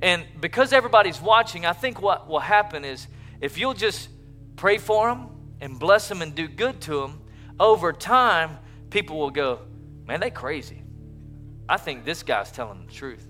And 0.00 0.24
because 0.40 0.72
everybody's 0.72 1.20
watching, 1.20 1.66
I 1.66 1.72
think 1.72 2.00
what 2.00 2.28
will 2.28 2.40
happen 2.40 2.84
is 2.84 3.08
if 3.40 3.58
you'll 3.58 3.74
just 3.74 4.08
pray 4.56 4.78
for 4.78 5.08
them 5.08 5.28
and 5.60 5.78
bless 5.78 6.08
them 6.08 6.22
and 6.22 6.34
do 6.34 6.46
good 6.46 6.80
to 6.82 7.00
them, 7.00 7.22
over 7.58 7.92
time, 7.92 8.58
people 8.90 9.18
will 9.18 9.30
go, 9.30 9.60
man, 10.06 10.20
they 10.20 10.30
crazy. 10.30 10.82
I 11.68 11.78
think 11.78 12.04
this 12.04 12.22
guy's 12.22 12.52
telling 12.52 12.86
the 12.86 12.92
truth. 12.92 13.26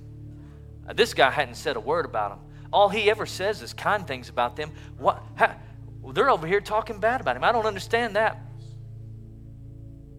This 0.95 1.15
guy 1.15 1.31
hadn't 1.31 1.55
said 1.55 1.77
a 1.77 1.81
word 1.81 2.05
about 2.05 2.31
them. 2.31 2.39
All 2.73 2.89
he 2.89 3.09
ever 3.09 3.25
says 3.25 3.63
is 3.63 3.73
kind 3.73 4.07
things 4.07 4.29
about 4.29 4.57
them. 4.57 4.73
What? 4.99 5.23
How, 5.37 5.55
well, 6.05 6.13
they're 6.13 6.31
over 6.31 6.47
here 6.47 6.61
talking 6.61 7.01
bad 7.01 7.21
about 7.21 7.35
him. 7.35 7.43
I 7.43 7.51
don't 7.51 7.67
understand 7.67 8.17
that. 8.17 8.39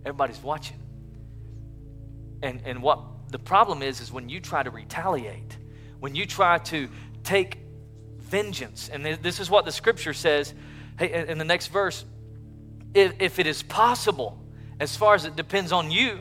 Everybody's 0.04 0.42
watching. 0.42 0.78
And, 2.42 2.62
and 2.66 2.82
what 2.82 3.32
the 3.32 3.40
problem 3.40 3.82
is, 3.82 4.02
is 4.02 4.12
when 4.12 4.28
you 4.28 4.40
try 4.40 4.64
to 4.64 4.72
retaliate, 4.72 5.58
when 6.00 6.16
you 6.16 6.26
try 6.26 6.58
to 6.58 6.90
take 7.24 7.60
vengeance, 8.18 8.90
and 8.90 9.06
this 9.06 9.40
is 9.40 9.50
what 9.50 9.66
the 9.66 9.72
scripture 9.72 10.14
says 10.14 10.54
hey, 10.98 11.28
in 11.28 11.38
the 11.38 11.46
next 11.46 11.68
verse 11.68 12.04
if, 12.96 13.14
if 13.20 13.40
it 13.40 13.46
is 13.46 13.62
possible, 13.62 14.42
as 14.80 14.96
far 14.96 15.14
as 15.14 15.26
it 15.26 15.36
depends 15.36 15.72
on 15.72 15.92
you, 15.92 16.20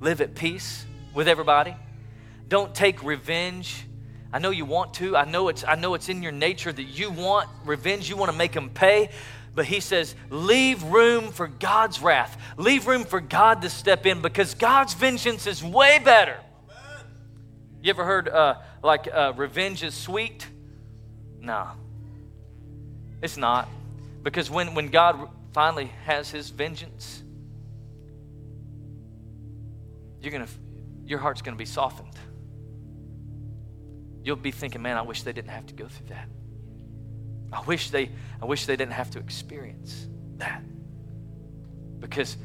live 0.00 0.20
at 0.20 0.34
peace 0.34 0.84
with 1.14 1.28
everybody. 1.28 1.74
Don't 2.48 2.74
take 2.74 3.02
revenge 3.02 3.84
I 4.32 4.38
know 4.38 4.50
you 4.50 4.64
want 4.64 4.94
to. 4.94 5.16
I 5.16 5.24
know 5.24 5.48
it's 5.48 5.64
I 5.64 5.74
know 5.74 5.94
it's 5.94 6.08
in 6.08 6.22
your 6.22 6.32
nature 6.32 6.72
that 6.72 6.82
you 6.82 7.10
want 7.10 7.48
revenge. 7.64 8.08
You 8.08 8.16
want 8.16 8.30
to 8.30 8.36
make 8.36 8.52
them 8.52 8.70
pay. 8.70 9.10
But 9.54 9.66
he 9.66 9.80
says, 9.80 10.14
leave 10.30 10.82
room 10.84 11.32
for 11.32 11.48
God's 11.48 12.00
wrath. 12.00 12.40
Leave 12.56 12.86
room 12.86 13.04
for 13.04 13.20
God 13.20 13.62
to 13.62 13.70
step 13.70 14.06
in 14.06 14.22
because 14.22 14.54
God's 14.54 14.94
vengeance 14.94 15.48
is 15.48 15.64
way 15.64 15.98
better. 15.98 16.36
Amen. 16.68 17.06
You 17.82 17.90
ever 17.90 18.04
heard 18.04 18.28
uh, 18.28 18.56
like 18.84 19.08
uh, 19.12 19.32
revenge 19.34 19.82
is 19.82 19.94
sweet? 19.94 20.46
No, 21.40 21.66
it's 23.20 23.36
not. 23.36 23.68
Because 24.22 24.48
when, 24.48 24.74
when 24.74 24.88
God 24.88 25.28
finally 25.52 25.86
has 26.04 26.30
his 26.30 26.50
vengeance, 26.50 27.22
you're 30.22 30.30
gonna, 30.30 30.46
your 31.04 31.18
heart's 31.18 31.42
going 31.42 31.56
to 31.56 31.58
be 31.58 31.66
softened 31.66 32.07
you'll 34.28 34.36
be 34.36 34.50
thinking, 34.50 34.82
man, 34.82 34.98
I 34.98 35.00
wish 35.00 35.22
they 35.22 35.32
didn't 35.32 35.52
have 35.52 35.66
to 35.68 35.74
go 35.74 35.88
through 35.88 36.08
that. 36.08 36.28
I 37.50 37.62
wish 37.62 37.88
they, 37.88 38.10
I 38.42 38.44
wish 38.44 38.66
they 38.66 38.76
didn't 38.76 38.92
have 38.92 39.10
to 39.12 39.18
experience 39.18 40.06
that. 40.36 40.62
Because 41.98 42.36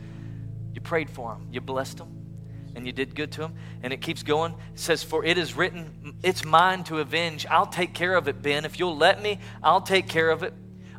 you 0.74 0.80
prayed 0.80 1.10
for 1.10 1.34
them, 1.34 1.50
you 1.52 1.60
blessed 1.60 1.98
them, 1.98 2.72
and 2.74 2.88
you 2.88 2.94
did 2.94 3.14
good 3.16 3.34
to 3.34 3.42
them. 3.42 3.56
And 3.84 3.92
it 3.92 4.00
keeps 4.00 4.24
going. 4.24 4.54
It 4.54 4.80
says, 4.80 5.04
For 5.04 5.26
it 5.26 5.38
is 5.38 5.58
written, 5.58 6.16
it's 6.24 6.46
mine 6.46 6.86
to 6.86 7.00
avenge. 7.00 7.46
I'll 7.48 7.68
take 7.68 7.94
care 7.94 8.16
of 8.16 8.30
it, 8.30 8.42
Ben. 8.42 8.64
If 8.64 8.80
you'll 8.80 8.96
let 8.96 9.22
me, 9.22 9.40
I'll 9.62 9.82
take 9.82 10.08
care 10.08 10.30
of 10.30 10.42
it. 10.42 10.54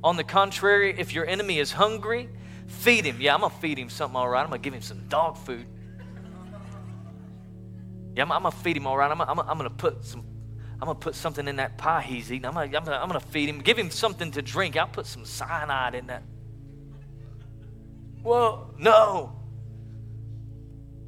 On 0.05 0.19
the 0.19 0.25
contrary, 0.25 0.95
if 0.99 1.15
your 1.15 1.27
enemy 1.27 1.61
is 1.61 1.73
hungry, 1.73 2.29
feed 2.67 3.07
him. 3.07 3.23
Yeah, 3.23 3.33
I'm 3.33 3.41
going 3.41 3.53
to 3.53 3.57
feed 3.57 3.79
him 3.79 3.89
something 3.89 4.17
all 4.17 4.29
right. 4.29 4.43
I'm 4.43 4.51
going 4.51 4.61
to 4.61 4.65
give 4.65 4.75
him 4.75 4.83
some 4.83 5.09
dog 5.09 5.39
food. 5.39 5.65
Yeah, 8.15 8.25
I'm, 8.25 8.33
I'm 8.33 8.43
going 8.43 8.53
to 8.53 8.59
feed 8.59 8.77
him 8.77 8.87
all 8.87 8.99
right. 8.99 9.11
I'm, 9.11 9.19
I'm, 9.23 9.41
I'm 9.41 9.57
going 9.57 9.71
to 9.71 9.75
put 9.75 10.05
some 10.05 10.34
I'm 10.75 10.87
going 10.87 10.97
to 10.97 11.01
put 11.01 11.15
something 11.15 11.47
in 11.49 11.57
that 11.57 11.79
pie 11.79 12.03
he's 12.03 12.33
eating. 12.33 12.47
I'm 12.47 12.55
going 12.55 12.71
to, 12.71 12.77
I'm 12.77 12.85
gonna, 12.85 12.97
I'm 12.99 13.09
gonna 13.09 13.21
feed 13.21 13.49
him, 13.49 13.61
give 13.61 13.79
him 13.79 13.91
something 13.91 14.31
to 14.33 14.43
drink. 14.43 14.77
I'll 14.77 14.87
put 14.87 15.07
some 15.07 15.25
cyanide 15.25 15.95
in 15.95 16.09
that. 16.09 16.23
Well, 18.23 18.75
no. 18.79 19.41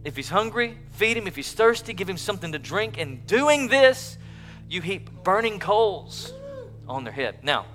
If 0.05 0.17
he's 0.17 0.29
hungry, 0.29 0.79
feed 0.93 1.17
him. 1.17 1.27
If 1.27 1.35
he's 1.35 1.53
thirsty, 1.53 1.93
give 1.93 2.09
him 2.09 2.17
something 2.17 2.53
to 2.53 2.59
drink. 2.59 2.99
And 2.99 3.27
doing 3.27 3.69
this, 3.69 4.19
you 4.69 4.81
heap 4.83 5.11
burning 5.25 5.59
coals 5.59 6.33
on 6.89 7.05
their 7.05 7.13
head. 7.13 7.43
Now, 7.43 7.67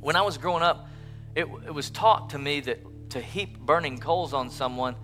when 0.00 0.16
I 0.16 0.22
was 0.22 0.38
growing 0.38 0.62
up, 0.62 0.88
it, 1.34 1.46
it 1.66 1.72
was 1.72 1.90
taught 1.90 2.30
to 2.30 2.38
me 2.38 2.60
that 2.60 3.10
to 3.10 3.20
heap 3.20 3.58
burning 3.60 3.98
coals 3.98 4.32
on 4.34 4.50
someone 4.50 4.96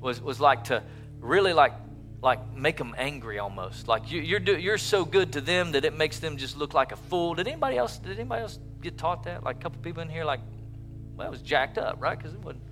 was, 0.00 0.20
was 0.20 0.40
like 0.40 0.64
to 0.64 0.82
really 1.20 1.52
like 1.52 1.72
like 2.24 2.56
make 2.56 2.78
them 2.78 2.94
angry 2.96 3.38
almost. 3.38 3.86
Like 3.86 4.10
you, 4.10 4.20
you're 4.22 4.40
do, 4.40 4.58
you're 4.58 4.78
so 4.78 5.04
good 5.04 5.34
to 5.34 5.42
them 5.42 5.72
that 5.72 5.84
it 5.84 5.94
makes 5.94 6.18
them 6.18 6.38
just 6.38 6.56
look 6.56 6.72
like 6.72 6.90
a 6.90 6.96
fool. 6.96 7.34
Did 7.34 7.46
anybody 7.46 7.76
else? 7.76 7.98
Did 7.98 8.18
anybody 8.18 8.42
else 8.42 8.58
get 8.80 8.96
taught 8.96 9.24
that? 9.24 9.44
Like 9.44 9.56
a 9.56 9.60
couple 9.60 9.80
people 9.82 10.02
in 10.02 10.08
here, 10.08 10.24
like 10.24 10.40
well, 11.14 11.28
it 11.28 11.30
was 11.30 11.42
jacked 11.42 11.76
up, 11.76 12.00
right? 12.00 12.16
Because 12.16 12.32
it 12.32 12.40
wasn't. 12.40 12.64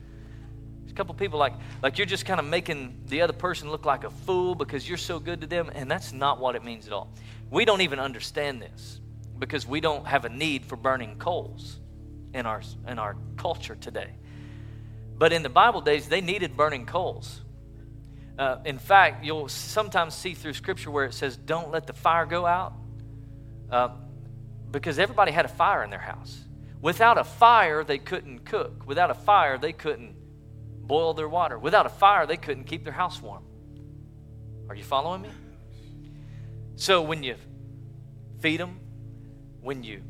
a 0.89 0.93
couple 0.95 1.15
people 1.15 1.39
like 1.39 1.53
like 1.83 1.99
you're 1.99 2.07
just 2.07 2.25
kind 2.25 2.41
of 2.41 2.47
making 2.47 2.99
the 3.07 3.21
other 3.21 3.35
person 3.35 3.71
look 3.71 3.85
like 3.85 4.05
a 4.05 4.11
fool 4.11 4.55
because 4.55 4.89
you're 4.89 4.97
so 4.97 5.21
good 5.21 5.43
to 5.43 5.47
them, 5.47 5.71
and 5.75 5.89
that's 5.89 6.15
not 6.15 6.41
what 6.41 6.57
it 6.57 6.65
means 6.65 6.87
at 6.87 6.95
all. 6.95 7.13
We 7.51 7.67
don't 7.67 7.83
even 7.83 7.99
understand 7.99 8.63
this 8.63 9.01
because 9.39 9.67
we 9.67 9.83
don't 9.83 10.07
have 10.07 10.25
a 10.25 10.31
need 10.31 10.65
for 10.65 10.77
burning 10.77 11.19
coals 11.19 11.79
in 12.33 12.47
our 12.47 12.63
in 12.89 12.99
our 12.99 13.17
culture 13.37 13.77
today. 13.77 14.13
But 15.19 15.35
in 15.35 15.43
the 15.43 15.51
Bible 15.51 15.83
days, 15.83 16.09
they 16.09 16.23
needed 16.23 16.57
burning 16.57 16.87
coals 16.87 17.42
uh, 18.39 18.59
in 18.65 18.79
fact, 18.79 19.25
you'll 19.25 19.49
sometimes 19.49 20.15
see 20.15 20.35
through 20.35 20.55
Scripture 20.55 20.91
where 20.91 21.05
it 21.05 21.15
says, 21.15 21.37
Don't 21.37 21.71
let 21.71 21.87
the 21.87 21.93
fire 21.93 22.27
go 22.27 22.47
out, 22.47 22.73
uh, 23.71 23.89
because 24.71 24.99
everybody 24.99 25.33
had 25.33 25.45
a 25.45 25.49
fire 25.49 25.83
in 25.83 25.91
their 25.91 25.99
house. 25.99 26.45
Without 26.81 27.19
a 27.19 27.25
fire, 27.25 27.85
they 27.85 27.99
couldn't 27.99 28.45
cook. 28.45 28.87
Without 28.87 29.11
a 29.11 29.15
fire, 29.15 29.59
they 29.59 29.73
couldn't 29.73 30.17
boil 30.81 31.15
their 31.15 31.29
water. 31.29 31.59
Without 31.59 31.87
a 31.87 31.91
fire, 31.91 32.27
they 32.27 32.37
couldn't 32.37 32.65
keep 32.65 32.85
their 32.85 32.93
house 32.93 33.23
warm. 33.23 33.45
Are 34.69 34.75
you 34.75 34.83
following 34.83 35.23
me? 35.23 35.29
So 36.77 37.03
when 37.03 37.23
you 37.23 37.37
feed 38.41 38.59
them, 38.59 38.81
when 39.61 39.85
you 39.85 40.03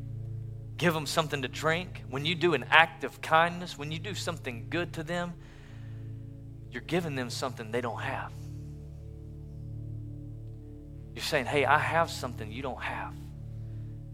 give 0.77 0.93
them 0.93 1.05
something 1.05 1.41
to 1.43 1.47
drink, 1.47 2.03
when 2.09 2.25
you 2.25 2.33
do 2.33 2.53
an 2.53 2.65
act 2.71 3.03
of 3.03 3.21
kindness, 3.21 3.77
when 3.77 3.91
you 3.91 3.99
do 3.99 4.15
something 4.15 4.67
good 4.69 4.93
to 4.93 5.03
them, 5.03 5.33
you're 6.73 6.81
giving 6.81 7.13
them 7.13 7.29
something 7.29 7.71
they 7.71 7.81
don't 7.81 8.01
have. 8.01 8.33
You're 11.13 11.23
saying, 11.23 11.45
hey, 11.45 11.65
I 11.65 11.77
have 11.77 12.09
something 12.09 12.51
you 12.51 12.63
don't 12.63 12.81
have, 12.81 13.13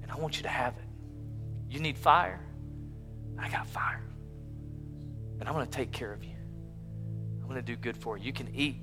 and 0.02 0.12
I 0.12 0.18
want 0.18 0.36
you 0.36 0.44
to 0.44 0.50
have 0.50 0.76
it. 0.76 0.84
You 1.70 1.80
need 1.80 1.98
fire? 1.98 2.42
I 3.38 3.48
got 3.50 3.66
fire. 3.68 4.04
And 5.40 5.48
I'm 5.48 5.54
going 5.54 5.66
to 5.66 5.72
take 5.72 5.94
care 5.94 6.12
of 6.12 6.22
you. 6.22 6.36
I'm 7.42 7.48
going 7.48 7.56
to 7.56 7.62
do 7.62 7.78
good 7.78 7.96
for 7.96 8.18
you. 8.18 8.26
You 8.26 8.34
can 8.34 8.54
eat 8.54 8.76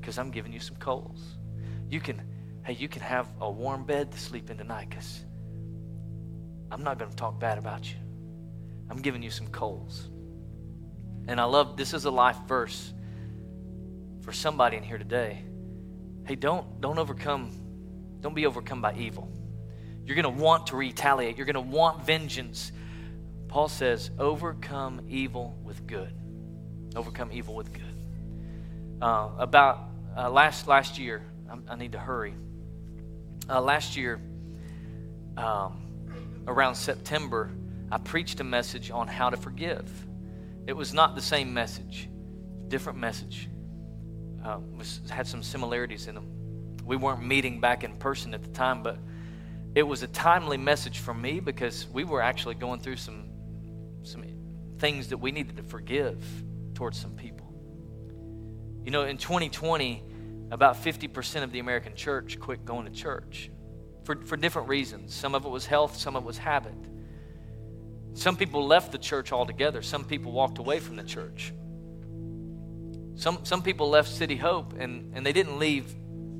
because 0.00 0.16
I'm 0.16 0.30
giving 0.30 0.52
you 0.52 0.60
some 0.60 0.76
coals. 0.76 1.36
You 1.90 2.00
can, 2.00 2.22
hey, 2.64 2.72
you 2.72 2.88
can 2.88 3.02
have 3.02 3.28
a 3.42 3.50
warm 3.50 3.84
bed 3.84 4.12
to 4.12 4.18
sleep 4.18 4.48
in 4.48 4.56
tonight 4.56 4.88
because 4.88 5.22
I'm 6.70 6.82
not 6.82 6.98
going 6.98 7.10
to 7.10 7.16
talk 7.16 7.38
bad 7.38 7.58
about 7.58 7.86
you. 7.86 7.98
I'm 8.88 9.02
giving 9.02 9.22
you 9.22 9.30
some 9.30 9.48
coals. 9.48 10.08
And 11.28 11.38
I 11.38 11.44
love 11.44 11.76
this 11.76 11.92
is 11.92 12.06
a 12.06 12.10
life 12.10 12.38
verse 12.48 12.94
for 14.30 14.36
somebody 14.36 14.76
in 14.76 14.84
here 14.84 14.96
today 14.96 15.42
hey 16.24 16.36
don't 16.36 16.80
don't 16.80 17.00
overcome 17.00 17.50
don't 18.20 18.32
be 18.32 18.46
overcome 18.46 18.80
by 18.80 18.94
evil. 18.94 19.28
You're 20.04 20.14
going 20.14 20.36
to 20.36 20.40
want 20.40 20.68
to 20.68 20.76
retaliate. 20.76 21.36
You're 21.36 21.46
going 21.46 21.54
to 21.54 21.60
want 21.60 22.06
vengeance. 22.06 22.70
Paul 23.48 23.68
says 23.68 24.12
overcome 24.20 25.00
evil 25.08 25.58
with 25.64 25.84
good. 25.84 26.14
Overcome 26.94 27.30
evil 27.32 27.56
with 27.56 27.72
good. 27.72 29.02
Uh, 29.02 29.30
about 29.36 29.88
uh, 30.16 30.30
last 30.30 30.68
last 30.68 30.96
year 30.96 31.24
I, 31.50 31.72
I, 31.72 31.74
need 31.74 31.90
to 31.90 31.98
hurry. 31.98 32.34
Uh, 33.48 33.60
last 33.60 33.96
year 33.96 34.20
um, 35.36 35.82
around 36.46 36.76
september 36.76 37.50
i 37.90 37.98
preached 37.98 38.38
a 38.38 38.44
message 38.44 38.92
on 38.92 39.08
how 39.08 39.28
to 39.28 39.36
forgive. 39.36 39.90
It 40.68 40.74
was 40.74 40.94
not 40.94 41.16
the 41.16 41.20
same 41.20 41.52
message 41.52 42.08
different 42.68 43.00
message 43.00 43.48
uh, 44.44 44.58
was, 44.76 45.00
had 45.10 45.26
some 45.26 45.42
similarities 45.42 46.06
in 46.06 46.14
them. 46.14 46.76
We 46.84 46.96
weren't 46.96 47.24
meeting 47.24 47.60
back 47.60 47.84
in 47.84 47.96
person 47.96 48.34
at 48.34 48.42
the 48.42 48.48
time, 48.50 48.82
but 48.82 48.98
it 49.74 49.82
was 49.82 50.02
a 50.02 50.08
timely 50.08 50.56
message 50.56 50.98
for 50.98 51.14
me 51.14 51.40
because 51.40 51.86
we 51.92 52.04
were 52.04 52.20
actually 52.20 52.54
going 52.56 52.80
through 52.80 52.96
some 52.96 53.28
some 54.02 54.24
things 54.78 55.08
that 55.08 55.18
we 55.18 55.30
needed 55.30 55.56
to 55.56 55.62
forgive 55.62 56.24
towards 56.74 56.98
some 56.98 57.12
people. 57.12 57.46
You 58.82 58.90
know, 58.90 59.02
in 59.02 59.18
2020, 59.18 60.02
about 60.50 60.82
50% 60.82 61.42
of 61.42 61.52
the 61.52 61.58
American 61.58 61.94
church 61.94 62.40
quit 62.40 62.64
going 62.64 62.86
to 62.86 62.90
church 62.90 63.50
for, 64.04 64.16
for 64.16 64.36
different 64.36 64.68
reasons. 64.68 65.14
Some 65.14 65.34
of 65.34 65.44
it 65.44 65.48
was 65.50 65.66
health, 65.66 65.96
some 65.96 66.16
of 66.16 66.24
it 66.24 66.26
was 66.26 66.38
habit. 66.38 66.74
Some 68.14 68.36
people 68.36 68.66
left 68.66 68.90
the 68.90 68.98
church 68.98 69.32
altogether, 69.32 69.82
some 69.82 70.04
people 70.04 70.32
walked 70.32 70.58
away 70.58 70.80
from 70.80 70.96
the 70.96 71.04
church. 71.04 71.52
Some, 73.20 73.44
some 73.44 73.60
people 73.60 73.90
left 73.90 74.08
City 74.08 74.36
Hope 74.36 74.72
and, 74.78 75.14
and 75.14 75.26
they 75.26 75.34
didn't 75.34 75.58
leave 75.58 75.94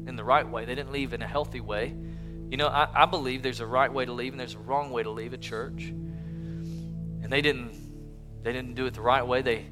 in 0.06 0.16
the 0.16 0.24
right 0.24 0.48
way, 0.48 0.64
they 0.64 0.74
didn't 0.74 0.92
leave 0.92 1.12
in 1.12 1.20
a 1.20 1.26
healthy 1.26 1.60
way. 1.60 1.94
You 2.48 2.56
know, 2.56 2.68
I, 2.68 3.02
I 3.02 3.04
believe 3.04 3.42
there's 3.42 3.60
a 3.60 3.66
right 3.66 3.92
way 3.92 4.06
to 4.06 4.12
leave 4.12 4.32
and 4.32 4.40
there's 4.40 4.54
a 4.54 4.60
wrong 4.60 4.90
way 4.90 5.02
to 5.02 5.10
leave 5.10 5.34
a 5.34 5.38
church. 5.38 5.88
And 5.88 7.30
they 7.30 7.42
didn't 7.42 8.42
they 8.42 8.54
didn't 8.54 8.76
do 8.76 8.86
it 8.86 8.94
the 8.94 9.02
right 9.02 9.26
way. 9.26 9.42
They 9.42 9.66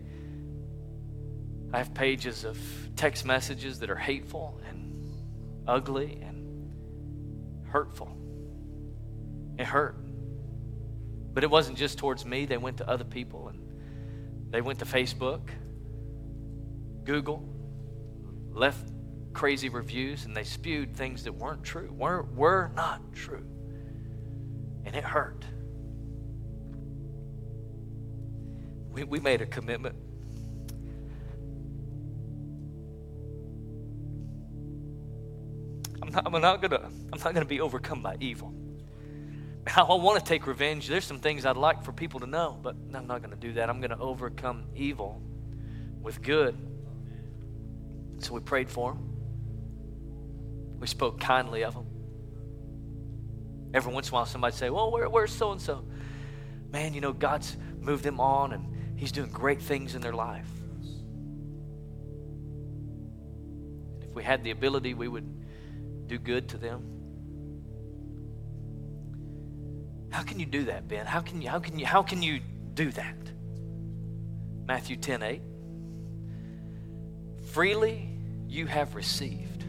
I 1.72 1.78
have 1.78 1.94
pages 1.94 2.44
of 2.44 2.58
text 2.94 3.24
messages 3.24 3.78
that 3.78 3.88
are 3.88 3.96
hateful 3.96 4.60
and 4.68 5.10
ugly 5.66 6.20
and 6.20 7.64
hurtful. 7.68 8.14
It 9.58 9.64
hurt. 9.64 9.96
But 11.32 11.42
it 11.42 11.48
wasn't 11.48 11.78
just 11.78 11.96
towards 11.96 12.26
me, 12.26 12.44
they 12.44 12.58
went 12.58 12.76
to 12.76 12.88
other 12.88 13.04
people 13.04 13.48
and 13.48 14.52
they 14.52 14.60
went 14.60 14.80
to 14.80 14.84
Facebook, 14.84 15.48
Google, 17.08 17.42
left 18.52 18.92
crazy 19.32 19.70
reviews, 19.70 20.26
and 20.26 20.36
they 20.36 20.44
spewed 20.44 20.94
things 20.94 21.24
that 21.24 21.32
weren't 21.32 21.64
true, 21.64 21.90
were, 21.96 22.24
were 22.34 22.70
not 22.74 23.14
true. 23.14 23.46
And 24.84 24.94
it 24.94 25.04
hurt. 25.04 25.42
We, 28.92 29.04
we 29.04 29.20
made 29.20 29.40
a 29.40 29.46
commitment 29.46 29.96
I'm 36.02 36.12
not, 36.12 36.26
I'm 36.26 36.40
not 36.40 36.62
gonna 36.62 36.90
I'm 37.12 37.18
not 37.18 37.34
gonna 37.34 37.44
be 37.44 37.60
overcome 37.60 38.02
by 38.02 38.16
evil. 38.20 38.52
I 39.76 39.82
want 39.82 40.18
to 40.18 40.24
take 40.24 40.46
revenge. 40.46 40.88
There's 40.88 41.04
some 41.04 41.20
things 41.20 41.44
I'd 41.46 41.56
like 41.56 41.82
for 41.84 41.92
people 41.92 42.20
to 42.20 42.26
know, 42.26 42.58
but 42.62 42.76
I'm 42.94 43.06
not 43.06 43.20
going 43.20 43.30
to 43.30 43.36
do 43.36 43.52
that. 43.54 43.68
I'm 43.68 43.80
going 43.80 43.90
to 43.90 43.98
overcome 43.98 44.64
evil 44.74 45.20
with 46.00 46.22
good. 46.22 46.56
So 48.20 48.34
we 48.34 48.40
prayed 48.40 48.70
for 48.70 48.92
him. 48.92 48.98
We 50.80 50.86
spoke 50.86 51.20
kindly 51.20 51.64
of 51.64 51.74
him. 51.74 51.86
Every 53.74 53.92
once 53.92 54.08
in 54.08 54.12
a 54.12 54.14
while, 54.14 54.26
somebody 54.26 54.56
say, 54.56 54.70
"Well, 54.70 54.90
where, 54.90 55.08
where's 55.08 55.32
so 55.32 55.52
and 55.52 55.60
so?" 55.60 55.84
Man, 56.70 56.94
you 56.94 57.00
know, 57.00 57.12
God's 57.12 57.56
moved 57.80 58.04
them 58.04 58.20
on, 58.20 58.52
and 58.52 58.98
He's 58.98 59.12
doing 59.12 59.30
great 59.30 59.60
things 59.62 59.94
in 59.94 60.00
their 60.00 60.12
life. 60.12 60.48
And 64.00 64.02
If 64.02 64.14
we 64.14 64.22
had 64.22 64.42
the 64.42 64.50
ability, 64.50 64.94
we 64.94 65.08
would 65.08 65.38
do 66.08 66.18
good 66.18 66.48
to 66.48 66.58
them? 66.58 66.82
How 70.10 70.22
can 70.22 70.40
you 70.40 70.46
do 70.46 70.64
that, 70.64 70.88
Ben? 70.88 71.06
How 71.06 71.20
can 71.20 71.42
you, 71.42 71.48
how 71.48 71.60
can 71.60 71.78
you, 71.78 71.86
how 71.86 72.02
can 72.02 72.22
you 72.22 72.40
do 72.74 72.90
that? 72.92 73.16
Matthew 74.66 74.96
10 74.96 75.22
8. 75.22 75.42
Freely 77.52 78.07
you 78.48 78.66
have 78.66 78.94
received, 78.94 79.64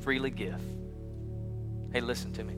freely 0.00 0.30
give. 0.30 0.60
Hey, 1.92 2.00
listen 2.00 2.32
to 2.34 2.44
me. 2.44 2.56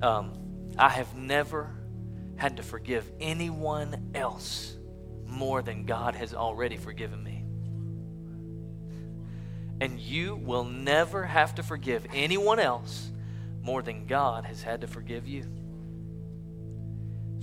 Um, 0.00 0.32
I 0.78 0.88
have 0.90 1.14
never 1.16 1.70
had 2.36 2.56
to 2.58 2.62
forgive 2.62 3.10
anyone 3.20 4.12
else 4.14 4.76
more 5.26 5.60
than 5.60 5.84
God 5.84 6.14
has 6.14 6.34
already 6.34 6.76
forgiven 6.76 7.22
me. 7.22 7.44
And 9.80 9.98
you 9.98 10.36
will 10.36 10.64
never 10.64 11.24
have 11.24 11.56
to 11.56 11.62
forgive 11.62 12.06
anyone 12.14 12.58
else 12.60 13.10
more 13.60 13.82
than 13.82 14.06
God 14.06 14.44
has 14.44 14.62
had 14.62 14.80
to 14.82 14.86
forgive 14.86 15.26
you. 15.26 15.44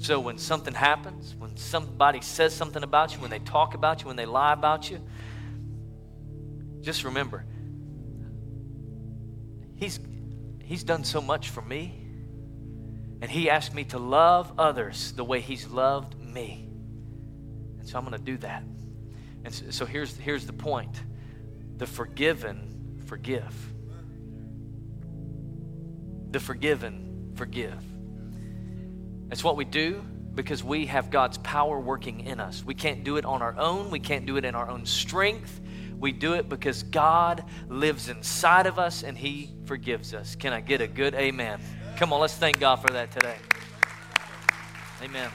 So 0.05 0.19
when 0.19 0.37
something 0.37 0.75
happens, 0.75 1.33
when 1.35 1.57
somebody 1.57 2.21
says 2.21 2.53
something 2.53 2.83
about 2.83 3.15
you, 3.15 3.21
when 3.21 3.31
they 3.31 3.39
talk 3.39 3.73
about 3.73 4.01
you, 4.01 4.07
when 4.07 4.15
they 4.15 4.27
lie 4.27 4.53
about 4.53 4.87
you, 4.91 5.01
just 6.81 7.03
remember, 7.03 7.43
He's, 9.77 9.99
he's 10.63 10.83
done 10.83 11.03
so 11.05 11.21
much 11.21 11.49
for 11.49 11.63
me. 11.63 12.05
And 13.19 13.31
He 13.31 13.49
asked 13.49 13.73
me 13.73 13.85
to 13.85 13.97
love 13.97 14.53
others 14.59 15.11
the 15.13 15.23
way 15.23 15.39
He's 15.39 15.65
loved 15.65 16.19
me. 16.19 16.69
And 17.79 17.89
so 17.89 17.97
I'm 17.97 18.05
going 18.05 18.15
to 18.15 18.23
do 18.23 18.37
that. 18.37 18.61
And 19.43 19.51
so, 19.51 19.71
so 19.71 19.85
here's, 19.87 20.15
here's 20.17 20.45
the 20.45 20.53
point 20.53 21.01
the 21.77 21.87
forgiven 21.87 23.01
forgive. 23.07 23.73
The 26.29 26.39
forgiven 26.39 27.31
forgive. 27.33 27.81
That's 29.27 29.43
what 29.43 29.57
we 29.57 29.65
do 29.65 30.03
because 30.35 30.63
we 30.63 30.85
have 30.87 31.09
God's 31.09 31.37
power 31.39 31.79
working 31.79 32.21
in 32.21 32.39
us. 32.39 32.63
We 32.63 32.73
can't 32.73 33.03
do 33.03 33.17
it 33.17 33.25
on 33.25 33.41
our 33.41 33.57
own, 33.57 33.89
we 33.89 33.99
can't 33.99 34.25
do 34.25 34.37
it 34.37 34.45
in 34.45 34.55
our 34.55 34.69
own 34.69 34.85
strength. 34.85 35.61
We 35.97 36.11
do 36.11 36.33
it 36.33 36.49
because 36.49 36.83
God 36.83 37.45
lives 37.69 38.09
inside 38.09 38.67
of 38.67 38.77
us 38.77 39.03
and 39.03 39.17
He 39.17 39.53
forgives 39.65 40.13
us. 40.13 40.35
Can 40.35 40.51
I 40.51 40.59
get 40.59 40.81
a 40.81 40.87
good 40.87 41.15
amen? 41.15 41.61
Come 41.95 42.11
on, 42.11 42.19
let's 42.19 42.35
thank 42.35 42.59
God 42.59 42.75
for 42.75 42.89
that 42.89 43.11
today. 43.11 43.37
Amen. 45.01 45.31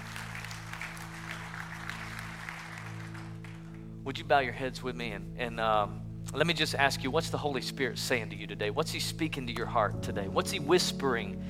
Would 4.05 4.19
you 4.19 4.25
bow 4.25 4.41
your 4.41 4.53
heads 4.53 4.83
with 4.83 4.97
me 4.97 5.13
and, 5.13 5.35
and 5.39 5.61
um, 5.61 6.03
let 6.35 6.47
me 6.47 6.55
just 6.55 6.75
ask 6.75 7.03
you 7.03 7.11
what's 7.11 7.31
the 7.31 7.39
Holy 7.39 7.63
Spirit 7.63 7.99
saying 7.99 8.31
to 8.31 8.37
you 8.37 8.47
today? 8.47 8.71
What's 8.71 8.93
He 8.93 9.01
speaking 9.01 9.47
to 9.47 9.53
your 9.53 9.67
heart 9.67 10.03
today? 10.03 10.29
What's 10.29 10.51
He 10.51 10.59
whispering 10.59 11.43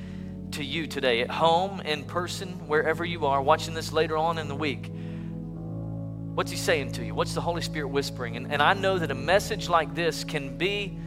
to 0.52 0.64
you 0.64 0.86
today 0.86 1.22
at 1.22 1.30
home, 1.30 1.80
in 1.80 2.04
person, 2.04 2.48
wherever 2.66 3.04
you 3.04 3.26
are, 3.26 3.40
watching 3.42 3.74
this 3.74 3.92
later 3.92 4.16
on 4.16 4.38
in 4.38 4.48
the 4.48 4.54
week? 4.54 4.90
What's 6.34 6.50
He 6.50 6.56
saying 6.56 6.92
to 6.92 7.04
you? 7.04 7.14
What's 7.14 7.34
the 7.34 7.40
Holy 7.40 7.62
Spirit 7.62 7.88
whispering? 7.88 8.36
And, 8.36 8.52
and 8.52 8.62
I 8.62 8.74
know 8.74 8.98
that 8.98 9.10
a 9.10 9.14
message 9.14 9.68
like 9.68 9.94
this 9.94 10.24
can 10.24 10.56
be. 10.56 10.98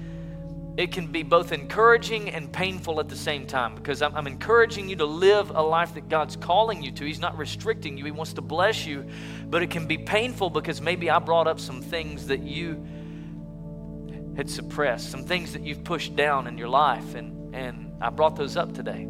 It 0.75 0.91
can 0.91 1.07
be 1.07 1.21
both 1.21 1.51
encouraging 1.51 2.31
and 2.31 2.51
painful 2.51 2.99
at 2.99 3.07
the 3.07 3.15
same 3.15 3.45
time 3.45 3.75
because 3.75 4.01
I'm, 4.01 4.15
I'm 4.15 4.25
encouraging 4.25 4.89
you 4.89 4.95
to 4.95 5.05
live 5.05 5.51
a 5.51 5.61
life 5.61 5.93
that 5.93 6.09
God's 6.09 6.35
calling 6.35 6.81
you 6.81 6.91
to. 6.93 7.05
He's 7.05 7.19
not 7.19 7.37
restricting 7.37 7.97
you, 7.97 8.05
He 8.05 8.11
wants 8.11 8.33
to 8.33 8.41
bless 8.41 8.85
you. 8.85 9.05
But 9.45 9.61
it 9.61 9.69
can 9.69 9.85
be 9.85 9.99
painful 9.99 10.49
because 10.49 10.81
maybe 10.81 11.09
I 11.09 11.19
brought 11.19 11.47
up 11.47 11.59
some 11.59 11.81
things 11.81 12.27
that 12.27 12.41
you 12.41 12.83
had 14.35 14.49
suppressed, 14.49 15.11
some 15.11 15.23
things 15.23 15.53
that 15.53 15.63
you've 15.63 15.83
pushed 15.83 16.15
down 16.15 16.47
in 16.47 16.57
your 16.57 16.69
life, 16.69 17.15
and, 17.15 17.53
and 17.53 17.91
I 18.01 18.09
brought 18.09 18.35
those 18.35 18.57
up 18.57 18.73
today. 18.73 19.07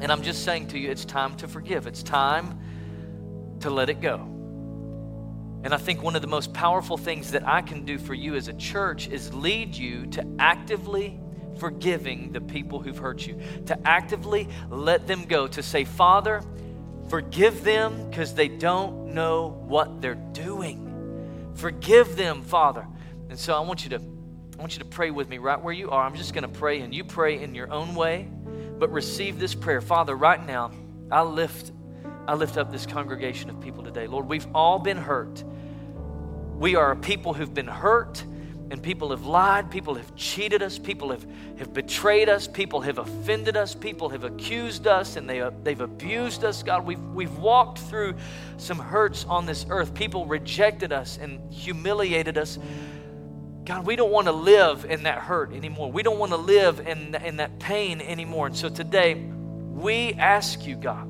And 0.00 0.12
I'm 0.12 0.22
just 0.22 0.44
saying 0.44 0.68
to 0.68 0.78
you, 0.78 0.90
it's 0.90 1.04
time 1.04 1.36
to 1.36 1.48
forgive. 1.48 1.86
It's 1.86 2.02
time 2.02 2.58
to 3.60 3.70
let 3.70 3.90
it 3.90 4.00
go. 4.00 4.16
And 5.64 5.74
I 5.74 5.76
think 5.76 6.02
one 6.02 6.14
of 6.14 6.22
the 6.22 6.28
most 6.28 6.52
powerful 6.52 6.96
things 6.96 7.32
that 7.32 7.46
I 7.46 7.62
can 7.62 7.84
do 7.84 7.98
for 7.98 8.14
you 8.14 8.36
as 8.36 8.48
a 8.48 8.52
church 8.52 9.08
is 9.08 9.34
lead 9.34 9.74
you 9.74 10.06
to 10.06 10.24
actively 10.38 11.18
forgiving 11.58 12.30
the 12.32 12.40
people 12.40 12.80
who've 12.80 12.96
hurt 12.96 13.26
you, 13.26 13.40
to 13.66 13.78
actively 13.86 14.48
let 14.70 15.08
them 15.08 15.24
go, 15.24 15.48
to 15.48 15.62
say, 15.62 15.84
Father, 15.84 16.42
forgive 17.08 17.64
them 17.64 18.08
because 18.08 18.34
they 18.34 18.46
don't 18.46 19.12
know 19.14 19.48
what 19.66 20.00
they're 20.00 20.14
doing. 20.14 21.52
Forgive 21.54 22.16
them, 22.16 22.42
Father. 22.42 22.86
And 23.28 23.38
so 23.38 23.54
I 23.54 23.60
want 23.60 23.82
you 23.82 23.90
to 23.90 24.00
I 24.58 24.60
want 24.60 24.72
you 24.74 24.80
to 24.80 24.86
pray 24.86 25.12
with 25.12 25.28
me 25.28 25.38
right 25.38 25.60
where 25.60 25.72
you 25.72 25.90
are. 25.90 26.02
I'm 26.02 26.16
just 26.16 26.34
going 26.34 26.42
to 26.42 26.48
pray 26.48 26.80
and 26.80 26.92
you 26.92 27.04
pray 27.04 27.40
in 27.40 27.54
your 27.54 27.70
own 27.72 27.94
way, 27.94 28.28
but 28.78 28.92
receive 28.92 29.38
this 29.38 29.54
prayer. 29.54 29.80
Father, 29.80 30.14
right 30.14 30.44
now, 30.46 30.70
I 31.10 31.22
lift 31.22 31.72
I 32.26 32.34
lift 32.34 32.58
up 32.58 32.70
this 32.70 32.84
congregation 32.84 33.48
of 33.48 33.58
people 33.58 33.82
today. 33.82 34.06
Lord, 34.06 34.28
we've 34.28 34.46
all 34.54 34.78
been 34.78 34.98
hurt. 34.98 35.42
We 36.58 36.76
are 36.76 36.90
a 36.92 36.96
people 36.96 37.32
who've 37.32 37.54
been 37.54 37.66
hurt 37.66 38.22
and 38.70 38.82
people 38.82 39.10
have 39.10 39.24
lied, 39.24 39.70
people 39.70 39.94
have 39.94 40.14
cheated 40.14 40.62
us, 40.62 40.78
people 40.78 41.10
have, 41.10 41.24
have 41.58 41.72
betrayed 41.72 42.28
us, 42.28 42.46
people 42.46 42.82
have 42.82 42.98
offended 42.98 43.56
us, 43.56 43.74
people 43.74 44.10
have 44.10 44.24
accused 44.24 44.86
us, 44.86 45.16
and 45.16 45.28
they, 45.28 45.48
they've 45.62 45.80
abused 45.80 46.44
us. 46.44 46.62
God, 46.62 46.84
we've, 46.84 47.00
we've 47.14 47.38
walked 47.38 47.78
through 47.78 48.14
some 48.58 48.78
hurts 48.78 49.24
on 49.24 49.46
this 49.46 49.64
earth. 49.70 49.94
People 49.94 50.26
rejected 50.26 50.92
us 50.92 51.18
and 51.18 51.50
humiliated 51.50 52.36
us. 52.36 52.58
God, 53.68 53.84
we 53.84 53.96
don't 53.96 54.10
want 54.10 54.28
to 54.28 54.32
live 54.32 54.86
in 54.86 55.02
that 55.02 55.18
hurt 55.18 55.52
anymore. 55.52 55.92
We 55.92 56.02
don't 56.02 56.18
want 56.18 56.32
to 56.32 56.38
live 56.38 56.80
in, 56.80 57.14
in 57.16 57.36
that 57.36 57.58
pain 57.58 58.00
anymore. 58.00 58.46
And 58.46 58.56
so 58.56 58.70
today, 58.70 59.14
we 59.14 60.14
ask 60.14 60.66
you, 60.66 60.74
God, 60.74 61.06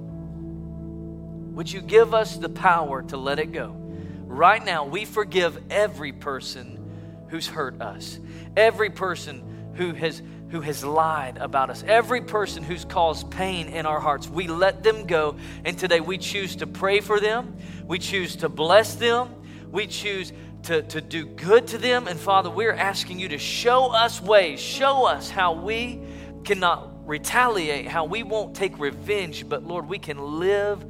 would 1.55 1.71
you 1.71 1.81
give 1.81 2.15
us 2.15 2.37
the 2.37 2.49
power 2.49 3.03
to 3.03 3.17
let 3.17 3.39
it 3.39 3.53
go? 3.53 3.77
Right 4.25 4.65
now, 4.65 4.85
we 4.87 5.05
forgive 5.05 5.57
every 5.71 6.11
person 6.11 6.85
who's 7.29 7.47
hurt 7.47 7.81
us, 7.81 8.19
every 8.57 8.91
person 8.91 9.73
who 9.75 9.93
has 9.93 10.21
who 10.51 10.61
has 10.61 10.83
lied 10.83 11.37
about 11.37 11.71
us, 11.71 11.85
every 11.87 12.23
person 12.23 12.65
who's 12.65 12.85
caused 12.85 13.31
pain 13.31 13.69
in 13.69 13.87
our 13.87 14.01
hearts. 14.01 14.29
We 14.29 14.49
let 14.49 14.83
them 14.83 15.07
go, 15.07 15.37
and 15.65 15.79
today 15.79 16.01
we 16.01 16.19
choose 16.19 16.57
to 16.57 16.67
pray 16.67 17.01
for 17.01 17.21
them. 17.21 17.57
We 17.87 18.01
choose 18.01 18.35
to 18.37 18.49
bless 18.49 18.97
them. 18.97 19.33
We 19.71 19.87
choose 19.87 20.33
to, 20.69 20.83
to 20.83 21.01
do 21.01 21.25
good 21.25 21.67
to 21.69 21.79
them. 21.79 22.07
And 22.07 22.21
Father, 22.21 22.51
we're 22.51 22.75
asking 22.75 23.19
you 23.19 23.31
to 23.31 23.39
show 23.39 23.87
us 23.87 24.21
ways, 24.21 24.61
show 24.61 25.07
us 25.07 25.31
how 25.31 25.55
we 25.55 26.03
cannot 26.45 27.09
retaliate, 27.09 27.87
how 27.87 28.05
we 28.05 28.23
won't 28.23 28.55
take 28.55 28.79
revenge, 28.79 29.49
but 29.49 29.65
Lord, 29.65 29.89
we 29.89 29.99
can 29.99 30.39
live 30.39 30.85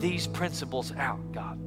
these 0.00 0.26
principles 0.26 0.92
out, 0.96 1.20
God. 1.30 1.60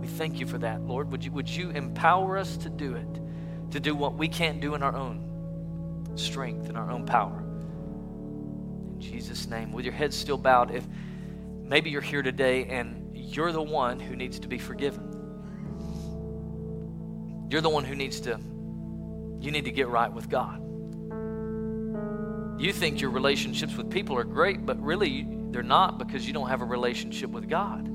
We 0.00 0.08
thank 0.08 0.40
you 0.40 0.46
for 0.46 0.58
that, 0.58 0.82
Lord. 0.82 1.12
Would 1.12 1.24
you, 1.24 1.30
would 1.30 1.48
you 1.48 1.70
empower 1.70 2.36
us 2.36 2.56
to 2.58 2.68
do 2.68 2.94
it, 2.94 3.70
to 3.70 3.78
do 3.78 3.94
what 3.94 4.14
we 4.14 4.26
can't 4.26 4.60
do 4.60 4.74
in 4.74 4.82
our 4.82 4.96
own 4.96 6.08
strength 6.16 6.68
and 6.68 6.76
our 6.76 6.90
own 6.90 7.06
power? 7.06 7.38
In 7.38 8.96
Jesus' 9.00 9.46
name, 9.46 9.70
with 9.70 9.84
your 9.84 9.94
head 9.94 10.12
still 10.12 10.38
bowed, 10.38 10.74
if 10.74 10.84
maybe 11.62 11.90
you're 11.90 12.00
here 12.00 12.22
today 12.22 12.64
and 12.64 13.08
you're 13.14 13.52
the 13.52 13.62
one 13.62 14.00
who 14.00 14.16
needs 14.16 14.40
to 14.40 14.48
be 14.48 14.58
forgiven. 14.58 15.17
You're 17.50 17.60
the 17.60 17.70
one 17.70 17.84
who 17.84 17.94
needs 17.94 18.20
to, 18.20 18.38
you 19.40 19.50
need 19.50 19.64
to 19.64 19.70
get 19.70 19.88
right 19.88 20.12
with 20.12 20.28
God. 20.28 20.62
You 22.60 22.72
think 22.72 23.00
your 23.00 23.10
relationships 23.10 23.76
with 23.76 23.90
people 23.90 24.16
are 24.16 24.24
great, 24.24 24.66
but 24.66 24.80
really 24.82 25.26
they're 25.50 25.62
not 25.62 25.98
because 25.98 26.26
you 26.26 26.32
don't 26.32 26.48
have 26.48 26.60
a 26.60 26.66
relationship 26.66 27.30
with 27.30 27.48
God. 27.48 27.88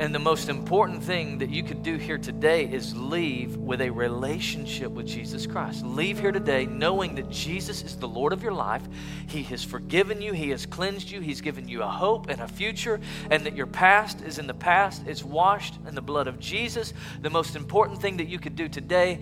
And 0.00 0.14
the 0.14 0.20
most 0.20 0.48
important 0.48 1.02
thing 1.02 1.38
that 1.38 1.50
you 1.50 1.64
could 1.64 1.82
do 1.82 1.96
here 1.96 2.18
today 2.18 2.70
is 2.70 2.96
leave 2.96 3.56
with 3.56 3.80
a 3.80 3.90
relationship 3.90 4.92
with 4.92 5.08
Jesus 5.08 5.44
Christ. 5.44 5.84
Leave 5.84 6.20
here 6.20 6.30
today 6.30 6.66
knowing 6.66 7.16
that 7.16 7.28
Jesus 7.30 7.82
is 7.82 7.96
the 7.96 8.06
Lord 8.06 8.32
of 8.32 8.40
your 8.40 8.52
life. 8.52 8.82
He 9.26 9.42
has 9.44 9.64
forgiven 9.64 10.22
you, 10.22 10.32
He 10.32 10.50
has 10.50 10.66
cleansed 10.66 11.10
you, 11.10 11.20
He's 11.20 11.40
given 11.40 11.66
you 11.66 11.82
a 11.82 11.88
hope 11.88 12.28
and 12.28 12.40
a 12.40 12.46
future, 12.46 13.00
and 13.28 13.44
that 13.44 13.56
your 13.56 13.66
past 13.66 14.20
is 14.20 14.38
in 14.38 14.46
the 14.46 14.54
past. 14.54 15.02
It's 15.04 15.24
washed 15.24 15.74
in 15.84 15.96
the 15.96 16.00
blood 16.00 16.28
of 16.28 16.38
Jesus. 16.38 16.94
The 17.20 17.30
most 17.30 17.56
important 17.56 18.00
thing 18.00 18.18
that 18.18 18.28
you 18.28 18.38
could 18.38 18.54
do 18.54 18.68
today 18.68 19.18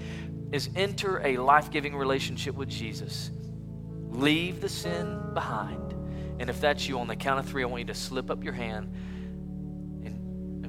is 0.53 0.69
enter 0.77 1.27
a 1.27 1.39
life 1.39 1.71
giving 1.71 1.97
relationship 1.97 2.55
with 2.55 2.69
Jesus. 2.69 3.31
Leave 4.11 4.61
the 4.61 4.69
sin 4.69 5.23
behind. 5.33 5.95
And 6.39 6.51
if 6.51 6.61
that's 6.61 6.87
you, 6.87 6.99
on 6.99 7.07
the 7.07 7.17
count 7.17 7.41
of 7.41 7.47
three, 7.47 7.63
I 7.63 7.67
want 7.67 7.81
you 7.81 7.87
to 7.87 7.95
slip 7.95 8.31
up 8.31 8.45
your 8.45 8.53
hand 8.53 8.95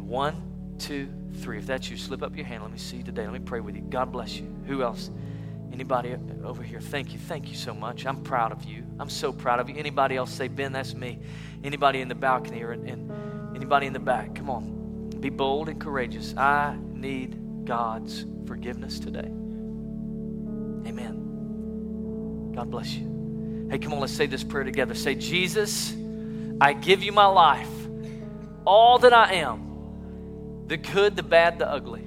one, 0.07 0.75
two, 0.79 1.09
three. 1.41 1.57
If 1.57 1.67
that's 1.67 1.89
you, 1.89 1.97
slip 1.97 2.23
up 2.23 2.35
your 2.35 2.45
hand. 2.45 2.63
Let 2.63 2.71
me 2.71 2.77
see 2.77 2.97
you 2.97 3.03
today. 3.03 3.23
Let 3.23 3.33
me 3.33 3.39
pray 3.39 3.59
with 3.59 3.75
you. 3.75 3.81
God 3.81 4.11
bless 4.11 4.37
you. 4.37 4.47
Who 4.65 4.81
else? 4.81 5.11
Anybody 5.73 6.15
over 6.43 6.63
here? 6.63 6.79
Thank 6.79 7.11
you. 7.13 7.19
Thank 7.19 7.49
you 7.49 7.55
so 7.55 7.73
much. 7.73 8.05
I'm 8.05 8.23
proud 8.23 8.53
of 8.53 8.63
you. 8.63 8.85
I'm 8.99 9.09
so 9.09 9.33
proud 9.33 9.59
of 9.59 9.69
you. 9.69 9.75
Anybody 9.75 10.15
else 10.15 10.31
say, 10.31 10.47
Ben, 10.47 10.71
that's 10.71 10.93
me. 10.93 11.19
Anybody 11.63 11.99
in 12.01 12.07
the 12.07 12.15
balcony 12.15 12.63
or 12.63 12.71
in, 12.73 12.87
in, 12.87 13.11
anybody 13.55 13.87
in 13.87 13.93
the 13.93 13.99
back? 13.99 14.35
Come 14.35 14.49
on. 14.49 15.09
Be 15.19 15.29
bold 15.29 15.67
and 15.67 15.79
courageous. 15.79 16.33
I 16.37 16.77
need 16.93 17.65
God's 17.65 18.25
forgiveness 18.45 18.99
today. 18.99 19.27
Amen. 20.87 22.53
God 22.55 22.71
bless 22.71 22.93
you. 22.93 23.67
Hey, 23.69 23.77
come 23.77 23.93
on, 23.93 23.99
let's 23.99 24.13
say 24.13 24.25
this 24.25 24.43
prayer 24.43 24.63
together. 24.63 24.93
Say, 24.93 25.15
Jesus, 25.15 25.93
I 26.61 26.71
give 26.71 27.03
you 27.03 27.11
my 27.11 27.25
life, 27.25 27.69
all 28.65 28.99
that 28.99 29.11
I 29.11 29.33
am 29.33 29.66
the 30.67 30.77
good, 30.77 31.15
the 31.15 31.23
bad, 31.23 31.59
the 31.59 31.69
ugly, 31.69 32.05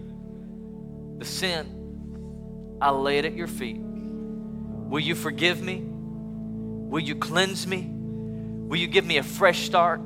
the 1.19 1.25
sin, 1.25 2.79
I 2.81 2.91
lay 2.91 3.19
it 3.19 3.25
at 3.25 3.35
your 3.35 3.47
feet. 3.47 3.79
Will 3.81 5.01
you 5.01 5.15
forgive 5.15 5.63
me? 5.63 5.83
Will 5.83 7.01
you 7.01 7.17
cleanse 7.17 7.67
me? 7.67 7.89
Will 7.91 8.79
you 8.79 8.87
give 8.87 9.05
me 9.05 9.17
a 9.17 9.23
fresh 9.23 9.61
start, 9.65 10.01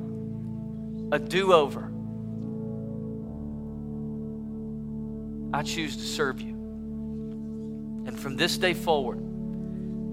a 1.11 1.19
do 1.19 1.53
over? 1.53 1.91
I 5.53 5.63
choose 5.63 5.97
to 5.97 6.03
serve 6.03 6.41
you. 6.41 6.53
And 8.07 8.19
from 8.19 8.35
this 8.35 8.57
day 8.57 8.73
forward, 8.73 9.19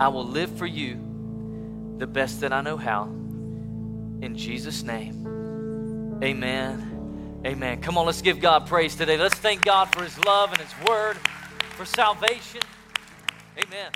I 0.01 0.09
will 0.09 0.27
live 0.27 0.57
for 0.57 0.67
you 0.67 1.95
the 1.99 2.07
best 2.07 2.41
that 2.41 2.53
I 2.53 2.61
know 2.61 2.77
how. 2.77 3.05
In 3.05 4.35
Jesus' 4.37 4.83
name, 4.83 6.21
amen 6.23 6.92
Amen. 7.45 7.81
Come 7.81 7.99
on, 7.99 8.07
let's 8.07 8.23
give 8.23 8.41
God 8.41 8.69
praise 8.69 8.95
today. 8.95 9.17
Let's 9.17 9.35
thank 9.35 9.65
God 9.65 9.93
for 9.93 10.05
His 10.05 10.17
love 10.25 10.53
and 10.53 10.61
His 10.61 10.89
word, 10.89 11.17
for 11.77 11.85
salvation. 11.85 12.61
Amen. 13.59 13.91